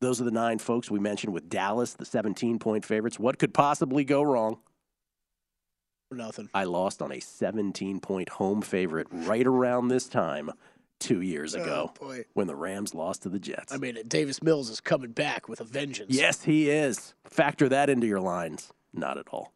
those 0.00 0.20
are 0.20 0.24
the 0.24 0.30
nine 0.32 0.58
folks 0.58 0.90
we 0.90 0.98
mentioned 0.98 1.32
with 1.32 1.48
Dallas, 1.48 1.94
the 1.94 2.04
17 2.04 2.58
point 2.58 2.84
favorites. 2.84 3.18
What 3.18 3.38
could 3.38 3.54
possibly 3.54 4.04
go 4.04 4.22
wrong? 4.22 4.58
Nothing. 6.12 6.48
I 6.54 6.64
lost 6.64 7.02
on 7.02 7.12
a 7.12 7.20
17 7.20 8.00
point 8.00 8.28
home 8.28 8.62
favorite 8.62 9.06
right 9.10 9.46
around 9.46 9.88
this 9.88 10.06
time 10.08 10.50
two 11.00 11.20
years 11.20 11.54
ago 11.54 11.92
Oh, 12.00 12.16
when 12.34 12.46
the 12.46 12.54
Rams 12.54 12.94
lost 12.94 13.22
to 13.22 13.28
the 13.28 13.40
Jets. 13.40 13.72
I 13.72 13.76
mean, 13.78 13.98
Davis 14.06 14.40
Mills 14.42 14.70
is 14.70 14.80
coming 14.80 15.10
back 15.10 15.48
with 15.48 15.60
a 15.60 15.64
vengeance. 15.64 16.14
yes, 16.14 16.42
he 16.44 16.70
is. 16.70 17.14
Factor 17.24 17.68
that 17.70 17.90
into 17.90 18.06
your 18.06 18.20
lines. 18.20 18.72
Not 18.94 19.18
at 19.18 19.26
all. 19.32 19.52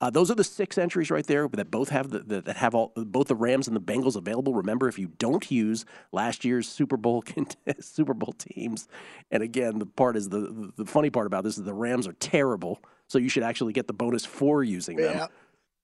Uh, 0.00 0.08
those 0.10 0.30
are 0.30 0.36
the 0.36 0.44
six 0.44 0.78
entries 0.78 1.10
right 1.10 1.26
there 1.26 1.48
that 1.48 1.72
both 1.72 1.88
have 1.88 2.10
the, 2.10 2.20
the, 2.20 2.40
that 2.40 2.56
have 2.56 2.72
all 2.72 2.92
both 2.96 3.26
the 3.26 3.34
Rams 3.34 3.66
and 3.66 3.74
the 3.76 3.80
Bengals 3.80 4.14
available. 4.14 4.54
Remember, 4.54 4.86
if 4.88 4.96
you 4.96 5.08
don't 5.18 5.50
use 5.50 5.84
last 6.12 6.44
year's 6.44 6.68
Super 6.68 6.96
Bowl 6.96 7.24
Super 7.80 8.14
Bowl 8.14 8.32
teams, 8.38 8.86
and 9.32 9.42
again, 9.42 9.80
the 9.80 9.86
part 9.86 10.16
is 10.16 10.28
the 10.28 10.72
the 10.76 10.86
funny 10.86 11.10
part 11.10 11.26
about 11.26 11.42
this 11.42 11.58
is 11.58 11.64
the 11.64 11.74
Rams 11.74 12.06
are 12.06 12.12
terrible, 12.14 12.80
so 13.08 13.18
you 13.18 13.28
should 13.28 13.42
actually 13.42 13.72
get 13.72 13.88
the 13.88 13.92
bonus 13.92 14.24
for 14.24 14.62
using 14.62 14.98
them. 14.98 15.16
Yeah. 15.16 15.26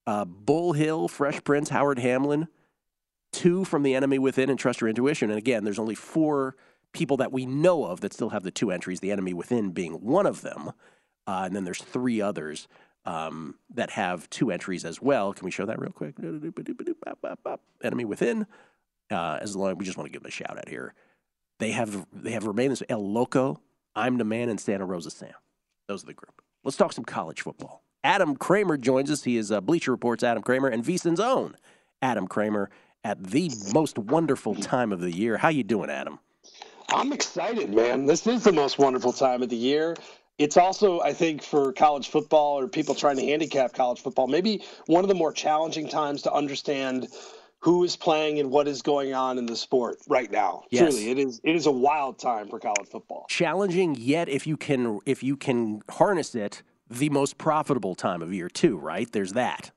Uh, 0.07 0.25
Bull 0.25 0.73
Hill, 0.73 1.09
Fresh 1.09 1.45
Prince, 1.45 1.71
Howard 1.71 1.99
Hamlin, 1.99 2.49
two 3.33 3.64
from 3.64 3.83
the 3.83 3.95
enemy 3.95 4.19
within, 4.19 4.51
and 4.51 4.59
Trust 4.59 4.81
Your 4.81 4.88
Intuition. 4.88 5.31
And 5.31 5.38
again, 5.38 5.64
there's 5.64 5.79
only 5.79 5.95
four 5.95 6.57
people 6.93 7.17
that 7.19 7.33
we 7.33 7.47
know 7.47 7.85
of 7.85 8.01
that 8.01 8.12
still 8.12 8.31
have 8.31 8.43
the 8.43 8.51
two 8.51 8.71
entries, 8.71 9.01
the 9.01 9.12
enemy 9.12 9.35
within 9.35 9.71
being 9.71 9.95
one 9.95 10.27
of 10.27 10.43
them. 10.43 10.73
Uh, 11.27 11.43
and 11.45 11.57
then 11.57 11.64
there's 11.64 11.83
three 11.83 12.21
others 12.21 12.69
um, 13.05 13.57
that 13.75 13.90
have 13.90 14.29
two 14.31 14.51
entries 14.51 14.85
as 14.85 15.03
well. 15.03 15.33
Can 15.33 15.45
we 15.45 15.51
show 15.51 15.67
that 15.67 15.79
real 15.81 15.90
quick? 15.90 16.14
Enemy 17.83 18.05
within. 18.05 18.47
Uh, 19.11 19.38
as 19.40 19.55
long 19.55 19.77
we 19.77 19.85
just 19.85 19.99
want 19.99 20.07
to 20.07 20.12
give 20.12 20.23
them 20.23 20.29
a 20.29 20.33
shout 20.33 20.57
out 20.57 20.69
here. 20.69 20.95
They 21.59 21.73
have 21.73 22.07
they 22.12 22.33
have 22.33 22.47
remained 22.47 22.73
as 22.73 22.83
El 22.88 23.07
Loco, 23.07 23.61
I'm 23.95 24.19
the 24.19 24.25
Man, 24.25 24.49
and 24.49 24.59
Santa 24.59 24.85
Rosa 24.85 25.11
Sam. 25.11 25.35
Those 25.87 26.03
are 26.03 26.07
the 26.07 26.14
group. 26.14 26.43
Let's 26.64 26.77
talk 26.77 26.93
some 26.93 27.05
college 27.05 27.43
football. 27.43 27.84
Adam 28.05 28.37
Kramer 28.37 28.77
joins 28.77 29.11
us. 29.11 29.25
He 29.25 29.38
is 29.38 29.51
uh, 29.51 29.62
Bleacher 29.62 29.90
Report's 29.90 30.23
Adam 30.23 30.43
Kramer 30.43 30.69
and 30.69 30.85
VSiN's 30.85 31.19
own 31.19 31.57
Adam 32.03 32.29
Kramer 32.29 32.71
at 33.03 33.23
the 33.25 33.51
most 33.73 33.99
wonderful 33.99 34.55
time 34.55 34.93
of 34.93 35.01
the 35.01 35.11
year. 35.11 35.38
How 35.38 35.49
you 35.49 35.64
doing, 35.64 35.88
Adam? 35.88 36.21
I'm 36.90 37.12
excited, 37.12 37.73
man. 37.73 38.05
This 38.05 38.27
is 38.27 38.45
the 38.45 38.53
most 38.53 38.79
wonderful 38.79 39.12
time 39.12 39.43
of 39.43 39.49
the 39.49 39.57
year. 39.57 39.97
It's 40.37 40.59
also, 40.59 41.01
I 41.01 41.14
think, 41.14 41.43
for 41.43 41.73
college 41.73 42.09
football 42.09 42.59
or 42.59 42.69
people 42.69 42.95
trying 42.95 43.17
to 43.17 43.25
handicap 43.25 43.73
college 43.73 44.01
football, 44.01 44.27
maybe 44.27 44.62
one 44.87 45.03
of 45.03 45.09
the 45.09 45.14
more 45.14 45.33
challenging 45.33 45.88
times 45.88 46.23
to 46.23 46.33
understand 46.33 47.09
who 47.61 47.85
is 47.85 47.97
playing 47.97 48.38
and 48.38 48.51
what 48.51 48.69
is 48.69 48.83
going 48.83 49.14
on 49.14 49.38
in 49.38 49.47
the 49.47 49.57
sport 49.57 49.97
right 50.09 50.31
now. 50.31 50.64
Yes. 50.71 50.95
Truly, 50.95 51.11
it 51.11 51.19
is 51.19 51.40
it 51.43 51.57
is 51.57 51.64
a 51.64 51.73
wild 51.73 52.19
time 52.19 52.49
for 52.49 52.59
college 52.59 52.88
football. 52.90 53.25
Challenging, 53.31 53.97
yet 53.99 54.29
if 54.29 54.47
you 54.47 54.59
can 54.59 55.01
if 55.07 55.23
you 55.23 55.37
can 55.37 55.83
harness 55.88 56.35
it, 56.35 56.62
the 56.90 57.09
most 57.11 57.38
profitable 57.38 57.94
time 57.94 58.23
of 58.23 58.33
year 58.33 58.49
too. 58.49 58.77
Right? 58.79 59.11
There's 59.11 59.33
that. 59.35 59.70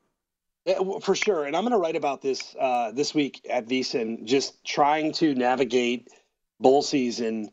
Yeah, 0.66 0.80
well, 0.80 1.00
for 1.00 1.16
sure. 1.16 1.46
And 1.46 1.56
I'm 1.56 1.64
going 1.64 1.72
to 1.72 1.78
write 1.78 1.96
about 1.96 2.22
this 2.22 2.54
uh, 2.60 2.92
this 2.92 3.16
week 3.16 3.46
at 3.50 3.68
VSiN, 3.68 4.26
just 4.26 4.66
trying 4.66 5.14
to 5.14 5.34
navigate 5.34 6.10
bowl 6.60 6.82
season 6.82 7.50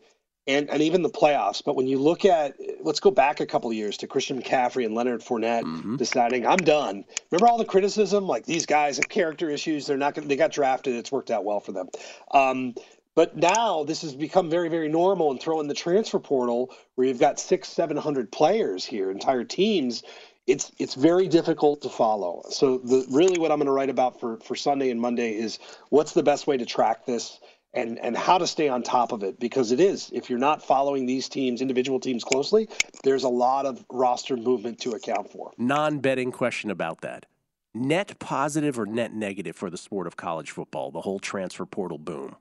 and, 0.46 0.68
and 0.68 0.82
even 0.82 1.02
the 1.02 1.08
playoffs. 1.10 1.62
But 1.64 1.76
when 1.76 1.86
you 1.86 1.98
look 1.98 2.24
at, 2.24 2.56
let's 2.82 2.98
go 3.00 3.12
back 3.12 3.38
a 3.38 3.46
couple 3.46 3.70
of 3.70 3.76
years 3.76 3.96
to 3.98 4.08
Christian 4.08 4.42
McCaffrey 4.42 4.84
and 4.84 4.94
Leonard 4.96 5.20
Fournette 5.20 5.62
Mm-hmm. 5.62 5.96
deciding, 5.96 6.44
I'm 6.46 6.58
done. 6.58 7.04
Remember 7.30 7.48
all 7.48 7.56
the 7.56 7.64
criticism? 7.64 8.26
Like 8.26 8.46
these 8.46 8.66
guys 8.66 8.96
have 8.96 9.08
character 9.08 9.48
issues. 9.48 9.86
They're 9.86 9.96
not 9.96 10.16
to, 10.16 10.20
they 10.20 10.36
got 10.36 10.50
drafted. 10.50 10.96
It's 10.96 11.12
worked 11.12 11.30
out 11.30 11.44
well 11.44 11.60
for 11.60 11.70
them. 11.72 11.88
Um, 12.32 12.74
but 13.14 13.36
now 13.36 13.84
this 13.84 14.02
has 14.02 14.14
become 14.14 14.50
very, 14.50 14.68
very 14.68 14.88
normal 14.88 15.30
and 15.30 15.40
throw 15.40 15.60
in 15.60 15.68
the 15.68 15.74
transfer 15.74 16.18
portal 16.18 16.74
where 16.94 17.06
you've 17.06 17.20
got 17.20 17.38
six, 17.38 17.68
700 17.68 18.30
players 18.30 18.84
here, 18.84 19.10
entire 19.10 19.44
teams 19.44 20.02
it's 20.46 20.72
it's 20.78 20.94
very 20.94 21.28
difficult 21.28 21.80
to 21.82 21.88
follow. 21.88 22.42
So 22.50 22.78
the 22.78 23.06
really 23.10 23.38
what 23.38 23.50
I'm 23.50 23.58
going 23.58 23.66
to 23.66 23.72
write 23.72 23.90
about 23.90 24.20
for 24.20 24.38
for 24.38 24.54
Sunday 24.54 24.90
and 24.90 25.00
Monday 25.00 25.34
is 25.36 25.58
what's 25.88 26.12
the 26.12 26.22
best 26.22 26.46
way 26.46 26.56
to 26.56 26.66
track 26.66 27.06
this 27.06 27.40
and 27.72 27.98
and 27.98 28.16
how 28.16 28.38
to 28.38 28.46
stay 28.46 28.68
on 28.68 28.82
top 28.82 29.12
of 29.12 29.22
it 29.22 29.40
because 29.40 29.72
it 29.72 29.80
is 29.80 30.10
if 30.12 30.28
you're 30.28 30.38
not 30.38 30.62
following 30.62 31.06
these 31.06 31.28
teams 31.28 31.60
individual 31.60 31.98
teams 31.98 32.24
closely, 32.24 32.68
there's 33.02 33.24
a 33.24 33.28
lot 33.28 33.66
of 33.66 33.84
roster 33.90 34.36
movement 34.36 34.78
to 34.80 34.92
account 34.92 35.30
for. 35.30 35.52
Non-betting 35.56 36.32
question 36.32 36.70
about 36.70 37.00
that. 37.00 37.26
Net 37.74 38.18
positive 38.18 38.78
or 38.78 38.86
net 38.86 39.12
negative 39.12 39.56
for 39.56 39.70
the 39.70 39.78
sport 39.78 40.06
of 40.06 40.16
college 40.16 40.50
football? 40.50 40.90
The 40.92 41.00
whole 41.00 41.18
transfer 41.18 41.66
portal 41.66 41.98
boom. 41.98 42.36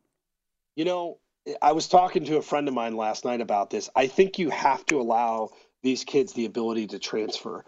You 0.75 0.85
know, 0.85 1.19
I 1.61 1.73
was 1.73 1.87
talking 1.87 2.25
to 2.25 2.37
a 2.37 2.41
friend 2.41 2.67
of 2.67 2.73
mine 2.73 2.95
last 2.95 3.25
night 3.25 3.41
about 3.41 3.69
this. 3.69 3.89
I 3.95 4.07
think 4.07 4.39
you 4.39 4.49
have 4.49 4.85
to 4.87 4.99
allow 4.99 5.49
these 5.83 6.03
kids 6.03 6.33
the 6.33 6.45
ability 6.45 6.87
to 6.87 6.99
transfer. 6.99 7.63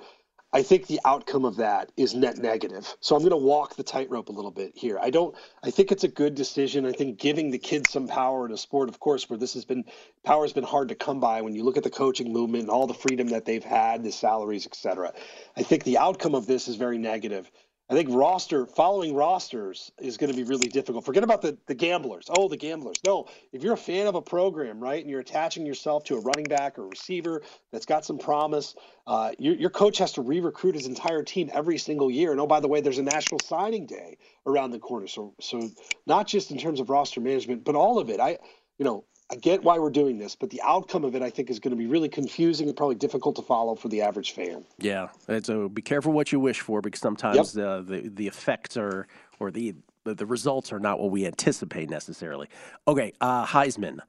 I 0.54 0.64
think 0.64 0.88
the 0.88 1.02
outcome 1.04 1.44
of 1.44 1.58
that 1.58 1.92
is 1.98 2.16
net 2.16 2.38
negative. 2.38 2.96
So 3.02 3.14
I'm 3.14 3.22
going 3.22 3.32
to 3.32 3.38
walk 3.38 3.76
the 3.76 3.84
tightrope 3.84 4.30
a 4.30 4.32
little 4.32 4.52
bit 4.52 4.72
here. 4.74 4.98
I 5.02 5.10
don't. 5.10 5.36
I 5.62 5.70
think 5.70 5.92
it's 5.92 6.06
a 6.06 6.08
good 6.08 6.34
decision. 6.34 6.86
I 6.86 6.94
think 6.94 7.20
giving 7.20 7.52
the 7.52 7.58
kids 7.58 7.92
some 7.92 8.08
power 8.08 8.46
in 8.46 8.54
a 8.54 8.58
sport, 8.58 8.88
of 8.88 8.98
course, 9.00 9.30
where 9.30 9.38
this 9.38 9.54
has 9.56 9.66
been 9.66 9.84
power 10.24 10.44
has 10.44 10.54
been 10.54 10.64
hard 10.64 10.88
to 10.90 10.96
come 10.96 11.20
by. 11.20 11.42
When 11.42 11.56
you 11.56 11.66
look 11.66 11.76
at 11.76 11.84
the 11.84 11.90
coaching 11.90 12.32
movement 12.32 12.64
and 12.64 12.72
all 12.72 12.88
the 12.88 12.94
freedom 12.94 13.28
that 13.28 13.44
they've 13.44 13.64
had, 13.64 14.02
the 14.04 14.14
salaries, 14.14 14.66
etc. 14.66 15.14
I 15.58 15.64
think 15.64 15.84
the 15.84 15.98
outcome 15.98 16.36
of 16.36 16.48
this 16.48 16.70
is 16.70 16.78
very 16.78 16.98
negative. 16.98 17.52
I 17.88 17.94
think 17.94 18.10
roster 18.12 18.66
following 18.66 19.14
rosters 19.14 19.92
is 20.00 20.18
going 20.18 20.32
to 20.32 20.36
be 20.36 20.44
really 20.44 20.68
difficult. 20.68 21.06
Forget 21.06 21.24
about 21.24 21.44
the 21.44 21.58
the 21.68 21.76
gamblers. 21.76 22.26
Oh, 22.30 22.48
the 22.48 22.58
gamblers. 22.58 22.98
No, 23.06 23.28
if 23.52 23.62
you're 23.62 23.74
a 23.74 23.78
fan 23.78 24.08
of 24.08 24.16
a 24.16 24.24
program, 24.24 24.80
right, 24.80 25.02
and 25.02 25.10
you're 25.10 25.20
attaching 25.20 25.68
yourself 25.68 26.04
to 26.06 26.16
a 26.16 26.20
running 26.22 26.46
back 26.46 26.80
or 26.80 26.88
receiver 26.88 27.44
that's 27.72 27.86
got 27.86 28.04
some 28.04 28.18
promise, 28.18 28.76
uh, 29.06 29.34
your 29.38 29.54
your 29.56 29.70
coach 29.70 30.00
has 30.00 30.14
to 30.14 30.22
re-recruit 30.22 30.74
his 30.74 30.88
entire 30.88 31.22
team 31.22 31.52
every 31.54 31.78
single 31.78 32.10
year. 32.10 32.32
And 32.32 32.42
oh, 32.42 32.48
by 32.48 32.60
the 32.60 32.68
way, 32.68 32.82
there's 32.82 32.98
a 32.98 33.04
national 33.04 33.40
signing 33.40 33.86
day 33.86 34.18
around 34.48 34.72
the 34.72 34.80
corner. 34.80 35.06
So 35.06 35.36
so 35.40 35.70
not 36.08 36.28
just 36.28 36.50
in 36.50 36.58
terms 36.58 36.80
of 36.80 36.90
roster 36.90 37.22
management, 37.22 37.64
but 37.64 37.76
all 37.76 38.00
of 38.00 38.10
it. 38.10 38.20
I 38.20 38.40
you 38.80 38.86
know 38.86 39.06
I 39.32 39.36
get 39.36 39.64
why 39.64 39.80
we're 39.80 39.90
doing 39.90 40.20
this, 40.20 40.36
but 40.36 40.52
the 40.52 40.62
outcome 40.64 41.04
of 41.04 41.16
it, 41.16 41.24
I 41.24 41.32
think, 41.32 41.50
is 41.50 41.60
going 41.60 41.72
to 41.72 41.78
be 41.78 41.88
really 41.88 42.10
confusing 42.10 42.68
and 42.68 42.78
probably 42.78 42.96
difficult 42.96 43.36
to 43.38 43.42
follow 43.42 43.74
for 43.74 43.88
the 43.88 44.02
average 44.02 44.34
fan. 44.34 44.64
Yeah, 44.78 45.08
so 45.42 45.68
be 45.68 45.82
careful 45.82 46.12
what 46.14 46.32
you 46.32 46.40
wish 46.40 46.62
for 46.62 46.82
because 46.82 47.02
sometimes 47.02 47.56
yep. 47.56 47.66
uh, 47.66 47.82
the 47.82 48.12
the 48.14 48.28
effects 48.28 48.78
are 48.78 49.08
or 49.40 49.50
the 49.50 49.74
the 50.04 50.26
results 50.26 50.72
are 50.72 50.80
not 50.80 51.00
what 51.00 51.10
we 51.10 51.26
anticipate 51.26 51.90
necessarily. 51.90 52.48
Okay, 52.88 53.14
uh, 53.20 53.46
Heisman. 53.46 54.00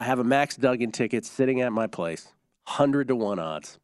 I 0.00 0.04
have 0.04 0.18
a 0.18 0.24
Max 0.24 0.56
Duggan 0.56 0.92
ticket 0.92 1.24
sitting 1.24 1.60
at 1.60 1.72
my 1.72 1.86
place, 1.86 2.28
hundred 2.64 3.08
to 3.08 3.16
one 3.16 3.38
odds. 3.38 3.78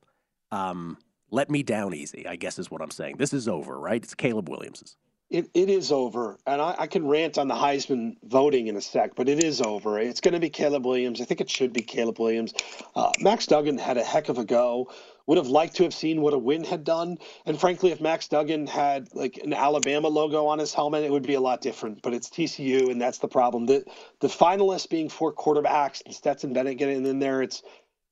Um, 0.53 0.99
let 1.31 1.51
me 1.51 1.63
down 1.63 1.95
easy, 1.95 2.27
I 2.27 2.37
guess 2.37 2.59
is 2.59 2.71
what 2.71 2.83
I'm 2.83 2.91
saying. 2.91 3.17
This 3.17 3.33
is 3.33 3.49
over, 3.49 3.79
right? 3.79 4.03
It's 4.03 4.15
Caleb 4.15 4.49
Williams's. 4.49 4.97
It, 5.31 5.49
it 5.55 5.71
is 5.71 5.93
over. 5.93 6.39
And 6.45 6.61
I, 6.61 6.75
I, 6.77 6.87
can 6.89 7.07
rant 7.07 7.39
on 7.39 7.47
the 7.47 7.55
Heisman 7.55 8.17
voting 8.25 8.67
in 8.67 8.75
a 8.75 8.81
sec, 8.81 9.15
but 9.15 9.29
it 9.29 9.45
is 9.45 9.61
over. 9.61 9.97
It's 9.97 10.21
going 10.21 10.35
to 10.35 10.41
be 10.41 10.51
Caleb 10.51 10.85
Williams. 10.85 11.21
I 11.21 11.25
think 11.25 11.41
it 11.41 11.49
should 11.49 11.73
be 11.73 11.83
Caleb 11.83 12.19
Williams. 12.19 12.53
Uh, 12.97 13.13
Max 13.21 13.47
Duggan 13.47 13.79
had 13.79 13.97
a 13.97 14.03
heck 14.03 14.29
of 14.29 14.39
a 14.39 14.45
go. 14.45 14.91
Would 15.27 15.39
have 15.39 15.47
liked 15.47 15.77
to 15.77 15.85
have 15.85 15.95
seen 15.95 16.21
what 16.21 16.35
a 16.35 16.39
win 16.39 16.65
had 16.65 16.83
done. 16.83 17.19
And 17.47 17.61
frankly, 17.61 17.93
if 17.93 18.01
Max 18.01 18.27
Duggan 18.27 18.67
had 18.67 19.15
like 19.15 19.37
an 19.37 19.53
Alabama 19.53 20.09
logo 20.09 20.47
on 20.47 20.59
his 20.59 20.75
helmet, 20.75 21.05
it 21.05 21.13
would 21.13 21.27
be 21.27 21.35
a 21.35 21.41
lot 21.41 21.61
different. 21.61 22.03
But 22.03 22.13
it's 22.13 22.29
TCU, 22.29 22.91
and 22.91 23.01
that's 23.01 23.19
the 23.19 23.29
problem. 23.29 23.67
The 23.67 23.85
the 24.19 24.27
finalists 24.27 24.91
being 24.91 25.09
four 25.09 25.33
quarterbacks 25.33 26.03
and 26.05 26.13
Stetson 26.13 26.53
Bennett 26.53 26.79
getting 26.79 27.07
in 27.07 27.21
there, 27.21 27.43
it's 27.43 27.63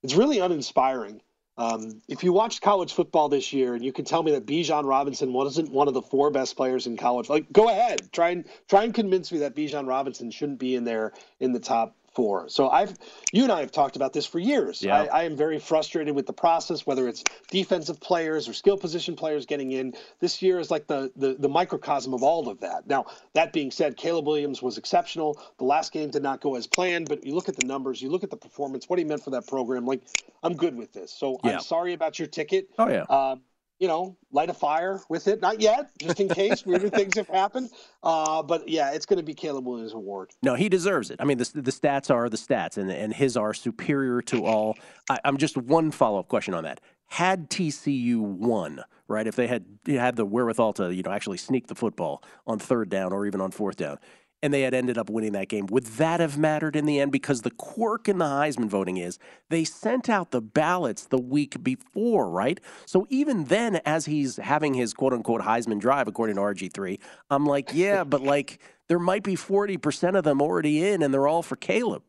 it's 0.04 0.14
really 0.14 0.38
uninspiring. 0.38 1.20
Um, 1.58 2.00
if 2.06 2.22
you 2.22 2.32
watched 2.32 2.62
college 2.62 2.92
football 2.92 3.28
this 3.28 3.52
year 3.52 3.74
and 3.74 3.84
you 3.84 3.92
can 3.92 4.04
tell 4.04 4.22
me 4.22 4.30
that 4.30 4.46
Bijan 4.46 4.84
Robinson 4.84 5.32
wasn't 5.32 5.70
one 5.72 5.88
of 5.88 5.94
the 5.94 6.02
four 6.02 6.30
best 6.30 6.56
players 6.56 6.86
in 6.86 6.96
college, 6.96 7.28
like 7.28 7.52
go 7.52 7.68
ahead, 7.68 8.08
try 8.12 8.30
and 8.30 8.44
try 8.68 8.84
and 8.84 8.94
convince 8.94 9.32
me 9.32 9.38
that 9.40 9.56
Bijan 9.56 9.88
Robinson 9.88 10.30
shouldn't 10.30 10.60
be 10.60 10.76
in 10.76 10.84
there 10.84 11.12
in 11.40 11.52
the 11.52 11.58
top 11.58 11.96
for. 12.18 12.48
So 12.48 12.68
I've 12.68 12.98
you 13.32 13.44
and 13.44 13.52
I 13.52 13.60
have 13.60 13.70
talked 13.70 13.94
about 13.94 14.12
this 14.12 14.26
for 14.26 14.40
years. 14.40 14.82
Yeah. 14.82 15.02
I, 15.02 15.20
I, 15.20 15.22
am 15.22 15.36
very 15.36 15.60
frustrated 15.60 16.16
with 16.16 16.26
the 16.26 16.32
process, 16.32 16.84
whether 16.84 17.06
it's 17.06 17.22
defensive 17.48 18.00
players 18.00 18.48
or 18.48 18.52
skill 18.54 18.76
position 18.76 19.14
players 19.14 19.46
getting 19.46 19.70
in. 19.70 19.94
This 20.18 20.42
year 20.42 20.58
is 20.58 20.68
like 20.68 20.88
the, 20.88 21.12
the 21.14 21.36
the 21.38 21.48
microcosm 21.48 22.12
of 22.12 22.24
all 22.24 22.48
of 22.48 22.58
that. 22.58 22.88
Now 22.88 23.06
that 23.34 23.52
being 23.52 23.70
said, 23.70 23.96
Caleb 23.96 24.26
Williams 24.26 24.60
was 24.60 24.78
exceptional. 24.78 25.40
The 25.58 25.64
last 25.64 25.92
game 25.92 26.10
did 26.10 26.24
not 26.24 26.40
go 26.40 26.56
as 26.56 26.66
planned, 26.66 27.08
but 27.08 27.24
you 27.24 27.36
look 27.36 27.48
at 27.48 27.54
the 27.54 27.66
numbers, 27.66 28.02
you 28.02 28.10
look 28.10 28.24
at 28.24 28.30
the 28.30 28.36
performance, 28.36 28.88
what 28.88 28.98
he 28.98 29.04
meant 29.04 29.22
for 29.22 29.30
that 29.30 29.46
program. 29.46 29.86
Like 29.86 30.02
I'm 30.42 30.56
good 30.56 30.74
with 30.74 30.92
this. 30.92 31.12
So 31.12 31.38
yeah. 31.44 31.52
I'm 31.52 31.60
sorry 31.60 31.92
about 31.92 32.18
your 32.18 32.26
ticket. 32.26 32.68
Oh 32.80 32.88
yeah. 32.88 33.02
Um, 33.02 33.42
you 33.78 33.86
know, 33.86 34.16
light 34.32 34.50
a 34.50 34.54
fire 34.54 35.00
with 35.08 35.28
it. 35.28 35.40
Not 35.40 35.60
yet, 35.60 35.90
just 35.98 36.20
in 36.20 36.28
case 36.28 36.66
weirder 36.66 36.88
things 36.90 37.16
have 37.16 37.28
happened. 37.28 37.70
Uh, 38.02 38.42
but 38.42 38.68
yeah, 38.68 38.92
it's 38.92 39.06
going 39.06 39.18
to 39.18 39.22
be 39.22 39.34
Caleb 39.34 39.66
Williams' 39.66 39.94
award. 39.94 40.30
No, 40.42 40.54
he 40.54 40.68
deserves 40.68 41.10
it. 41.10 41.16
I 41.20 41.24
mean, 41.24 41.38
the, 41.38 41.50
the 41.54 41.70
stats 41.70 42.12
are 42.12 42.28
the 42.28 42.36
stats, 42.36 42.76
and 42.76 42.90
and 42.90 43.12
his 43.12 43.36
are 43.36 43.54
superior 43.54 44.20
to 44.22 44.44
all. 44.44 44.76
I, 45.08 45.18
I'm 45.24 45.36
just 45.36 45.56
one 45.56 45.90
follow 45.90 46.18
up 46.18 46.28
question 46.28 46.54
on 46.54 46.64
that. 46.64 46.80
Had 47.06 47.48
TCU 47.48 48.20
won, 48.20 48.82
right? 49.06 49.26
If 49.26 49.36
they 49.36 49.46
had 49.46 49.64
had 49.86 50.16
the 50.16 50.26
wherewithal 50.26 50.74
to, 50.74 50.94
you 50.94 51.02
know, 51.02 51.10
actually 51.10 51.38
sneak 51.38 51.68
the 51.68 51.74
football 51.74 52.22
on 52.46 52.58
third 52.58 52.90
down 52.90 53.12
or 53.12 53.26
even 53.26 53.40
on 53.40 53.50
fourth 53.50 53.76
down, 53.76 53.98
and 54.42 54.54
they 54.54 54.62
had 54.62 54.74
ended 54.74 54.96
up 54.96 55.10
winning 55.10 55.32
that 55.32 55.48
game. 55.48 55.66
Would 55.66 55.84
that 55.84 56.20
have 56.20 56.38
mattered 56.38 56.76
in 56.76 56.86
the 56.86 57.00
end? 57.00 57.10
Because 57.10 57.42
the 57.42 57.50
quirk 57.50 58.08
in 58.08 58.18
the 58.18 58.24
Heisman 58.24 58.68
voting 58.68 58.96
is 58.96 59.18
they 59.48 59.64
sent 59.64 60.08
out 60.08 60.30
the 60.30 60.40
ballots 60.40 61.06
the 61.06 61.18
week 61.18 61.62
before, 61.62 62.30
right? 62.30 62.60
So 62.86 63.06
even 63.10 63.44
then, 63.44 63.80
as 63.84 64.06
he's 64.06 64.36
having 64.36 64.74
his 64.74 64.94
quote 64.94 65.12
unquote 65.12 65.42
Heisman 65.42 65.80
drive, 65.80 66.08
according 66.08 66.36
to 66.36 66.42
RG3, 66.42 66.98
I'm 67.30 67.46
like, 67.46 67.70
yeah, 67.72 68.04
but 68.08 68.22
like 68.22 68.60
there 68.88 68.98
might 68.98 69.22
be 69.22 69.34
40% 69.34 70.16
of 70.16 70.24
them 70.24 70.40
already 70.40 70.86
in 70.86 71.02
and 71.02 71.12
they're 71.12 71.28
all 71.28 71.42
for 71.42 71.56
Caleb. 71.56 72.02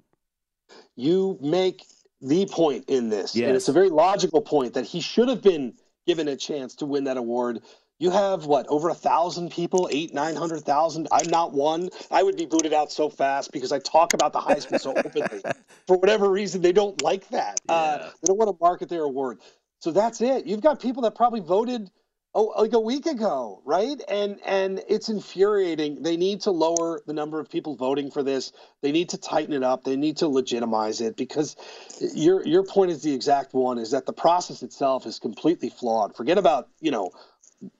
You 0.95 1.37
make 1.41 1.83
the 2.21 2.45
point 2.45 2.85
in 2.87 3.09
this, 3.09 3.35
yes. 3.35 3.47
and 3.47 3.55
it's 3.55 3.69
a 3.69 3.73
very 3.73 3.89
logical 3.89 4.41
point 4.41 4.73
that 4.73 4.85
he 4.85 4.99
should 4.99 5.29
have 5.29 5.41
been 5.41 5.73
given 6.05 6.27
a 6.27 6.35
chance 6.35 6.75
to 6.75 6.85
win 6.85 7.05
that 7.05 7.17
award 7.17 7.61
you 7.99 8.11
have 8.11 8.45
what 8.45 8.65
over 8.69 8.89
a 8.89 8.95
thousand 8.95 9.51
people, 9.51 9.89
eight, 9.91 10.13
nine 10.13 10.35
hundred 10.35 10.61
thousand. 10.61 11.09
I'm 11.11 11.29
not 11.29 11.51
one. 11.51 11.89
I 12.09 12.23
would 12.23 12.37
be 12.37 12.45
booted 12.45 12.73
out 12.73 12.91
so 12.91 13.09
fast 13.09 13.51
because 13.51 13.73
I 13.73 13.79
talk 13.79 14.13
about 14.13 14.31
the 14.31 14.39
Heisman 14.39 14.79
so 14.79 14.91
openly. 14.95 15.41
For 15.85 15.97
whatever 15.97 16.29
reason, 16.29 16.61
they 16.61 16.71
don't 16.71 17.01
like 17.03 17.27
that. 17.29 17.59
Uh, 17.67 17.97
yeah. 17.99 18.05
Uh, 18.05 18.11
they 18.21 18.27
don't 18.27 18.37
want 18.37 18.49
to 18.49 18.57
market 18.63 18.87
their 18.87 19.03
award. 19.03 19.39
So 19.81 19.91
that's 19.91 20.21
it. 20.21 20.45
You've 20.45 20.61
got 20.61 20.81
people 20.81 21.03
that 21.03 21.15
probably 21.15 21.41
voted 21.41 21.91
oh 22.33 22.53
like 22.57 22.71
a 22.73 22.79
week 22.79 23.05
ago, 23.05 23.61
right? 23.65 24.01
And 24.07 24.39
and 24.45 24.81
it's 24.87 25.09
infuriating. 25.09 26.01
They 26.01 26.15
need 26.15 26.41
to 26.41 26.51
lower 26.51 27.01
the 27.05 27.13
number 27.13 27.39
of 27.41 27.49
people 27.49 27.75
voting 27.75 28.11
for 28.11 28.23
this. 28.23 28.53
They 28.81 28.93
need 28.93 29.09
to 29.09 29.17
tighten 29.17 29.53
it 29.53 29.63
up. 29.63 29.83
They 29.83 29.97
need 29.97 30.17
to 30.17 30.29
legitimize 30.29 31.01
it 31.01 31.17
because 31.17 31.57
your 32.13 32.45
your 32.45 32.63
point 32.63 32.91
is 32.91 33.03
the 33.03 33.13
exact 33.13 33.53
one 33.53 33.77
is 33.77 33.91
that 33.91 34.05
the 34.05 34.13
process 34.13 34.63
itself 34.63 35.05
is 35.05 35.19
completely 35.19 35.69
flawed. 35.69 36.15
Forget 36.15 36.37
about, 36.37 36.69
you 36.79 36.91
know, 36.91 37.11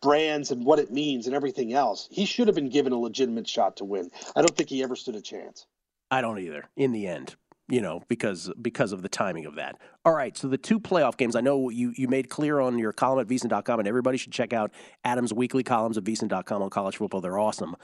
brands 0.02 0.52
and 0.52 0.66
what 0.66 0.80
it 0.80 0.92
means 0.92 1.28
and 1.28 1.36
everything 1.36 1.74
else. 1.74 2.08
He 2.12 2.26
should 2.26 2.48
have 2.48 2.56
been 2.56 2.70
given 2.70 2.94
a 2.94 3.00
legitimate 3.00 3.48
shot 3.48 3.78
to 3.78 3.86
win. 3.86 4.10
I 4.36 4.42
don't 4.42 4.56
think 4.56 4.70
he 4.70 4.84
ever 4.84 4.96
stood 4.96 5.16
a 5.16 5.22
chance. 5.22 5.66
I 6.12 6.22
don't 6.22 6.40
either. 6.40 6.66
In 6.76 6.92
the 6.92 7.08
end, 7.08 7.36
you 7.68 7.82
know, 7.82 8.02
because 8.08 8.52
because 8.62 8.92
of 8.92 9.02
the 9.02 9.10
timing 9.10 9.46
of 9.46 9.56
that. 9.56 9.76
All 10.04 10.14
right, 10.14 10.36
so 10.36 10.48
the 10.48 10.58
two 10.58 10.80
playoff 10.80 11.18
games. 11.18 11.36
I 11.36 11.42
know 11.42 11.70
you 11.70 11.94
you 11.96 12.08
made 12.08 12.30
clear 12.30 12.60
on 12.60 12.80
your 12.80 12.92
column 12.92 13.20
at 13.20 13.28
VSiN.com, 13.28 13.80
and 13.80 13.88
everybody 13.88 14.18
should 14.18 14.34
check 14.34 14.54
out 14.54 14.72
Adam's 15.04 15.34
weekly 15.34 15.64
columns 15.64 15.98
at 15.98 16.04
VSiN.com 16.04 16.62
on 16.62 16.70
college 16.70 16.98
football. 16.98 17.22
They're 17.22 17.40
awesome. 17.40 17.76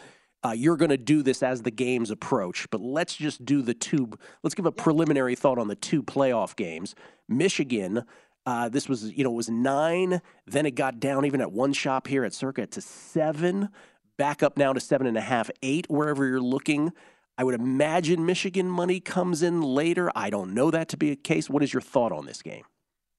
Uh, 0.44 0.52
you're 0.52 0.78
going 0.78 0.90
to 0.90 0.98
do 0.98 1.24
this 1.24 1.42
as 1.42 1.64
the 1.64 1.72
games 1.72 2.12
approach, 2.12 2.68
but 2.70 2.80
let's 2.80 3.16
just 3.16 3.44
do 3.46 3.64
the 3.64 3.74
two. 3.74 4.12
Let's 4.44 4.54
give 4.54 4.68
a 4.68 4.72
preliminary 4.72 5.36
thought 5.36 5.58
on 5.58 5.68
the 5.68 5.76
two 5.76 6.04
playoff 6.04 6.56
games. 6.56 6.94
Michigan 7.28 8.06
uh, 8.46 8.70
this 8.70 8.88
was, 8.88 9.12
you 9.12 9.24
know, 9.24 9.32
it 9.32 9.36
was 9.36 9.50
nine. 9.50 10.22
Then 10.46 10.66
it 10.66 10.76
got 10.76 11.00
down 11.00 11.26
even 11.26 11.42
at 11.42 11.52
one 11.52 11.74
shop 11.74 12.08
here 12.08 12.24
at 12.24 12.34
Circa 12.34 12.68
to 12.68 12.82
seven. 12.82 13.70
Back 14.18 14.44
up 14.44 14.58
now 14.58 14.72
to 14.72 14.80
seven 14.80 15.08
and 15.08 15.18
a 15.18 15.22
half, 15.22 15.50
eight, 15.62 15.88
wherever 15.90 16.26
you're 16.26 16.42
looking. 16.42 16.94
I 17.38 17.44
would 17.44 17.56
imagine 17.56 18.26
Michigan 18.26 18.70
money 18.70 19.00
comes 19.00 19.44
in 19.44 19.62
later. 19.62 20.10
I 20.16 20.30
don't 20.30 20.54
know 20.54 20.72
that 20.72 20.90
to 20.90 20.98
be 20.98 21.12
a 21.12 21.16
case. 21.16 21.50
What 21.50 21.64
is 21.64 21.74
your 21.74 21.82
thought 21.82 22.12
on 22.12 22.26
this 22.26 22.42
game? 22.42 22.64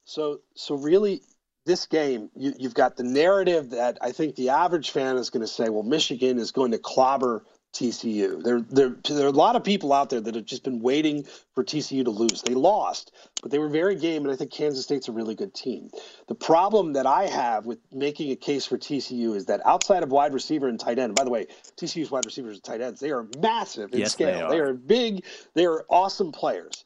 So, 0.05 0.41
so 0.55 0.77
really, 0.77 1.21
this 1.67 1.85
game, 1.85 2.31
you, 2.35 2.55
have 2.63 2.75
got 2.75 2.97
the 2.97 3.03
narrative 3.03 3.71
that 3.71 3.99
I 4.01 4.13
think 4.13 4.37
the 4.37 4.51
average 4.51 4.91
fan 4.91 5.17
is 5.17 5.29
going 5.29 5.43
to 5.43 5.47
say, 5.47 5.69
well, 5.69 5.83
Michigan 5.83 6.39
is 6.39 6.53
going 6.53 6.71
to 6.71 6.79
clobber 6.79 7.45
TCU. 7.77 8.43
There, 8.43 8.61
there, 8.63 8.97
there 9.05 9.27
are 9.27 9.29
a 9.29 9.33
lot 9.33 9.55
of 9.55 9.63
people 9.63 9.93
out 9.93 10.09
there 10.09 10.21
that 10.21 10.35
have 10.35 10.47
just 10.47 10.65
been 10.65 10.81
waiting 10.81 11.25
for 11.55 11.63
TCU 11.63 12.05
to 12.05 12.11
lose. 12.11 12.41
They 12.43 12.55
lost, 12.55 13.13
but 13.43 13.51
they 13.51 13.59
were 13.59 13.69
very 13.69 13.97
game, 13.97 14.25
and 14.25 14.33
I 14.33 14.37
think 14.37 14.51
Kansas 14.51 14.85
State's 14.85 15.09
a 15.09 15.13
really 15.13 15.35
good 15.35 15.53
team. 15.55 15.91
The 16.27 16.35
problem 16.35 16.95
that 16.95 17.07
I 17.07 17.27
have 17.27 17.67
with 17.67 17.79
making 17.93 18.31
a 18.31 18.37
case 18.37 18.65
for 18.65 18.79
TCU 18.79 19.37
is 19.37 19.47
that 19.47 19.61
outside 19.67 20.03
of 20.03 20.11
wide 20.11 20.33
receiver 20.33 20.69
and 20.69 20.81
tight 20.81 20.99
end, 20.99 21.15
by 21.15 21.25
the 21.25 21.31
way, 21.31 21.47
TCU's 21.77 22.11
wide 22.11 22.25
receivers 22.25 22.57
and 22.57 22.65
tight 22.65 22.81
ends, 22.81 22.99
they 22.99 23.11
are 23.11 23.27
massive 23.41 23.93
in 23.93 24.01
yes, 24.01 24.13
scale. 24.13 24.27
They 24.27 24.43
are. 24.43 24.51
they 24.51 24.59
are 24.61 24.73
big. 24.73 25.25
They 25.55 25.67
are 25.67 25.85
awesome 25.91 26.33
players. 26.33 26.85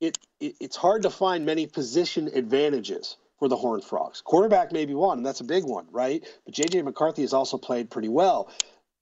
It, 0.00 0.18
it, 0.40 0.56
it's 0.60 0.76
hard 0.76 1.02
to 1.02 1.10
find 1.10 1.46
many 1.46 1.66
position 1.66 2.28
advantages 2.34 3.16
for 3.38 3.48
the 3.48 3.56
Horned 3.56 3.84
Frogs. 3.84 4.20
Quarterback 4.20 4.72
may 4.72 4.84
be 4.84 4.94
one, 4.94 5.18
and 5.18 5.26
that's 5.26 5.40
a 5.40 5.44
big 5.44 5.64
one, 5.64 5.86
right? 5.90 6.22
But 6.44 6.54
JJ 6.54 6.84
McCarthy 6.84 7.22
has 7.22 7.32
also 7.32 7.56
played 7.56 7.88
pretty 7.88 8.08
well 8.08 8.50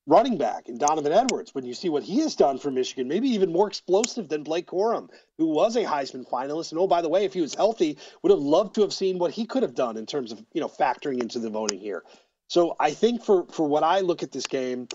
running 0.06 0.38
back 0.38 0.68
and 0.68 0.78
Donovan 0.78 1.12
Edwards, 1.12 1.54
when 1.54 1.64
you 1.64 1.74
see 1.74 1.88
what 1.88 2.02
he 2.02 2.20
has 2.20 2.36
done 2.36 2.58
for 2.58 2.70
Michigan, 2.70 3.08
maybe 3.08 3.28
even 3.28 3.52
more 3.52 3.66
explosive 3.66 4.28
than 4.28 4.44
Blake 4.44 4.66
Corum, 4.66 5.10
who 5.36 5.46
was 5.46 5.76
a 5.76 5.82
Heisman 5.82 6.28
finalist. 6.28 6.70
And 6.70 6.80
oh, 6.80 6.86
by 6.86 7.02
the 7.02 7.08
way, 7.08 7.24
if 7.24 7.34
he 7.34 7.40
was 7.40 7.54
healthy, 7.54 7.98
would 8.22 8.30
have 8.30 8.40
loved 8.40 8.76
to 8.76 8.82
have 8.82 8.92
seen 8.92 9.18
what 9.18 9.32
he 9.32 9.46
could 9.46 9.62
have 9.62 9.74
done 9.74 9.96
in 9.96 10.06
terms 10.06 10.32
of, 10.32 10.44
you 10.52 10.60
know, 10.60 10.68
factoring 10.68 11.20
into 11.20 11.38
the 11.38 11.50
voting 11.50 11.80
here. 11.80 12.04
So 12.48 12.76
I 12.78 12.92
think 12.92 13.24
for 13.24 13.46
for 13.46 13.66
what 13.66 13.82
I 13.82 14.00
look 14.00 14.22
at 14.22 14.30
this 14.30 14.46
game, 14.46 14.88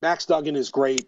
Max 0.00 0.26
Duggan 0.26 0.54
is 0.54 0.70
great, 0.70 1.06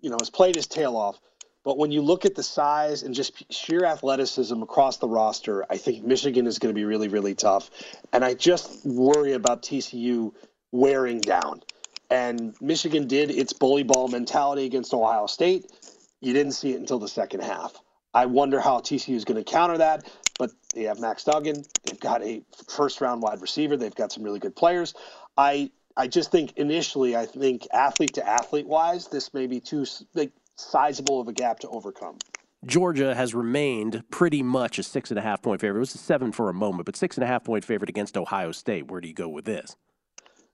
you 0.00 0.10
know, 0.10 0.18
has 0.20 0.28
played 0.28 0.54
his 0.54 0.66
tail 0.66 0.96
off. 0.96 1.18
But 1.64 1.78
when 1.78 1.90
you 1.90 2.02
look 2.02 2.24
at 2.24 2.34
the 2.34 2.42
size 2.42 3.02
and 3.02 3.14
just 3.14 3.52
sheer 3.52 3.84
athleticism 3.84 4.62
across 4.62 4.98
the 4.98 5.08
roster, 5.08 5.66
I 5.68 5.76
think 5.76 6.04
Michigan 6.04 6.46
is 6.46 6.58
going 6.58 6.74
to 6.74 6.78
be 6.78 6.84
really, 6.84 7.08
really 7.08 7.34
tough. 7.34 7.70
And 8.12 8.24
I 8.24 8.34
just 8.34 8.86
worry 8.86 9.32
about 9.32 9.62
TCU 9.62 10.32
wearing 10.72 11.20
down. 11.20 11.62
And 12.10 12.54
Michigan 12.60 13.06
did 13.06 13.30
its 13.30 13.52
bully 13.52 13.82
ball 13.82 14.08
mentality 14.08 14.64
against 14.64 14.94
Ohio 14.94 15.26
State. 15.26 15.66
You 16.20 16.32
didn't 16.32 16.52
see 16.52 16.72
it 16.72 16.80
until 16.80 16.98
the 16.98 17.08
second 17.08 17.42
half. 17.42 17.74
I 18.14 18.26
wonder 18.26 18.60
how 18.60 18.80
TCU 18.80 19.14
is 19.14 19.24
going 19.24 19.42
to 19.42 19.50
counter 19.50 19.78
that. 19.78 20.10
But 20.38 20.52
they 20.74 20.84
have 20.84 21.00
Max 21.00 21.24
Duggan. 21.24 21.64
They've 21.84 22.00
got 22.00 22.22
a 22.22 22.42
first 22.68 23.00
round 23.00 23.22
wide 23.22 23.40
receiver. 23.40 23.76
They've 23.76 23.94
got 23.94 24.12
some 24.12 24.22
really 24.22 24.38
good 24.38 24.54
players. 24.54 24.94
I 25.36 25.70
I 25.96 26.06
just 26.06 26.30
think 26.30 26.52
initially, 26.56 27.16
I 27.16 27.26
think 27.26 27.66
athlete 27.72 28.14
to 28.14 28.26
athlete 28.26 28.68
wise, 28.68 29.08
this 29.08 29.34
may 29.34 29.48
be 29.48 29.58
too 29.58 29.84
like, 30.14 30.30
sizable 30.54 31.20
of 31.20 31.26
a 31.26 31.32
gap 31.32 31.58
to 31.60 31.68
overcome. 31.68 32.18
Georgia 32.64 33.14
has 33.16 33.34
remained 33.34 34.04
pretty 34.10 34.42
much 34.42 34.78
a 34.78 34.84
six 34.84 35.10
and 35.10 35.18
a 35.18 35.22
half 35.22 35.42
point 35.42 35.60
favorite. 35.60 35.78
It 35.78 35.80
was 35.80 35.94
a 35.96 35.98
seven 35.98 36.30
for 36.30 36.48
a 36.48 36.54
moment, 36.54 36.86
but 36.86 36.96
six 36.96 37.16
and 37.16 37.24
a 37.24 37.26
half 37.26 37.44
point 37.44 37.64
favorite 37.64 37.90
against 37.90 38.16
Ohio 38.16 38.52
State. 38.52 38.88
Where 38.88 39.00
do 39.00 39.08
you 39.08 39.14
go 39.14 39.28
with 39.28 39.44
this? 39.44 39.76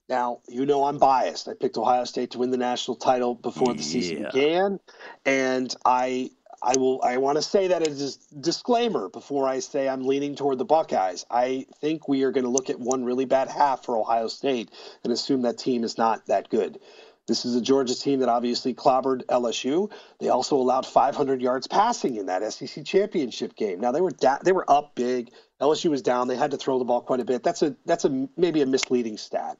Now, 0.08 0.40
you 0.48 0.66
know 0.66 0.84
I'm 0.84 0.98
biased. 0.98 1.48
I 1.48 1.54
picked 1.54 1.78
Ohio 1.78 2.04
State 2.04 2.32
to 2.32 2.38
win 2.38 2.50
the 2.50 2.58
national 2.58 2.96
title 2.96 3.34
before 3.34 3.72
the 3.72 3.82
season 3.82 4.24
began, 4.24 4.80
and 5.24 5.74
I 5.84 6.30
I 6.62 6.76
will 6.78 7.00
I 7.02 7.16
want 7.18 7.36
to 7.36 7.42
say 7.42 7.68
that 7.68 7.86
as 7.86 8.18
a 8.32 8.36
disclaimer 8.40 9.08
before 9.08 9.48
I 9.48 9.60
say 9.60 9.88
I'm 9.88 10.04
leaning 10.04 10.34
toward 10.34 10.58
the 10.58 10.64
Buckeyes. 10.64 11.24
I 11.30 11.66
think 11.80 12.06
we 12.06 12.22
are 12.24 12.32
going 12.32 12.44
to 12.44 12.50
look 12.50 12.68
at 12.68 12.78
one 12.78 13.04
really 13.04 13.24
bad 13.24 13.48
half 13.48 13.84
for 13.84 13.96
Ohio 13.96 14.28
State 14.28 14.70
and 15.04 15.12
assume 15.12 15.42
that 15.42 15.58
team 15.58 15.84
is 15.84 15.96
not 15.96 16.26
that 16.26 16.50
good. 16.50 16.78
This 17.26 17.46
is 17.46 17.56
a 17.56 17.60
Georgia 17.60 17.94
team 17.94 18.20
that 18.20 18.28
obviously 18.28 18.74
clobbered 18.74 19.24
LSU. 19.26 19.90
They 20.20 20.28
also 20.28 20.56
allowed 20.56 20.84
500 20.84 21.40
yards 21.40 21.66
passing 21.66 22.16
in 22.16 22.26
that 22.26 22.52
SEC 22.52 22.84
championship 22.84 23.56
game. 23.56 23.80
Now 23.80 23.92
they 23.92 24.02
were 24.02 24.10
da- 24.10 24.40
they 24.44 24.52
were 24.52 24.70
up 24.70 24.94
big. 24.94 25.30
LSU 25.60 25.90
was 25.90 26.02
down. 26.02 26.28
They 26.28 26.36
had 26.36 26.50
to 26.50 26.58
throw 26.58 26.78
the 26.78 26.84
ball 26.84 27.00
quite 27.00 27.20
a 27.20 27.24
bit. 27.24 27.42
That's 27.42 27.62
a 27.62 27.74
that's 27.86 28.04
a 28.04 28.28
maybe 28.36 28.60
a 28.60 28.66
misleading 28.66 29.16
stat. 29.16 29.56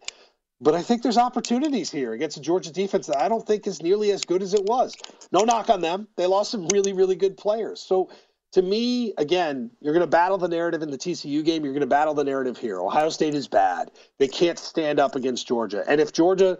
But 0.64 0.74
I 0.74 0.80
think 0.80 1.02
there's 1.02 1.18
opportunities 1.18 1.90
here 1.90 2.14
against 2.14 2.38
a 2.38 2.40
Georgia 2.40 2.72
defense 2.72 3.06
that 3.08 3.18
I 3.18 3.28
don't 3.28 3.46
think 3.46 3.66
is 3.66 3.82
nearly 3.82 4.12
as 4.12 4.24
good 4.24 4.42
as 4.42 4.54
it 4.54 4.64
was. 4.64 4.96
No 5.30 5.40
knock 5.40 5.68
on 5.68 5.82
them. 5.82 6.08
They 6.16 6.24
lost 6.24 6.50
some 6.50 6.66
really, 6.68 6.94
really 6.94 7.16
good 7.16 7.36
players. 7.36 7.80
So 7.82 8.08
to 8.52 8.62
me, 8.62 9.12
again, 9.18 9.70
you're 9.82 9.92
going 9.92 10.00
to 10.00 10.06
battle 10.06 10.38
the 10.38 10.48
narrative 10.48 10.80
in 10.80 10.90
the 10.90 10.96
TCU 10.96 11.44
game. 11.44 11.64
You're 11.64 11.74
going 11.74 11.82
to 11.82 11.86
battle 11.86 12.14
the 12.14 12.24
narrative 12.24 12.56
here. 12.56 12.80
Ohio 12.80 13.10
State 13.10 13.34
is 13.34 13.46
bad. 13.46 13.90
They 14.18 14.26
can't 14.26 14.58
stand 14.58 14.98
up 14.98 15.16
against 15.16 15.46
Georgia. 15.46 15.84
And 15.86 16.00
if 16.00 16.14
Georgia, 16.14 16.56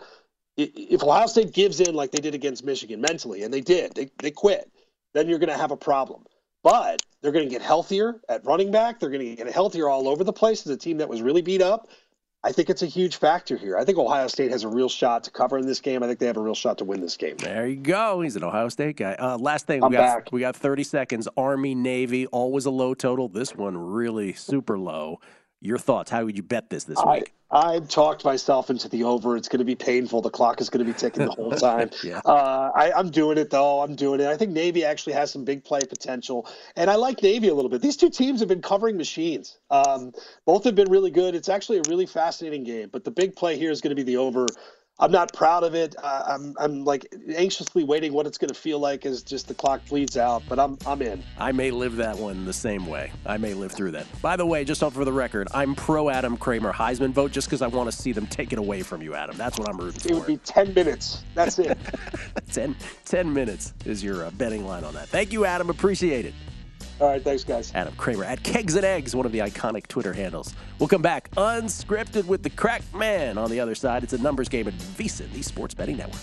if 0.59 1.02
Ohio 1.02 1.26
State 1.26 1.55
gives 1.55 1.80
in 1.80 1.94
like 1.94 2.11
they 2.11 2.20
did 2.20 2.34
against 2.34 2.62
Michigan 2.62 3.00
mentally, 3.00 3.42
and 3.42 3.55
they 3.55 3.62
did, 3.62 3.94
they, 3.94 4.11
they 4.18 4.30
quit, 4.30 4.70
then 5.14 5.30
you're 5.30 5.38
going 5.38 5.48
to 5.48 5.57
have 5.57 5.70
a 5.70 5.78
problem. 5.78 6.24
But 6.62 7.00
they're 7.22 7.32
going 7.32 7.46
to 7.46 7.50
get 7.50 7.62
healthier 7.62 8.20
at 8.28 8.44
running 8.44 8.70
back. 8.70 9.00
They're 9.00 9.11
going 9.11 9.24
to 9.24 9.34
get 9.36 9.50
healthier 9.50 9.88
all 9.88 10.09
over 10.09 10.24
the 10.24 10.32
place 10.32 10.66
as 10.66 10.72
a 10.72 10.76
team 10.76 10.98
that 10.98 11.09
was 11.09 11.22
really 11.22 11.42
beat 11.42 11.62
up. 11.62 11.88
I 12.45 12.53
think 12.53 12.68
it's 12.68 12.82
a 12.82 12.86
huge 12.86 13.16
factor 13.16 13.57
here. 13.57 13.78
I 13.78 13.86
think 13.86 13.97
Ohio 13.97 14.26
State 14.26 14.51
has 14.51 14.64
a 14.64 14.68
real 14.68 14.90
shot 14.90 15.24
to 15.24 15.30
cover 15.30 15.57
in 15.57 15.66
this 15.66 15.80
game. 15.80 16.03
I 16.03 16.07
think 16.07 16.18
they 16.18 16.26
have 16.26 16.36
a 16.36 16.42
real 16.42 16.55
shot 16.55 16.76
to 16.78 16.84
win 16.84 17.01
this 17.01 17.16
game. 17.16 17.38
There 17.38 17.66
you 17.66 17.76
go. 17.76 18.20
He's 18.20 18.36
an 18.36 18.45
Ohio 18.45 18.68
State 18.68 18.99
guy. 18.99 19.14
Uh, 19.14 19.38
last 19.38 19.66
thing, 19.66 19.82
I'm 19.82 19.88
we 19.90 19.97
got 19.97 20.03
back. 20.03 20.28
we 20.30 20.40
got 20.40 20.55
30 20.55 20.84
seconds. 20.84 21.26
Army, 21.38 21.74
Navy, 21.74 22.26
always 22.26 22.66
a 22.66 22.70
low 22.70 22.92
total. 22.92 23.28
This 23.28 23.55
one 23.55 23.78
really 23.78 24.34
super 24.34 24.78
low. 24.78 25.20
Your 25.64 25.78
thoughts? 25.78 26.10
How 26.10 26.22
would 26.26 26.36
you 26.36 26.42
bet 26.42 26.68
this 26.68 26.84
this 26.84 26.98
I, 26.98 27.20
week? 27.20 27.32
I 27.50 27.78
talked 27.78 28.22
myself 28.22 28.68
into 28.68 28.86
the 28.86 29.04
over. 29.04 29.34
It's 29.34 29.48
going 29.48 29.60
to 29.60 29.64
be 29.64 29.74
painful. 29.74 30.20
The 30.20 30.28
clock 30.28 30.60
is 30.60 30.68
going 30.68 30.84
to 30.84 30.92
be 30.92 30.96
ticking 30.96 31.24
the 31.24 31.30
whole 31.30 31.50
time. 31.70 31.88
Yeah. 32.04 32.20
uh, 32.26 32.70
I, 32.74 32.92
I'm 32.92 33.08
doing 33.08 33.38
it 33.38 33.48
though. 33.48 33.80
I'm 33.80 33.94
doing 33.96 34.20
it. 34.20 34.26
I 34.26 34.36
think 34.36 34.52
Navy 34.52 34.84
actually 34.84 35.14
has 35.14 35.30
some 35.30 35.46
big 35.46 35.64
play 35.64 35.80
potential, 35.80 36.46
and 36.76 36.90
I 36.90 36.96
like 36.96 37.22
Navy 37.22 37.48
a 37.48 37.54
little 37.54 37.70
bit. 37.70 37.80
These 37.80 37.96
two 37.96 38.10
teams 38.10 38.40
have 38.40 38.48
been 38.48 38.60
covering 38.60 38.98
machines. 38.98 39.56
Um, 39.70 40.12
both 40.44 40.64
have 40.64 40.74
been 40.74 40.90
really 40.90 41.10
good. 41.10 41.34
It's 41.34 41.48
actually 41.48 41.78
a 41.78 41.82
really 41.88 42.04
fascinating 42.04 42.64
game. 42.64 42.90
But 42.92 43.04
the 43.04 43.10
big 43.10 43.34
play 43.34 43.56
here 43.56 43.70
is 43.70 43.80
going 43.80 43.96
to 43.96 43.96
be 43.96 44.02
the 44.02 44.18
over. 44.18 44.44
I'm 45.01 45.11
not 45.11 45.32
proud 45.32 45.64
of 45.64 45.74
it. 45.74 45.97
Uh, 46.01 46.22
I'm 46.26 46.55
I'm 46.59 46.84
like 46.84 47.12
anxiously 47.34 47.82
waiting 47.82 48.12
what 48.12 48.26
it's 48.26 48.38
going 48.38 48.49
to 48.49 48.55
feel 48.55 48.78
like 48.78 49.05
as 49.05 49.22
just 49.22 49.49
the 49.49 49.55
clock 49.55 49.80
bleeds 49.88 50.16
out. 50.16 50.42
But 50.49 50.61
I'm 50.61 50.78
I'm 50.86 51.03
in. 51.03 51.22
I 51.36 51.51
may 51.51 51.72
live 51.72 51.97
that 51.97 52.16
one 52.16 52.45
the 52.45 52.53
same 52.53 52.86
way. 52.86 53.11
I 53.26 53.36
may 53.36 53.55
live 53.55 53.72
through 53.72 53.90
that. 53.92 54.07
By 54.22 54.36
the 54.36 54.47
way, 54.47 54.64
just 54.64 54.84
off 54.84 54.95
for 54.95 55.05
the 55.05 55.12
record, 55.12 55.49
I'm 55.53 55.74
pro 55.74 56.11
Adam 56.11 56.36
Kramer 56.36 56.72
Heisman 56.72 57.11
vote 57.11 57.32
just 57.32 57.49
because 57.49 57.61
I 57.61 57.66
want 57.66 57.90
to 57.90 57.97
see 57.97 58.12
them 58.12 58.26
take 58.28 58.53
it 58.53 58.59
away 58.59 58.82
from 58.82 59.03
you, 59.03 59.14
Adam. 59.14 59.36
That's 59.36 59.59
what 59.59 59.68
I'm 59.68 59.78
rooting 59.78 60.01
for. 60.01 60.09
It 60.12 60.14
would 60.14 60.26
be 60.26 60.36
10 60.36 60.74
minutes. 60.74 61.24
That's 61.34 61.59
it. 61.59 61.76
10, 62.53 62.76
10 63.05 63.32
minutes 63.32 63.74
is 63.84 64.03
your 64.03 64.24
uh, 64.24 64.30
betting 64.32 64.64
line 64.64 64.84
on 64.84 64.95
that. 64.95 65.09
Thank 65.09 65.32
you, 65.32 65.45
Adam. 65.45 65.70
Appreciate 65.70 66.24
it. 66.24 66.34
All 67.01 67.09
right. 67.09 67.22
Thanks, 67.22 67.45
guys. 67.45 67.72
Adam 67.74 67.95
Kramer 67.97 68.24
at 68.24 68.42
Kegs 68.42 68.76
and 68.76 68.84
Eggs, 68.84 69.14
one 69.16 69.26
of 69.26 69.32
the 69.32 69.40
iconic 69.40 69.86
Twitter 69.86 70.12
handles. 70.12 70.55
We'll 70.78 70.88
come 70.88 71.03
back 71.03 71.30
unscripted 71.32 72.26
with 72.26 72.42
the 72.42 72.51
crack 72.51 72.82
man 72.95 73.38
on 73.38 73.51
the 73.51 73.61
other 73.61 73.74
side. 73.74 74.05
It's 74.05 74.12
a 74.12 74.18
numbers 74.18 74.49
game 74.49 74.68
at 74.68 74.74
VSiN, 74.74 75.32
the 75.32 75.42
Sports 75.42 75.74
Betting 75.74 75.97
Network. 75.97 76.22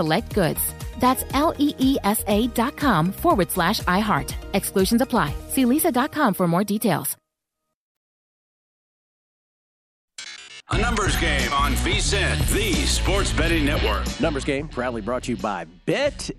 select 0.01 0.33
goods. 0.33 0.73
That's 0.99 1.23
L 1.33 1.53
E 1.57 1.73
E 1.77 1.97
S 2.03 2.23
A 2.27 2.47
dot 2.47 2.75
com 2.77 3.11
forward 3.11 3.51
slash 3.51 3.79
iHeart. 3.81 4.33
Exclusions 4.53 5.01
apply. 5.01 5.33
See 5.49 5.65
leesa.com 5.65 6.33
for 6.33 6.47
more 6.47 6.63
details. 6.63 7.17
A 10.73 10.77
numbers 10.77 11.17
game 11.17 11.51
on 11.51 11.73
VSIN, 11.73 12.37
the 12.53 12.71
Sports 12.85 13.33
Betting 13.33 13.65
Network. 13.65 14.05
Numbers 14.21 14.45
game 14.45 14.69
proudly 14.69 15.01
brought 15.01 15.23
to 15.23 15.31
you 15.31 15.37
by 15.37 15.65
BetMGM. 15.85 16.31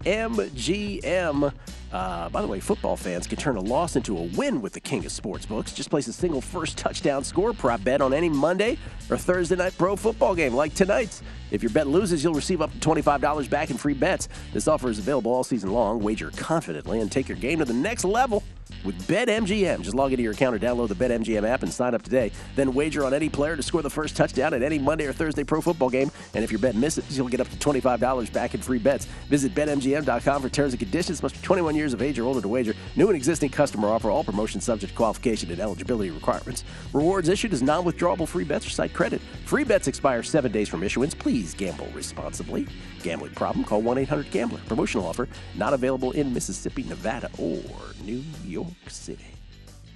Uh, 1.92 2.28
by 2.30 2.40
the 2.40 2.48
way, 2.48 2.58
football 2.58 2.96
fans 2.96 3.26
can 3.26 3.36
turn 3.36 3.56
a 3.56 3.60
loss 3.60 3.94
into 3.94 4.16
a 4.16 4.22
win 4.22 4.62
with 4.62 4.72
the 4.72 4.80
king 4.80 5.04
of 5.04 5.12
sportsbooks. 5.12 5.74
Just 5.74 5.90
place 5.90 6.08
a 6.08 6.14
single 6.14 6.40
first 6.40 6.78
touchdown 6.78 7.24
score 7.24 7.52
prop 7.52 7.84
bet 7.84 8.00
on 8.00 8.14
any 8.14 8.30
Monday 8.30 8.78
or 9.10 9.18
Thursday 9.18 9.56
night 9.56 9.76
pro 9.76 9.96
football 9.96 10.34
game 10.34 10.54
like 10.54 10.72
tonight's. 10.72 11.22
If 11.52 11.62
your 11.62 11.70
bet 11.70 11.86
loses, 11.86 12.24
you'll 12.24 12.34
receive 12.34 12.62
up 12.62 12.72
to 12.72 12.78
$25 12.78 13.48
back 13.50 13.70
in 13.70 13.76
free 13.76 13.92
bets. 13.92 14.28
This 14.54 14.66
offer 14.66 14.88
is 14.88 14.98
available 14.98 15.30
all 15.30 15.44
season 15.44 15.70
long. 15.70 16.02
Wager 16.02 16.30
confidently 16.34 17.00
and 17.00 17.12
take 17.12 17.28
your 17.28 17.36
game 17.36 17.58
to 17.58 17.66
the 17.66 17.74
next 17.74 18.04
level 18.04 18.42
with 18.84 19.06
BetMGM. 19.06 19.82
Just 19.82 19.94
log 19.94 20.12
into 20.12 20.22
your 20.22 20.32
account 20.32 20.54
or 20.54 20.58
download 20.58 20.88
the 20.88 20.94
BetMGM 20.94 21.48
app 21.48 21.62
and 21.62 21.72
sign 21.72 21.94
up 21.94 22.02
today. 22.02 22.30
Then 22.56 22.74
wager 22.74 23.04
on 23.04 23.14
any 23.14 23.28
player 23.28 23.56
to 23.56 23.62
score 23.62 23.82
the 23.82 23.90
first 23.90 24.16
touchdown 24.16 24.54
at 24.54 24.62
any 24.62 24.78
Monday 24.78 25.06
or 25.06 25.12
Thursday 25.12 25.44
pro 25.44 25.60
football 25.60 25.88
game. 25.88 26.10
And 26.34 26.44
if 26.44 26.50
your 26.50 26.58
bet 26.58 26.74
misses, 26.74 27.16
you'll 27.16 27.28
get 27.28 27.40
up 27.40 27.48
to 27.48 27.56
$25 27.56 28.32
back 28.32 28.54
in 28.54 28.60
free 28.60 28.78
bets. 28.78 29.06
Visit 29.28 29.54
BetMGM.com 29.54 30.42
for 30.42 30.48
terms 30.48 30.72
and 30.72 30.80
conditions. 30.80 31.22
Must 31.22 31.34
be 31.34 31.42
21 31.42 31.74
years 31.74 31.94
of 31.94 32.02
age 32.02 32.18
or 32.18 32.24
older 32.24 32.40
to 32.40 32.48
wager. 32.48 32.74
New 32.96 33.06
and 33.08 33.16
existing 33.16 33.50
customer 33.50 33.88
offer. 33.88 34.10
All 34.10 34.24
promotions 34.24 34.64
subject 34.64 34.92
to 34.92 34.96
qualification 34.96 35.50
and 35.50 35.60
eligibility 35.60 36.10
requirements. 36.10 36.64
Rewards 36.92 37.28
issued 37.28 37.52
as 37.52 37.62
non-withdrawable 37.62 38.28
free 38.28 38.44
bets 38.44 38.66
or 38.66 38.70
site 38.70 38.92
credit. 38.92 39.20
Free 39.46 39.64
bets 39.64 39.88
expire 39.88 40.22
seven 40.22 40.52
days 40.52 40.68
from 40.68 40.82
issuance. 40.82 41.14
Please 41.14 41.54
gamble 41.54 41.88
responsibly. 41.94 42.66
Gambling 43.02 43.34
problem? 43.34 43.64
Call 43.64 43.82
1-800-GAMBLER. 43.82 44.60
Promotional 44.66 45.06
offer 45.06 45.28
not 45.54 45.74
available 45.74 46.12
in 46.12 46.32
Mississippi, 46.32 46.82
Nevada, 46.84 47.30
or 47.38 47.60
New 48.04 48.22
York 48.44 48.68
City. 48.88 49.24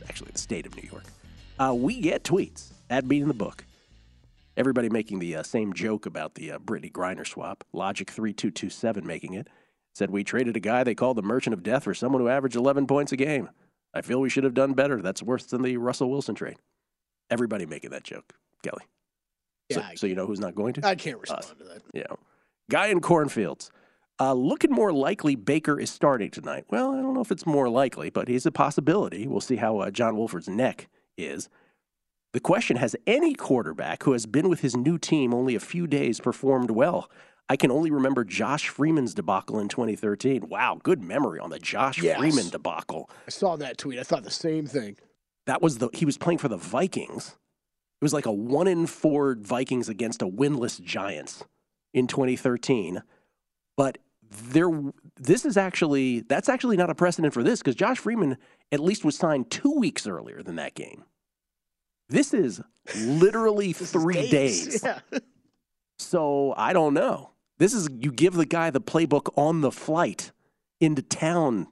Actually, 0.09 0.31
the 0.33 0.39
state 0.39 0.67
of 0.67 0.77
New 0.77 0.89
York. 0.91 1.05
Uh, 1.59 1.75
we 1.75 2.01
get 2.01 2.23
tweets 2.23 2.73
at 2.91 3.09
Beating 3.09 3.29
the 3.29 3.35
Book. 3.35 3.65
Everybody 4.57 4.89
making 4.89 5.19
the 5.19 5.37
uh, 5.37 5.43
same 5.43 5.73
joke 5.73 6.07
about 6.07 6.35
the 6.35 6.53
uh, 6.53 6.59
Brittney 6.59 6.91
Griner 6.91 7.27
swap. 7.27 7.65
Logic 7.73 8.11
three 8.11 8.33
two 8.33 8.51
two 8.51 8.71
seven 8.71 9.07
making 9.07 9.35
it 9.35 9.49
said 9.95 10.11
we 10.11 10.25
traded 10.25 10.57
a 10.57 10.61
guy 10.61 10.85
they 10.85 10.95
called 10.95 11.17
the 11.17 11.23
Merchant 11.23 11.55
of 11.55 11.63
Death 11.63 11.85
for 11.85 11.95
someone 11.95 12.21
who 12.23 12.29
averaged 12.29 12.57
eleven 12.57 12.87
points 12.87 13.13
a 13.13 13.17
game. 13.17 13.49
I 13.95 14.03
feel 14.03 14.21
we 14.21 14.29
should 14.29 14.45
have 14.45 14.55
done 14.55 14.75
better. 14.75 15.01
That's 15.01 15.23
worse 15.23 15.45
than 15.47 15.63
the 15.63 15.77
Russell 15.79 16.11
Wilson 16.11 16.35
trade. 16.35 16.57
Everybody 17.31 17.67
making 17.67 17.91
that 17.91 18.05
joke, 18.05 18.35
Kelley. 18.63 18.85
Yeah, 19.71 19.77
So, 19.77 19.97
so 19.97 20.07
you 20.07 20.15
know 20.15 20.27
who's 20.27 20.41
not 20.41 20.55
going 20.55 20.75
to? 20.75 20.87
I 20.87 20.95
can't 20.95 21.19
respond 21.19 21.45
Us. 21.45 21.55
to 21.59 21.65
that. 21.65 21.83
know, 21.95 22.19
guy 22.71 22.87
in 22.89 23.01
cornfields. 23.01 23.71
Uh, 24.19 24.33
looking 24.33 24.71
more 24.71 24.93
likely 24.93 25.35
Baker 25.35 25.79
is 25.79 25.91
starting 25.91 26.31
tonight. 26.31 26.65
Well, 26.71 26.93
I 26.93 27.03
don't 27.03 27.13
know 27.15 27.21
if 27.21 27.31
it's 27.31 27.45
more 27.47 27.69
likely, 27.69 28.09
but 28.09 28.29
he's 28.29 28.47
a 28.47 28.51
possibility. 28.51 29.27
We'll 29.27 29.43
see 29.43 29.57
how 29.57 29.79
uh, 29.79 29.91
John 29.91 30.17
Wolford's 30.17 30.49
neck 30.49 30.89
is. 31.19 31.51
The 32.33 32.41
question 32.41 32.77
Has 32.77 32.97
any 33.07 33.35
quarterback 33.35 34.03
who 34.05 34.13
has 34.13 34.27
been 34.27 34.49
with 34.49 34.61
his 34.61 34.77
new 34.77 34.99
team 34.99 35.35
only 35.35 35.55
a 35.55 35.61
few 35.61 35.87
days 35.87 36.21
performed 36.21 36.71
well? 36.71 37.11
I 37.49 37.57
can 37.57 37.71
only 37.71 37.91
remember 37.91 38.25
Josh 38.25 38.69
Freeman's 38.69 39.15
debacle 39.15 39.61
in 39.61 39.69
2013. 39.69 40.49
Wow, 40.49 40.81
good 40.83 41.03
memory 41.03 41.39
on 41.39 41.51
the 41.51 41.61
Josh 41.61 42.03
Yes. 42.03 42.19
Freeman 42.19 42.49
debacle. 42.49 43.09
I 43.27 43.31
saw 43.31 43.55
that 43.57 43.79
tweet. 43.79 43.99
I 43.99 44.03
thought 44.03 44.25
the 44.25 44.31
same 44.31 44.67
thing. 44.67 44.97
That 45.47 45.63
was 45.63 45.79
the 45.79 45.89
he 45.93 46.05
was 46.05 46.19
playing 46.19 46.39
for 46.39 46.49
the 46.49 46.57
Vikings. 46.57 47.37
It 48.01 48.05
was 48.05 48.13
like 48.13 48.27
a 48.27 48.33
one 48.33 48.67
in 48.67 48.87
four 48.87 49.37
Vikings 49.39 49.89
against 49.89 50.23
a 50.23 50.27
winless 50.27 50.83
Giants 50.83 51.45
in 51.97 52.07
2013. 52.07 53.03
But 53.77 53.99
there, 54.31 54.71
this 55.17 55.45
is 55.45 55.57
actually 55.57 56.21
that's 56.21 56.49
actually 56.49 56.77
not 56.77 56.91
a 56.91 56.95
precedent 56.95 57.35
for 57.35 57.43
this 57.43 57.61
because 57.61 57.75
Josh 57.75 57.99
Freeman 57.99 58.37
at 58.71 58.81
least 58.81 59.05
was 59.05 59.17
signed 59.17 59.51
two 59.51 59.73
weeks 59.73 60.07
earlier 60.07 60.43
than 60.43 60.57
that 60.57 60.75
game. 60.75 61.05
This 62.09 62.33
is 62.35 62.61
literally 62.97 63.73
This 63.73 63.81
is 63.83 63.91
three 63.91 64.29
days. 64.29 64.85
Yeah. 65.13 65.19
So 65.99 66.53
I 66.59 66.75
don't 66.75 66.93
know. 66.93 67.31
This 67.59 67.73
is 67.73 67.89
you 67.99 68.13
give 68.13 68.35
the 68.35 68.45
guy 68.45 68.69
the 68.71 68.83
playbook 68.83 69.33
on 69.37 69.63
the 69.63 69.73
flight 69.73 70.31
into 70.81 71.01
town. 71.01 71.69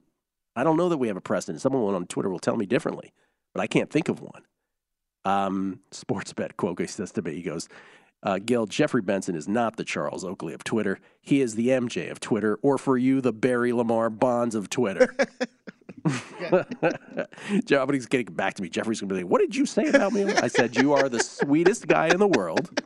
I 0.55 0.63
don't 0.63 0.77
know 0.77 0.89
that 0.89 0.97
we 0.97 1.07
have 1.09 1.17
a 1.17 1.21
precedent. 1.21 1.61
Someone 1.61 1.93
on 1.93 2.07
Twitter 2.07 2.29
will 2.29 2.39
tell 2.39 2.57
me 2.57 2.65
differently, 2.65 3.13
but 3.53 3.61
I 3.61 3.67
can't 3.67 3.91
think 3.91 4.09
of 4.09 4.21
one. 4.21 4.41
Um, 5.25 5.81
sports 5.91 6.33
bet 6.33 6.57
Quoke 6.57 6.89
says 6.89 7.11
to 7.11 7.21
me, 7.21 7.35
he 7.35 7.43
goes, 7.43 7.69
uh, 8.25 8.39
Gill, 8.43 8.65
Jeffrey 8.65 9.01
Benson 9.01 9.35
is 9.35 9.47
not 9.47 9.77
the 9.77 9.83
Charles 9.83 10.25
Oakley 10.25 10.53
of 10.53 10.63
Twitter. 10.63 10.99
He 11.21 11.41
is 11.41 11.55
the 11.55 11.69
MJ 11.69 12.09
of 12.09 12.19
Twitter, 12.19 12.57
or 12.63 12.77
for 12.79 12.97
you, 12.97 13.21
the 13.21 13.31
Barry 13.31 13.71
Lamar 13.71 14.09
Bonds 14.09 14.55
of 14.55 14.69
Twitter. 14.69 15.15
Somebody's 17.67 18.05
getting 18.07 18.33
back 18.35 18.55
to 18.55 18.61
me. 18.61 18.69
Jeffrey's 18.69 18.99
going 18.99 19.09
to 19.09 19.15
be 19.15 19.21
like, 19.21 19.31
What 19.31 19.41
did 19.41 19.55
you 19.55 19.65
say 19.65 19.85
about 19.87 20.11
me? 20.13 20.25
I 20.25 20.47
said, 20.47 20.75
You 20.75 20.93
are 20.93 21.07
the 21.07 21.19
sweetest 21.19 21.87
guy 21.87 22.07
in 22.07 22.17
the 22.17 22.27
world, 22.27 22.83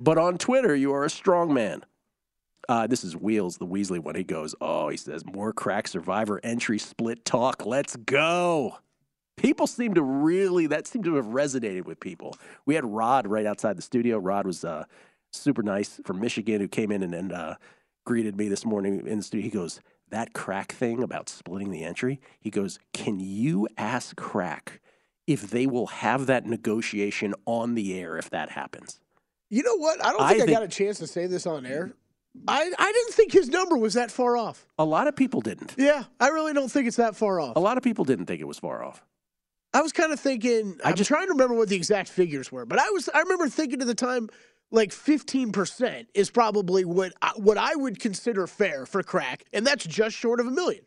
but 0.00 0.18
on 0.18 0.38
Twitter, 0.38 0.74
you 0.74 0.92
are 0.92 1.04
a 1.04 1.10
strong 1.10 1.52
man. 1.52 1.84
Uh, 2.68 2.86
this 2.86 3.04
is 3.04 3.16
Wheels, 3.16 3.58
the 3.58 3.66
Weasley 3.66 3.98
one. 4.00 4.14
He 4.16 4.24
goes, 4.24 4.54
Oh, 4.60 4.88
he 4.88 4.96
says, 4.96 5.24
More 5.24 5.52
crack 5.52 5.88
survivor 5.88 6.40
entry 6.42 6.78
split 6.78 7.24
talk. 7.24 7.64
Let's 7.64 7.96
go. 7.96 8.78
People 9.36 9.66
seem 9.66 9.94
to 9.94 10.02
really, 10.02 10.66
that 10.66 10.86
seemed 10.86 11.04
to 11.04 11.14
have 11.16 11.26
resonated 11.26 11.84
with 11.84 12.00
people. 12.00 12.36
We 12.64 12.74
had 12.74 12.84
Rod 12.84 13.26
right 13.26 13.46
outside 13.46 13.76
the 13.76 13.82
studio. 13.82 14.18
Rod 14.18 14.46
was 14.46 14.64
uh, 14.64 14.84
super 15.32 15.62
nice 15.62 16.00
from 16.04 16.20
Michigan 16.20 16.60
who 16.60 16.68
came 16.68 16.90
in 16.90 17.02
and, 17.02 17.14
and 17.14 17.32
uh, 17.32 17.54
greeted 18.04 18.36
me 18.36 18.48
this 18.48 18.64
morning 18.64 19.06
in 19.06 19.18
the 19.18 19.22
studio. 19.22 19.44
He 19.44 19.50
goes, 19.50 19.80
That 20.08 20.32
crack 20.32 20.72
thing 20.72 21.02
about 21.02 21.28
splitting 21.28 21.70
the 21.70 21.84
entry, 21.84 22.18
he 22.40 22.50
goes, 22.50 22.78
Can 22.94 23.20
you 23.20 23.68
ask 23.76 24.16
crack 24.16 24.80
if 25.26 25.50
they 25.50 25.66
will 25.66 25.88
have 25.88 26.26
that 26.26 26.46
negotiation 26.46 27.34
on 27.44 27.74
the 27.74 27.98
air 28.00 28.16
if 28.16 28.30
that 28.30 28.50
happens? 28.50 29.00
You 29.50 29.62
know 29.62 29.76
what? 29.76 30.04
I 30.04 30.12
don't 30.12 30.22
I 30.22 30.30
think 30.30 30.42
I, 30.42 30.46
think- 30.46 30.58
got 30.58 30.64
a 30.64 30.68
chance 30.68 30.98
to 31.00 31.06
say 31.06 31.26
this 31.26 31.46
on 31.46 31.66
air. 31.66 31.92
I, 32.48 32.70
I 32.78 32.92
didn't 32.92 33.14
think 33.14 33.32
his 33.32 33.48
number 33.48 33.78
was 33.78 33.94
that 33.94 34.10
far 34.10 34.36
off. 34.36 34.66
A 34.78 34.84
lot 34.84 35.08
of 35.08 35.16
people 35.16 35.40
didn't. 35.40 35.74
Yeah, 35.78 36.04
I 36.20 36.28
really 36.28 36.52
don't 36.52 36.70
think 36.70 36.86
it's 36.86 36.98
that 36.98 37.16
far 37.16 37.40
off. 37.40 37.56
A 37.56 37.60
lot 37.60 37.78
of 37.78 37.82
people 37.82 38.04
didn't 38.04 38.26
think 38.26 38.40
it 38.42 38.46
was 38.46 38.58
far 38.58 38.84
off. 38.84 39.02
I 39.76 39.82
was 39.82 39.92
kind 39.92 40.10
of 40.12 40.18
thinking. 40.18 40.80
I 40.82 40.90
I'm 40.90 40.96
just- 40.96 41.08
trying 41.08 41.26
to 41.26 41.32
remember 41.32 41.54
what 41.54 41.68
the 41.68 41.76
exact 41.76 42.08
figures 42.08 42.50
were, 42.50 42.64
but 42.64 42.78
I 42.78 42.88
was. 42.90 43.10
I 43.12 43.20
remember 43.20 43.48
thinking 43.48 43.80
at 43.82 43.86
the 43.86 43.94
time, 43.94 44.30
like 44.70 44.90
15 44.90 45.52
percent 45.52 46.08
is 46.14 46.30
probably 46.30 46.84
what 46.86 47.12
I, 47.20 47.32
what 47.36 47.58
I 47.58 47.74
would 47.76 48.00
consider 48.00 48.46
fair 48.46 48.86
for 48.86 49.02
crack, 49.02 49.44
and 49.52 49.66
that's 49.66 49.84
just 49.84 50.16
short 50.16 50.40
of 50.40 50.46
a 50.46 50.50
million. 50.50 50.84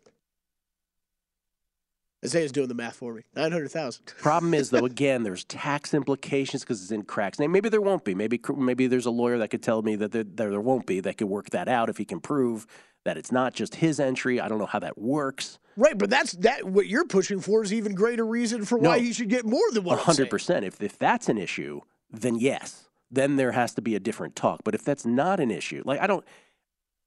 Isaiah's 2.26 2.52
doing 2.52 2.68
the 2.68 2.74
math 2.74 2.96
for 2.96 3.14
me. 3.14 3.22
Nine 3.36 3.52
hundred 3.52 3.70
thousand. 3.72 4.08
Problem 4.18 4.54
is, 4.54 4.72
though, 4.72 4.86
again, 4.86 5.24
there's 5.24 5.44
tax 5.46 5.94
implications 5.94 6.64
because 6.64 6.82
it's 6.82 6.92
in 6.92 7.04
cracks. 7.04 7.40
name. 7.40 7.52
Maybe 7.52 7.70
there 7.70 7.82
won't 7.82 8.04
be. 8.04 8.16
Maybe 8.16 8.42
maybe 8.58 8.88
there's 8.88 9.06
a 9.06 9.12
lawyer 9.12 9.38
that 9.38 9.50
could 9.50 9.64
tell 9.64 9.84
me 9.84 9.96
that 9.98 10.12
there, 10.12 10.24
there, 10.26 10.50
there 10.50 10.62
won't 10.62 10.86
be. 10.86 11.00
That 11.00 11.18
could 11.18 11.30
work 11.30 11.52
that 11.52 11.68
out 11.70 11.90
if 11.90 11.98
he 11.98 12.06
can 12.06 12.20
prove 12.20 12.66
that 13.06 13.18
it's 13.18 13.32
not 13.32 13.54
just 13.54 13.76
his 13.76 14.00
entry. 14.00 14.42
I 14.42 14.48
don't 14.50 14.58
know 14.58 14.66
how 14.66 14.80
that 14.80 14.98
works. 14.98 15.60
Right, 15.80 15.98
but 15.98 16.10
that's 16.10 16.34
that. 16.34 16.66
What 16.66 16.88
you're 16.88 17.06
pushing 17.06 17.40
for 17.40 17.64
is 17.64 17.72
even 17.72 17.96
greater 17.96 18.26
reason 18.26 18.66
for 18.66 18.78
why 18.78 19.00
he 19.00 19.14
should 19.14 19.30
get 19.30 19.46
more 19.46 19.72
than 19.72 19.86
one. 19.86 19.98
hundred 19.98 20.30
percent. 20.30 20.66
If 20.66 20.84
if 20.84 20.98
that's 20.98 21.30
an 21.30 21.38
issue, 21.38 21.80
then 22.12 22.36
yes, 22.36 22.90
then 23.10 23.38
there 23.38 23.54
has 23.54 23.74
to 23.76 23.82
be 23.82 23.96
a 23.96 24.00
different 24.00 24.36
talk. 24.36 24.60
But 24.66 24.76
if 24.76 24.84
that's 24.84 25.06
not 25.06 25.40
an 25.40 25.52
issue, 25.52 25.82
like 25.86 26.02
I 26.02 26.08
don't, 26.08 26.26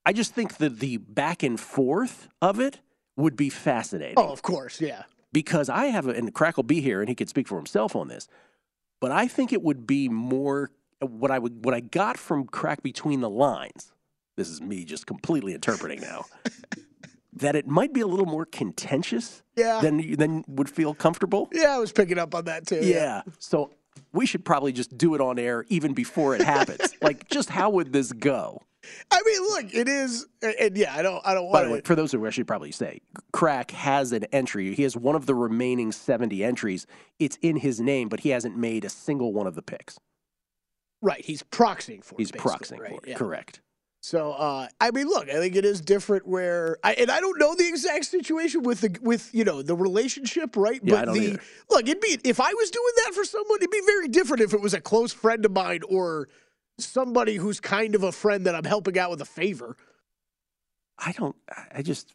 I 0.07 0.15
just 0.15 0.33
think 0.35 0.57
that 0.57 0.81
the 0.81 0.97
back 0.97 1.43
and 1.43 1.61
forth 1.61 2.29
of 2.41 2.59
it 2.59 2.81
would 3.15 3.37
be 3.37 3.51
fascinating. 3.51 4.15
Oh, 4.17 4.33
of 4.33 4.41
course, 4.41 4.81
yeah. 4.81 5.03
because 5.33 5.69
I 5.69 5.87
have, 5.87 6.07
a, 6.07 6.11
and 6.11 6.33
Crack 6.33 6.57
will 6.57 6.65
be 6.65 6.81
here 6.81 7.01
and 7.01 7.09
he 7.09 7.15
could 7.15 7.29
speak 7.29 7.49
for 7.49 7.57
himself 7.57 7.97
on 7.97 8.09
this, 8.09 8.29
but 9.01 9.11
I 9.11 9.27
think 9.29 9.53
it 9.53 9.63
would 9.63 9.87
be 9.87 10.09
more 10.09 10.71
what 11.01 11.31
I 11.31 11.39
would 11.39 11.65
what 11.65 11.75
I 11.75 11.81
got 11.81 12.17
from 12.17 12.47
Crack 12.47 12.83
between 12.83 13.21
the 13.21 13.31
lines. 13.31 13.93
This 14.37 14.49
is 14.49 14.61
me 14.61 14.85
just 14.85 15.07
completely 15.07 15.53
interpreting 15.53 16.01
now. 16.01 16.25
That 17.43 17.55
it 17.55 17.67
might 17.67 17.93
be 17.93 18.01
a 18.01 18.07
little 18.07 18.27
more 18.27 18.47
contentious 18.47 19.43
Yeah. 19.57 19.81
than 19.81 20.17
than 20.17 20.45
would 20.49 20.69
feel 20.71 20.95
comfortable. 20.95 21.49
Yeah, 21.53 21.75
I 21.77 21.79
was 21.79 21.93
picking 21.93 22.19
up 22.19 22.35
on 22.35 22.47
that 22.47 22.67
too. 22.67 22.81
Yeah. 22.83 23.23
So 23.39 23.71
we 24.13 24.27
should 24.27 24.45
probably 24.45 24.73
just 24.73 24.97
do 24.97 25.15
it 25.15 25.21
on 25.21 25.39
air 25.39 25.65
even 25.69 25.93
before 25.95 26.35
it 26.35 26.43
happens. 26.43 26.95
like, 27.03 27.29
just 27.29 27.51
how 27.51 27.71
would 27.71 27.93
this 27.93 28.13
go? 28.13 28.63
I 29.13 29.23
mean, 29.25 29.41
look, 29.43 29.75
it 29.75 29.87
is, 29.89 30.27
and 30.59 30.77
yeah, 30.77 30.93
I 30.97 31.03
don't, 31.03 31.23
I 31.25 31.35
don't 31.35 31.45
want. 31.45 31.53
By 31.53 31.65
the 31.65 31.71
way, 31.71 31.81
for 31.85 31.95
those 31.95 32.11
who 32.11 32.27
I 32.27 32.31
should 32.31 32.49
probably 32.49 32.73
say, 32.73 33.01
Crack 33.33 33.71
has 33.71 34.11
an 34.11 34.25
entry. 34.33 34.75
He 34.75 34.83
has 34.83 34.97
one 34.97 35.15
of 35.15 35.27
the 35.27 35.37
remaining 35.37 35.93
70 35.93 36.43
entries. 36.43 36.87
It's 37.21 37.39
in 37.43 37.55
his 37.57 37.81
name, 37.81 38.09
but 38.09 38.21
he 38.21 38.31
hasn't 38.31 38.57
made 38.57 38.85
a 38.85 38.89
single 38.89 39.33
one 39.33 39.47
of 39.47 39.55
the 39.55 39.63
picks. 39.63 39.99
Right, 41.01 41.25
he's 41.25 41.43
proxying 41.45 42.03
for. 42.03 42.17
it, 42.17 42.19
He's 42.21 42.33
proxying 42.33 42.81
right? 42.81 42.91
for 42.91 42.97
it. 43.05 43.09
Yeah. 43.11 43.17
Correct. 43.17 43.61
So, 44.05 44.33
uh, 44.33 44.67
I 44.81 44.91
mean, 44.91 45.07
look, 45.07 45.31
I 45.31 45.35
think 45.35 45.55
it 45.55 45.65
is 45.65 45.81
different 45.81 46.27
where, 46.27 46.77
I, 46.83 46.95
and 46.95 47.09
I 47.09 47.21
don't 47.21 47.39
know 47.39 47.55
the 47.55 47.69
exact 47.69 48.05
situation 48.07 48.65
with 48.65 48.81
the 48.81 48.99
with 49.01 49.31
you 49.33 49.45
know 49.45 49.63
the 49.63 49.77
relationship, 49.77 50.57
right? 50.57 50.81
Yeah, 50.83 50.95
but 50.95 51.03
I 51.03 51.05
don't 51.05 51.15
the 51.15 51.25
either. 51.35 51.43
look, 51.71 51.83
it'd 51.89 52.01
be 52.01 52.19
if 52.25 52.41
I 52.41 52.53
was 52.53 52.71
doing 52.73 52.93
that 53.05 53.15
for 53.15 53.25
someone, 53.25 53.59
it'd 53.59 53.71
be 53.71 53.81
very 53.87 54.09
different 54.09 54.43
if 54.43 54.55
it 54.55 54.61
was 54.61 54.75
a 54.75 54.81
close 54.81 55.13
friend 55.13 55.45
of 55.47 55.53
mine 55.53 55.83
or 55.89 56.29
somebody 56.79 57.37
who's 57.37 57.61
kind 57.61 57.95
of 57.95 58.03
a 58.03 58.11
friend 58.11 58.45
that 58.47 58.57
I'm 58.57 58.65
helping 58.65 58.99
out 58.99 59.11
with 59.11 59.21
a 59.21 59.25
favor. 59.25 59.77
I 60.99 61.13
don't, 61.13 61.37
I 61.73 61.83
just, 61.83 62.13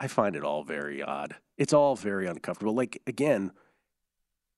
I 0.00 0.08
find 0.08 0.34
it 0.34 0.42
all 0.42 0.64
very 0.64 1.02
odd. 1.02 1.36
It's 1.56 1.72
all 1.72 1.94
very 1.94 2.26
uncomfortable. 2.26 2.74
Like, 2.74 3.00
again, 3.06 3.52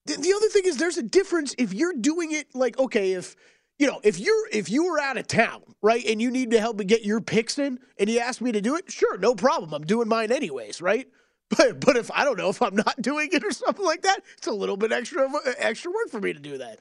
The, 0.06 0.16
the 0.16 0.32
other 0.32 0.48
thing 0.48 0.62
is, 0.64 0.76
there's 0.78 0.96
a 0.98 1.02
difference 1.02 1.54
if 1.58 1.74
you're 1.74 1.92
doing 1.94 2.32
it 2.32 2.54
like 2.54 2.78
okay, 2.78 3.12
if 3.12 3.36
you 3.78 3.86
know, 3.86 4.00
if 4.04 4.18
you're 4.18 4.48
if 4.52 4.70
you 4.70 4.84
were 4.84 5.00
out 5.00 5.16
of 5.16 5.26
town, 5.26 5.62
right, 5.82 6.04
and 6.06 6.20
you 6.20 6.30
need 6.30 6.50
to 6.52 6.60
help 6.60 6.76
me 6.78 6.84
get 6.84 7.04
your 7.04 7.20
picks 7.20 7.58
in, 7.58 7.78
and 7.98 8.08
you 8.08 8.20
ask 8.20 8.40
me 8.40 8.52
to 8.52 8.60
do 8.60 8.76
it, 8.76 8.90
sure, 8.90 9.18
no 9.18 9.34
problem. 9.34 9.72
I'm 9.72 9.84
doing 9.84 10.08
mine 10.08 10.30
anyways, 10.32 10.80
right? 10.80 11.08
But 11.50 11.78
but 11.78 11.96
if 11.96 12.10
I 12.10 12.24
don't 12.24 12.38
know 12.38 12.48
if 12.48 12.62
I'm 12.62 12.74
not 12.74 12.96
doing 13.02 13.28
it 13.30 13.44
or 13.44 13.50
something 13.52 13.84
like 13.84 14.02
that, 14.02 14.20
it's 14.38 14.46
a 14.46 14.52
little 14.52 14.78
bit 14.78 14.92
extra 14.92 15.28
extra 15.58 15.90
work 15.92 16.08
for 16.08 16.18
me 16.18 16.32
to 16.32 16.40
do 16.40 16.56
that. 16.58 16.80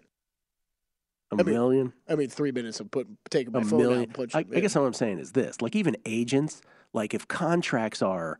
a 1.31 1.35
I 1.35 1.43
mean, 1.43 1.53
million. 1.53 1.93
I 2.07 2.15
mean, 2.15 2.29
three 2.29 2.51
minutes 2.53 2.79
of 2.79 2.89
putting 2.89 3.17
taking 3.29 3.51
my 3.51 3.59
a 3.59 3.65
phone 3.65 3.81
out 3.81 3.83
million. 3.83 4.03
and 4.03 4.13
punching. 4.13 4.45
I, 4.53 4.57
I 4.57 4.61
guess 4.61 4.73
what 4.75 4.83
I'm 4.83 4.93
saying 4.93 5.19
is 5.19 5.33
this: 5.33 5.61
like 5.61 5.75
even 5.75 5.97
agents, 6.05 6.61
like 6.93 7.13
if 7.13 7.27
contracts 7.27 8.01
are, 8.01 8.39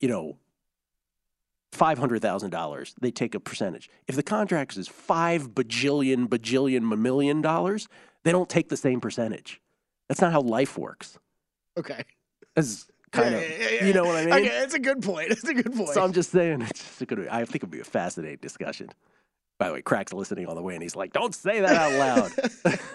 you 0.00 0.08
know, 0.08 0.38
five 1.72 1.98
hundred 1.98 2.22
thousand 2.22 2.50
dollars, 2.50 2.94
they 3.00 3.10
take 3.10 3.34
a 3.34 3.40
percentage. 3.40 3.90
If 4.06 4.16
the 4.16 4.22
contract 4.22 4.76
is 4.76 4.88
five 4.88 5.50
bajillion, 5.50 6.26
bajillion, 6.28 6.82
million 6.98 7.40
dollars, 7.42 7.88
they 8.24 8.32
don't 8.32 8.48
take 8.48 8.68
the 8.68 8.76
same 8.76 9.00
percentage. 9.00 9.60
That's 10.08 10.20
not 10.20 10.32
how 10.32 10.40
life 10.40 10.78
works. 10.78 11.18
okay, 11.78 12.02
That's 12.56 12.86
kind 13.12 13.32
Yeah, 13.32 13.38
of, 13.38 13.50
yeah, 13.50 13.68
yeah, 13.70 13.84
you 13.86 13.92
know 13.92 14.04
what 14.04 14.16
I 14.16 14.24
mean? 14.24 14.34
Okay, 14.34 14.48
that's 14.48 14.74
a 14.74 14.78
good 14.78 15.02
point. 15.02 15.28
That's 15.30 15.44
a 15.44 15.54
good 15.54 15.72
point. 15.74 15.90
So 15.90 16.02
I'm 16.02 16.12
just 16.12 16.30
saying, 16.30 16.62
it's 16.62 16.82
just 16.84 17.02
a 17.02 17.06
good. 17.06 17.28
I 17.28 17.44
think 17.44 17.56
it'd 17.56 17.70
be 17.70 17.80
a 17.80 17.84
fascinating 17.84 18.38
discussion. 18.40 18.88
By 19.58 19.68
the 19.68 19.74
way, 19.74 19.82
Crack's 19.82 20.12
listening 20.12 20.46
all 20.46 20.54
the 20.54 20.62
way, 20.62 20.74
and 20.74 20.82
he's 20.82 20.94
like, 20.96 21.12
"Don't 21.12 21.34
say 21.34 21.60
that 21.60 21.76
out 21.76 21.92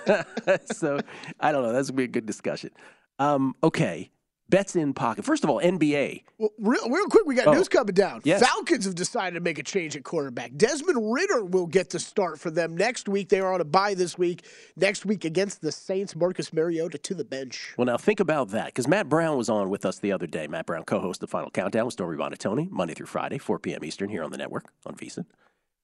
loud." 0.08 0.66
so 0.76 1.00
I 1.40 1.52
don't 1.52 1.62
know. 1.64 1.74
That's 1.74 1.90
gonna 1.90 1.98
be 1.98 2.04
a 2.06 2.08
good 2.08 2.26
discussion. 2.26 2.72
Um, 3.20 3.56
okay, 3.64 4.10
bets 4.54 4.76
in 4.76 4.94
pocket. 4.94 5.26
First 5.26 5.44
of 5.44 5.50
all, 5.50 5.60
NBA. 5.60 6.24
Well, 6.38 6.52
real, 6.60 6.90
real 6.90 7.06
quick, 7.08 7.26
we 7.26 7.36
got 7.36 7.48
Oh. 7.48 7.54
news 7.54 7.68
coming 7.68 7.94
down. 7.94 8.22
Yes. 8.24 8.42
Falcons 8.48 8.86
have 8.86 8.96
decided 8.96 9.36
to 9.36 9.42
make 9.42 9.58
a 9.60 9.64
change 9.64 9.96
at 9.96 10.04
quarterback. 10.04 10.56
Desmond 10.56 11.12
Ridder 11.14 11.44
will 11.46 11.66
get 11.68 11.90
the 11.90 12.00
start 12.00 12.40
for 12.40 12.52
them 12.52 12.78
next 12.78 13.10
week. 13.10 13.30
They 13.30 13.40
are 13.40 13.52
on 13.54 13.62
a 13.62 13.66
bye 13.66 13.94
this 13.94 14.18
week. 14.18 14.46
Next 14.76 15.06
week 15.06 15.26
against 15.26 15.62
the 15.62 15.72
Saints, 15.72 16.16
Marcus 16.16 16.54
Mariota 16.54 16.98
to 17.00 17.14
the 17.14 17.26
bench. 17.26 17.74
Well, 17.78 17.86
now 17.86 17.98
think 17.98 18.20
about 18.20 18.50
that 18.50 18.68
because 18.68 18.88
Matt 18.88 19.10
Brown 19.10 19.38
was 19.38 19.50
on 19.50 19.70
with 19.70 19.86
us 19.86 20.00
the 20.00 20.12
other 20.12 20.28
day. 20.28 20.48
Matt 20.48 20.66
Brown, 20.68 20.84
co-host 20.84 21.20
the 21.20 21.28
Final 21.28 21.50
Countdown 21.50 21.86
with 21.86 21.94
Stormy 21.94 22.18
Buonantony, 22.18 22.70
Monday 22.70 22.94
through 22.94 23.08
Friday, 23.08 23.40
4 23.40 23.60
p.m. 23.60 23.84
Eastern, 23.84 24.10
here 24.10 24.24
on 24.24 24.32
the 24.32 24.38
network 24.38 24.66
on 24.86 24.96
VSiN. 24.96 25.26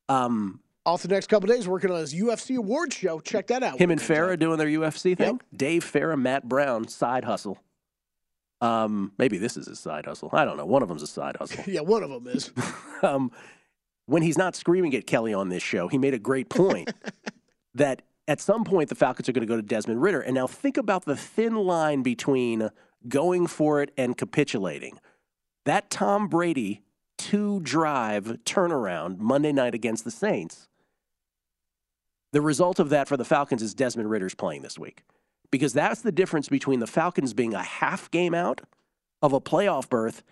Um, 0.08 0.60
Off 0.86 1.02
the 1.04 1.08
next 1.10 1.28
couple 1.28 1.48
days, 1.48 1.68
working 1.68 1.92
on 1.92 2.00
his 2.00 2.14
UFC 2.16 2.56
awards 2.58 2.96
show. 2.96 3.20
Check 3.20 3.48
that 3.48 3.62
out. 3.64 3.78
him 3.80 3.92
and 3.92 4.00
Farah 4.02 4.40
doing 4.40 4.58
their 4.58 4.68
UFC 4.68 5.16
thing. 5.16 5.34
Yep. 5.34 5.44
Dave 5.56 5.84
Farah, 5.84 6.20
Matt 6.20 6.48
Brown, 6.48 6.88
side 6.88 7.26
hustle. 7.26 7.60
Um, 8.62 9.14
maybe 9.18 9.38
this 9.38 9.56
is 9.56 9.68
his 9.68 9.80
side 9.80 10.06
hustle. 10.06 10.30
I 10.34 10.44
don't 10.46 10.58
know. 10.58 10.66
One 10.66 10.82
of 10.82 10.90
them's 10.90 11.04
a 11.04 11.08
side 11.08 11.38
hustle. 11.38 11.64
Yeah, 11.68 11.82
one 11.82 12.04
of 12.04 12.10
them 12.10 12.28
is. 12.28 12.52
um, 13.04 13.32
when 14.06 14.22
he's 14.22 14.38
not 14.38 14.56
screaming 14.56 14.96
at 14.96 15.08
Kelley 15.08 15.34
on 15.34 15.50
this 15.50 15.64
show, 15.64 15.88
he 15.88 15.98
made 15.98 16.14
a 16.14 16.20
great 16.20 16.50
point 16.50 16.92
that 17.74 18.02
at 18.28 18.42
some 18.42 18.64
point 18.64 18.90
the 18.90 18.96
Falcons 18.96 19.30
are 19.30 19.32
going 19.32 19.48
to 19.48 19.52
go 19.52 19.56
to 19.56 19.62
Desmond 19.62 20.02
Ridder. 20.02 20.22
And 20.22 20.36
now 20.36 20.48
think 20.48 20.78
about 20.78 21.06
the 21.06 21.16
thin 21.16 21.56
line 21.56 22.02
between 22.02 22.70
going 23.08 23.48
for 23.48 23.82
it 23.82 23.92
and 23.98 24.18
capitulating. 24.18 25.00
That 25.66 25.90
Tom 25.90 26.28
Brady 26.28 26.84
two 27.18 27.60
drive 27.60 28.38
turnaround 28.46 29.20
Monday 29.20 29.52
night 29.52 29.76
against 29.76 30.04
the 30.06 30.12
Saints, 30.12 30.68
the 32.32 32.42
result 32.42 32.80
of 32.80 32.90
that 32.90 33.08
for 33.08 33.18
the 33.18 33.26
Falcons 33.26 33.62
is 33.62 33.74
Desmond 33.74 34.10
Ridder's 34.10 34.36
playing 34.36 34.62
this 34.62 34.80
week. 34.80 35.04
Because 35.52 35.74
that's 35.74 36.02
the 36.02 36.12
difference 36.12 36.48
between 36.50 36.80
the 36.80 36.88
Falcons 36.88 37.34
being 37.34 37.54
a 37.54 37.64
half 37.64 38.12
game 38.12 38.34
out 38.34 38.62
of 39.22 39.34
a 39.34 39.42
playoff 39.42 39.90
berth 39.90 40.24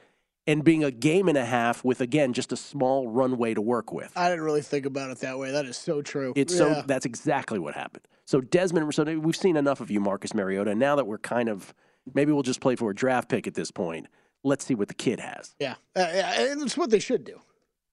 and 0.46 0.64
being 0.64 0.84
a 0.84 0.92
game 0.92 1.28
and 1.28 1.38
a 1.38 1.46
half 1.46 1.84
with 1.84 2.00
again 2.02 2.34
just 2.34 2.52
a 2.52 2.58
small 2.58 3.08
runway 3.10 3.54
to 3.54 3.62
work 3.62 3.92
with. 3.92 4.12
I 4.16 4.30
didn't 4.30 4.46
really 4.46 4.62
think 4.62 4.86
about 4.86 5.10
it 5.12 5.20
that 5.20 5.38
way. 5.38 5.52
That 5.52 5.66
is 5.66 5.76
so 5.76 6.02
true. 6.02 6.34
It's 6.36 6.54
Yeah. 6.54 6.60
so 6.60 6.84
that's 6.86 7.06
exactly 7.06 7.60
what 7.60 7.74
happened. 7.74 8.08
So 8.26 8.42
Desmond, 8.42 8.94
so 8.94 9.04
we've 9.20 9.36
seen 9.36 9.58
enough 9.58 9.82
of 9.82 9.90
you, 9.92 10.00
Marcus 10.00 10.34
Mariota. 10.34 10.72
And 10.72 10.80
now 10.80 10.96
that 10.96 11.06
we're 11.06 11.18
kind 11.18 11.50
of 11.50 11.74
maybe 12.14 12.32
we'll 12.32 12.44
just 12.44 12.62
play 12.62 12.76
for 12.76 12.90
a 12.92 12.96
draft 12.96 13.28
pick 13.30 13.48
at 13.48 13.56
this 13.56 13.72
point. 13.72 14.08
Let's 14.44 14.64
see 14.64 14.76
what 14.76 14.88
the 14.88 14.94
kid 14.94 15.20
has. 15.20 15.56
Yeah, 15.60 15.76
uh, 15.96 16.08
yeah, 16.14 16.42
and 16.42 16.62
it's 16.62 16.78
what 16.78 16.90
they 16.90 17.00
should 17.00 17.24
do. 17.26 17.42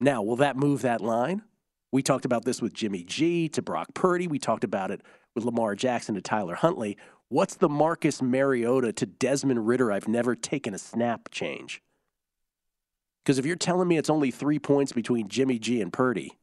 Now, 0.01 0.23
will 0.23 0.37
that 0.37 0.57
move 0.57 0.83
that 0.83 1.01
line? 1.01 1.43
We 1.91 2.03
talked 2.03 2.25
about 2.25 2.45
this 2.45 2.61
with 2.61 2.75
Jimmy 2.75 3.03
G 3.03 3.49
to 3.51 3.63
Brock 3.63 3.89
Purdy. 3.95 4.27
We 4.29 4.39
talked 4.39 4.63
about 4.65 4.91
it 4.91 5.01
with 5.35 5.45
Lamar 5.45 5.75
Jackson 5.75 6.15
to 6.15 6.21
Tyler 6.21 6.55
Huntley. 6.55 6.97
What's 7.29 7.57
the 7.57 7.69
Marcus 7.69 8.21
Mariota 8.23 8.93
to 8.93 9.07
Desmond 9.07 9.67
Ridder? 9.67 9.91
I've 9.91 10.09
never 10.09 10.35
taken 10.35 10.75
a 10.75 10.79
snap 10.79 11.31
change. 11.31 11.83
Because 13.25 13.39
if 13.39 13.47
you're 13.47 13.57
telling 13.57 13.89
me 13.89 13.97
it's 13.97 14.11
only 14.11 14.31
three 14.31 14.59
points 14.59 14.93
between 14.93 15.29
Jimmy 15.29 15.59
G 15.59 15.81
and 15.81 15.93
Purdy, 15.93 16.39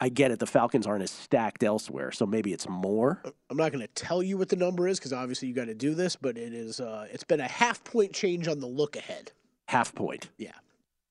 I 0.00 0.08
get 0.08 0.32
it. 0.32 0.40
The 0.40 0.46
Falcons 0.46 0.84
aren't 0.84 1.04
as 1.04 1.12
stacked 1.12 1.62
elsewhere, 1.62 2.10
so 2.10 2.26
maybe 2.26 2.52
it's 2.52 2.68
more. 2.68 3.22
I'm 3.48 3.56
not 3.56 3.70
going 3.70 3.86
to 3.86 3.94
tell 3.94 4.20
you 4.20 4.36
what 4.36 4.48
the 4.48 4.56
number 4.56 4.88
is 4.88 4.98
because 4.98 5.12
obviously 5.12 5.46
you 5.46 5.54
got 5.54 5.66
to 5.66 5.74
do 5.74 5.94
this, 5.94 6.16
but 6.16 6.36
it 6.36 6.52
is. 6.52 6.80
Uh, 6.80 7.06
it's 7.12 7.22
been 7.22 7.38
a 7.38 7.46
half 7.46 7.84
point 7.84 8.12
change 8.12 8.48
on 8.48 8.58
the 8.58 8.66
look 8.66 8.96
ahead. 8.96 9.30
Half 9.68 9.94
point. 9.94 10.28
Yeah. 10.38 10.52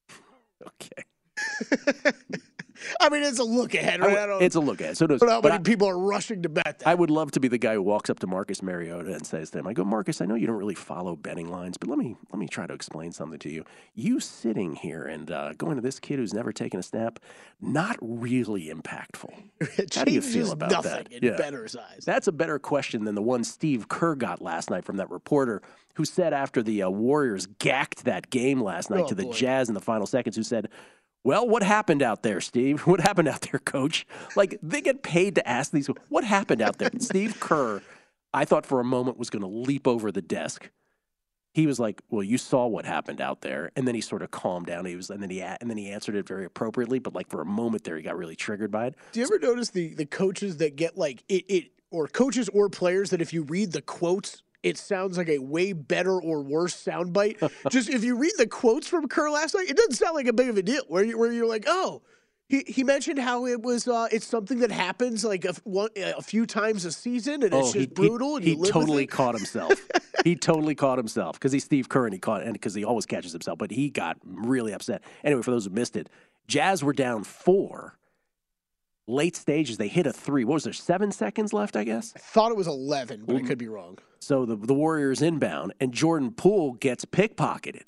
Okay. 0.64 2.12
I 3.00 3.10
mean, 3.10 3.24
it's 3.24 3.40
a 3.40 3.44
look 3.44 3.74
ahead, 3.74 4.00
right? 4.02 4.10
would- 4.10 4.18
I 4.20 4.26
don't, 4.26 4.42
it's 4.42 4.56
a 4.56 4.60
look 4.60 4.82
ahead. 4.82 4.98
So 4.98 5.08
does, 5.08 5.22
know 5.22 5.30
how 5.30 5.42
but 5.42 5.50
many 5.50 5.60
I- 5.62 5.64
people 5.64 5.88
are 5.88 5.98
rushing 5.98 6.42
to 6.44 6.50
bet 6.50 6.64
that. 6.80 6.88
I 6.88 6.96
would 6.96 7.10
love 7.10 7.32
to 7.32 7.40
be 7.40 7.48
the 7.48 7.58
guy 7.58 7.74
who 7.76 7.82
walks 7.82 8.10
up 8.10 8.20
to 8.20 8.28
Marcus 8.28 8.62
Mariota 8.62 9.14
and 9.14 9.26
says 9.26 9.50
to 9.52 9.60
him, 9.60 9.68
"I 9.68 9.74
go, 9.74 9.84
Marcus, 9.84 10.22
I 10.22 10.26
know 10.26 10.36
you 10.36 10.48
don't 10.48 10.58
really 10.58 10.76
follow 10.76 11.16
betting 11.16 11.50
lines, 11.50 11.78
but 11.78 11.90
let 11.90 11.98
me 11.98 12.16
let 12.32 12.40
me 12.40 12.48
try 12.48 12.68
to 12.68 12.74
explain 12.74 13.12
something 13.12 13.40
to 13.40 13.50
you. 13.50 13.64
You 13.94 14.20
sitting 14.20 14.76
here 14.76 15.04
and 15.06 15.30
uh, 15.32 15.54
going 15.54 15.76
to 15.76 15.82
this 15.82 16.00
kid 16.00 16.20
who's 16.20 16.34
never 16.34 16.52
taken 16.52 16.80
a 16.80 16.84
snap, 16.84 17.20
not 17.60 17.98
really 18.02 18.68
impactful. 18.74 19.32
How 19.96 20.04
do 20.04 20.12
you 20.12 20.22
feel 20.22 20.52
about 20.52 20.72
nothing 20.72 20.92
that? 20.92 21.12
in 21.12 21.24
Yeah. 21.24 21.38
better's 21.38 21.76
eyes. 21.76 22.04
That's 22.06 22.28
a 22.28 22.32
better 22.32 22.60
question 22.60 23.06
than 23.06 23.16
the 23.16 23.22
one 23.22 23.44
Steve 23.44 23.88
Kerr 23.88 24.16
got 24.16 24.42
last 24.42 24.70
night 24.70 24.86
from 24.86 24.98
that 24.98 25.10
reporter 25.10 25.62
who 25.96 26.06
said 26.06 26.34
after 26.34 26.64
the 26.64 26.84
uh, 26.84 26.90
Warriors 26.90 27.48
gacked 27.60 28.06
that 28.06 28.30
game 28.30 28.62
last 28.62 28.90
night 28.90 29.02
Oh, 29.02 29.08
to 29.10 29.16
the 29.16 29.24
boy. 29.26 29.34
Jazz 29.34 29.68
in 29.68 29.74
the 29.76 29.82
final 29.82 30.08
seconds, 30.08 30.38
who 30.38 30.44
said, 30.44 30.70
well, 31.24 31.48
what 31.48 31.64
happened 31.64 32.02
out 32.02 32.24
there, 32.24 32.42
Steve? 32.42 32.82
What 32.88 33.00
happened 33.00 33.28
out 33.28 33.42
there, 33.42 33.60
coach? 33.60 34.06
Like, 34.36 34.58
they 34.62 34.82
get 34.82 35.04
paid 35.04 35.36
to 35.36 35.48
ask 35.48 35.72
these. 35.72 35.88
What 36.10 36.24
happened 36.24 36.62
out 36.62 36.78
there? 36.78 36.90
Steve 37.00 37.40
Kerr, 37.40 37.82
I 38.34 38.46
thought 38.46 38.66
for 38.66 38.80
a 38.80 38.84
moment 38.84 39.18
was 39.18 39.30
going 39.30 39.44
to 39.44 39.48
leap 39.48 39.88
over 39.88 40.12
the 40.12 40.22
desk. 40.22 40.70
He 41.54 41.68
was 41.68 41.80
like, 41.80 42.02
"Well, 42.10 42.24
you 42.24 42.38
saw 42.38 42.66
what 42.66 42.86
happened 42.86 43.20
out 43.20 43.42
there," 43.42 43.72
and 43.76 43.86
then 43.86 43.94
he 43.94 44.00
sort 44.00 44.22
of 44.22 44.32
calmed 44.32 44.68
down. 44.68 44.86
He 44.86 44.96
was, 44.96 45.10
and 45.10 45.22
then 45.22 45.30
he 45.30 45.42
and 45.42 45.70
then 45.70 45.78
he 45.78 45.90
answered 45.90 46.16
it 46.16 46.26
very 46.26 46.46
appropriately. 46.46 47.00
But 47.00 47.14
like 47.14 47.30
for 47.30 47.42
a 47.42 47.46
moment 47.46 47.84
there, 47.84 47.98
he 47.98 48.04
got 48.04 48.18
really 48.18 48.38
triggered 48.38 48.72
by 48.72 48.88
it. 48.88 48.96
Do 49.12 49.20
you 49.20 49.26
ever 49.26 49.38
notice 49.38 49.70
the 49.70 49.94
the 49.94 50.06
coaches 50.06 50.58
that 50.58 50.78
get 50.78 50.98
like 50.98 51.26
it, 51.28 51.46
it 51.50 51.72
or 51.92 52.08
coaches 52.08 52.50
or 52.50 52.70
players 52.70 53.10
that 53.10 53.22
if 53.22 53.34
you 53.34 53.44
read 53.44 53.74
the 53.74 53.82
quotes, 53.82 54.44
it 54.64 54.78
sounds 54.78 55.18
like 55.18 55.30
a 55.30 55.40
way 55.40 55.74
better 55.74 56.20
or 56.22 56.42
worse 56.42 56.76
soundbite. 56.76 57.52
Just 57.70 57.90
if 57.90 58.04
you 58.04 58.16
read 58.16 58.34
the 58.38 58.48
quotes 58.48 58.88
from 58.88 59.08
Kerr 59.08 59.30
last 59.30 59.56
night, 59.56 59.70
it 59.70 59.78
doesn't 59.78 59.96
sound 59.96 60.16
like 60.16 60.28
a 60.28 60.34
big 60.34 60.50
of 60.50 60.58
a 60.58 60.62
deal. 60.62 60.84
Where 60.88 61.04
you 61.04 61.18
where 61.18 61.32
you're 61.32 61.48
like, 61.48 61.66
oh. 61.68 62.02
He, 62.48 62.66
he 62.68 62.84
mentioned 62.84 63.18
how 63.18 63.46
it 63.46 63.62
was 63.62 63.88
uh, 63.88 64.10
it's 64.12 64.26
something 64.26 64.60
that 64.60 64.72
happens 64.72 65.24
like 65.24 65.46
a, 65.46 65.54
one, 65.64 65.88
a 65.96 66.22
few 66.22 66.46
times 66.46 66.84
a 66.84 66.92
season 66.92 67.44
and 67.44 67.54
it's 67.54 67.72
just 67.72 67.76
he, 67.76 67.86
brutal 67.86 68.32
He, 68.32 68.36
and 68.36 68.44
he 68.44 68.52
you 68.52 68.56
live 68.58 68.62
with 68.62 68.72
totally 68.72 69.08
caught 69.08 69.36
himself. 69.36 69.88
he 70.26 70.36
totally 70.36 70.76
caught 70.76 70.98
himself 70.98 71.40
because 71.40 71.54
he's 71.54 71.64
Steve 71.64 71.88
Kerr 71.88 72.08
and 72.08 72.14
he 72.14 72.20
caught 72.20 72.44
and 72.44 72.52
because 72.52 72.74
he 72.74 72.84
always 72.84 73.06
catches 73.06 73.32
himself. 73.32 73.58
But 73.58 73.72
he 73.72 73.90
got 73.90 74.18
really 74.26 74.74
upset. 74.74 75.02
Anyway, 75.24 75.44
for 75.44 75.52
those 75.52 75.64
who 75.64 75.72
missed 75.72 75.96
it, 75.96 76.10
Jazz 76.46 76.84
were 76.84 76.92
down 76.92 77.24
four. 77.24 77.98
Late 79.08 79.38
stages, 79.38 79.78
they 79.78 79.88
hit 79.88 80.06
a 80.06 80.12
three. 80.12 80.44
What 80.44 80.56
was 80.56 80.66
there? 80.66 80.74
Seven 80.74 81.14
seconds 81.14 81.54
left, 81.54 81.78
I 81.78 81.86
guess. 81.86 82.12
I 82.18 82.20
thought 82.20 82.52
it 82.52 82.58
was 82.58 82.68
11, 82.68 83.24
but 83.26 83.38
I 83.38 83.42
could 83.44 83.60
be 83.60 83.70
wrong. 83.70 83.98
So 84.22 84.46
the 84.46 84.56
the 84.56 84.74
Warriors 84.74 85.22
inbound, 85.22 85.74
and 85.80 85.92
Jordan 85.94 86.32
Poole 86.32 86.74
gets 86.74 87.06
pickpocketed, 87.06 87.88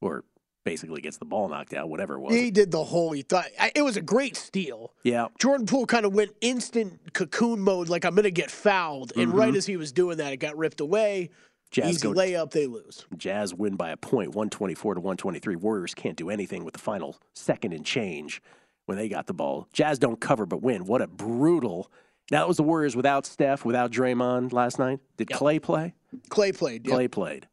or 0.00 0.24
basically 0.64 1.00
gets 1.00 1.16
the 1.16 1.24
ball 1.24 1.48
knocked 1.48 1.72
out, 1.72 1.88
whatever 1.88 2.14
it 2.14 2.20
was. 2.20 2.34
He 2.34 2.50
did 2.50 2.70
the 2.70 2.84
whole. 2.84 3.12
He 3.12 3.22
thought 3.22 3.46
it 3.74 3.82
was 3.82 3.96
a 3.96 4.02
great 4.02 4.36
steal. 4.36 4.92
yeah, 5.04 5.28
Jordan 5.38 5.66
Poole 5.66 5.86
kind 5.86 6.04
of 6.04 6.12
went 6.12 6.32
instant 6.40 7.12
cocoon 7.12 7.60
mode, 7.60 7.88
like 7.88 8.04
I'm 8.04 8.14
going 8.14 8.24
to 8.24 8.30
get 8.30 8.50
fouled. 8.50 9.12
And 9.16 9.32
right 9.32 9.54
as 9.54 9.66
he 9.66 9.76
was 9.76 9.92
doing 9.92 10.18
that, 10.18 10.32
it 10.32 10.38
got 10.38 10.56
ripped 10.56 10.80
away. 10.80 11.30
Mm-hmm. 11.30 11.46
Jazz 11.70 11.90
Easy 11.90 12.08
go 12.08 12.12
layup, 12.12 12.50
they 12.50 12.66
lose. 12.66 13.06
Jazz 13.16 13.54
win 13.54 13.76
by 13.76 13.90
a 13.90 13.96
point, 13.96 14.30
124 14.30 14.94
to 14.94 15.00
123. 15.00 15.54
Warriors 15.54 15.94
can't 15.94 16.16
do 16.16 16.28
anything 16.28 16.64
with 16.64 16.74
the 16.74 16.80
final 16.80 17.16
second 17.32 17.72
and 17.72 17.86
change 17.86 18.42
when 18.86 18.98
they 18.98 19.08
got 19.08 19.28
the 19.28 19.32
ball. 19.32 19.68
Jazz 19.72 20.00
don't 20.00 20.20
cover 20.20 20.46
but 20.46 20.62
win. 20.62 20.84
What 20.84 21.00
a 21.00 21.06
brutal. 21.06 21.92
Now, 22.30 22.40
that 22.40 22.48
was 22.48 22.56
the 22.56 22.62
Warriors 22.62 22.94
without 22.96 23.26
Steph, 23.26 23.64
without 23.64 23.90
Draymond 23.90 24.52
last 24.52 24.78
night. 24.78 25.00
Did 25.16 25.30
Yep. 25.30 25.38
Clay 25.38 25.58
play? 25.58 25.94
Clay 26.28 26.52
played. 26.52 26.86
Yeah. 26.86 26.94
Clay 26.94 27.08
played. 27.08 27.46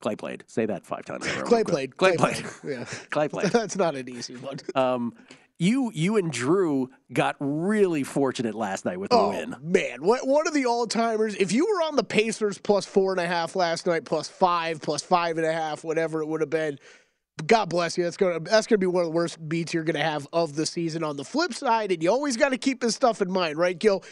Clay 0.00 0.16
played. 0.16 0.44
Say 0.46 0.66
that 0.66 0.84
five 0.86 1.04
times. 1.04 1.26
in 1.26 1.32
a 1.34 1.38
row 1.38 1.44
Clay 1.44 1.64
played. 1.64 1.96
Clay 1.96 2.16
played. 2.16 2.44
Yeah. 2.64 2.84
Clay 3.10 3.28
played. 3.28 3.46
That's 3.48 3.76
not 3.76 3.94
an 3.94 4.08
easy 4.08 4.36
one. 4.36 4.58
Um, 4.74 5.14
you, 5.58 5.92
you 5.94 6.16
and 6.16 6.32
Drew 6.32 6.90
got 7.12 7.36
really 7.38 8.02
fortunate 8.02 8.56
last 8.56 8.84
night 8.84 8.98
with 8.98 9.10
the 9.10 9.16
Oh 9.16 9.28
win. 9.28 9.54
man, 9.62 10.02
what 10.04 10.26
one 10.26 10.48
of 10.48 10.54
the 10.54 10.66
all 10.66 10.88
timers? 10.88 11.36
If 11.36 11.52
you 11.52 11.66
were 11.66 11.82
on 11.86 11.94
the 11.94 12.02
Pacers 12.02 12.58
plus 12.58 12.84
four 12.84 13.12
and 13.12 13.20
a 13.20 13.28
half 13.28 13.54
last 13.54 13.86
night, 13.86 14.04
plus 14.04 14.28
five, 14.28 14.80
plus 14.80 15.02
five 15.02 15.38
and 15.38 15.46
a 15.46 15.52
half, 15.52 15.84
whatever 15.84 16.20
it 16.20 16.26
would 16.26 16.40
have 16.40 16.50
been. 16.50 16.80
God 17.46 17.70
bless 17.70 17.96
you. 17.96 18.04
That's 18.04 18.16
gonna 18.16 18.40
that's 18.40 18.66
gonna 18.66 18.78
be 18.78 18.86
one 18.86 19.02
of 19.02 19.08
the 19.08 19.16
worst 19.16 19.48
beats 19.48 19.72
you're 19.74 19.84
gonna 19.84 20.02
have 20.02 20.26
of 20.32 20.54
the 20.54 20.66
season. 20.66 21.02
On 21.02 21.16
the 21.16 21.24
flip 21.24 21.54
side, 21.54 21.90
and 21.90 22.02
you 22.02 22.10
always 22.10 22.36
got 22.36 22.50
to 22.50 22.58
keep 22.58 22.80
this 22.80 22.94
stuff 22.94 23.22
in 23.22 23.30
mind, 23.30 23.58
right, 23.58 23.78
Gill? 23.78 24.04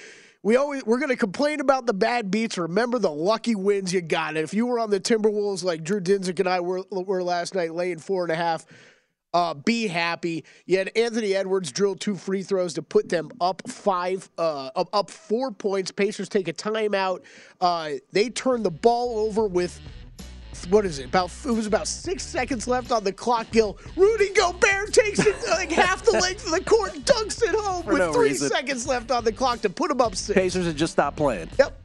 We 0.42 0.56
always 0.56 0.84
we're 0.86 0.98
gonna 0.98 1.16
complain 1.16 1.60
about 1.60 1.86
the 1.86 1.92
bad 1.92 2.30
beats. 2.30 2.56
Remember 2.56 2.98
the 2.98 3.10
lucky 3.10 3.54
wins 3.54 3.92
you 3.92 4.00
got. 4.00 4.36
If 4.36 4.54
you 4.54 4.66
were 4.66 4.78
on 4.78 4.90
the 4.90 5.00
Timberwolves 5.00 5.62
like 5.62 5.84
Drew 5.84 6.00
Dinsick 6.00 6.40
and 6.40 6.48
I 6.48 6.60
were, 6.60 6.82
were 6.90 7.22
last 7.22 7.54
night, 7.54 7.74
laying 7.74 7.98
four 7.98 8.22
and 8.24 8.32
a 8.32 8.36
half, 8.36 8.64
uh, 9.34 9.54
be 9.54 9.86
happy. 9.86 10.44
You 10.66 10.78
had 10.78 10.90
Anthony 10.96 11.34
Edwards 11.34 11.70
drill 11.72 11.94
two 11.94 12.16
free 12.16 12.42
throws 12.42 12.74
to 12.74 12.82
put 12.82 13.08
them 13.08 13.30
up 13.40 13.62
five, 13.68 14.28
uh, 14.38 14.70
up, 14.74 14.88
up 14.92 15.10
four 15.10 15.52
points. 15.52 15.92
Pacers 15.92 16.28
take 16.28 16.48
a 16.48 16.52
timeout. 16.52 17.22
Uh, 17.60 17.92
they 18.12 18.30
turn 18.30 18.62
the 18.62 18.70
ball 18.70 19.18
over 19.18 19.46
with. 19.46 19.78
What 20.68 20.84
is 20.84 20.98
it? 20.98 21.06
About 21.06 21.30
it 21.46 21.50
was 21.50 21.66
about 21.66 21.88
six 21.88 22.24
seconds 22.24 22.68
left 22.68 22.92
on 22.92 23.02
the 23.04 23.12
clock. 23.12 23.50
Gill 23.50 23.78
Rudy 23.96 24.30
Gobert 24.34 24.92
takes 24.92 25.18
it 25.20 25.36
like 25.50 25.70
half 25.72 26.02
the 26.04 26.12
length 26.12 26.44
of 26.46 26.52
the 26.52 26.62
court, 26.64 26.92
dunks 27.04 27.42
it 27.42 27.54
home 27.54 27.82
For 27.84 27.90
with 27.92 27.98
no 27.98 28.12
three 28.12 28.28
reason. 28.30 28.48
seconds 28.50 28.86
left 28.86 29.10
on 29.10 29.24
the 29.24 29.32
clock 29.32 29.60
to 29.62 29.70
put 29.70 29.88
them 29.88 30.00
up 30.00 30.14
six. 30.16 30.38
Pacers 30.38 30.66
had 30.66 30.76
just 30.76 30.92
stopped 30.92 31.16
playing. 31.16 31.48
Yep, 31.58 31.76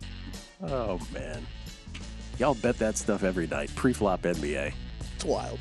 Oh, 0.64 1.00
man. 1.14 1.46
Y'all 2.40 2.56
bet 2.56 2.78
that 2.80 2.98
stuff 2.98 3.24
every 3.24 3.48
night. 3.48 3.70
Pre-flop 3.76 4.22
NBA. 4.24 4.74
it's 5.16 5.26
wild. 5.26 5.60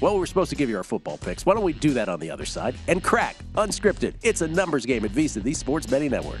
Well, 0.00 0.18
we're 0.18 0.26
supposed 0.26 0.50
to 0.50 0.56
give 0.56 0.70
you 0.70 0.76
our 0.76 0.84
football 0.84 1.18
picks. 1.18 1.44
Why 1.44 1.54
don't 1.54 1.62
we 1.64 1.72
do 1.74 1.92
that 1.94 2.08
on 2.08 2.20
the 2.20 2.30
other 2.30 2.46
side? 2.46 2.74
And 2.88 3.02
crack, 3.02 3.36
unscripted. 3.56 4.14
It's 4.22 4.40
a 4.40 4.48
numbers 4.48 4.86
game 4.86 5.04
at 5.04 5.10
VSiN, 5.10 5.42
the 5.42 5.52
Sports 5.54 5.86
Betting 5.86 6.10
Network. 6.10 6.40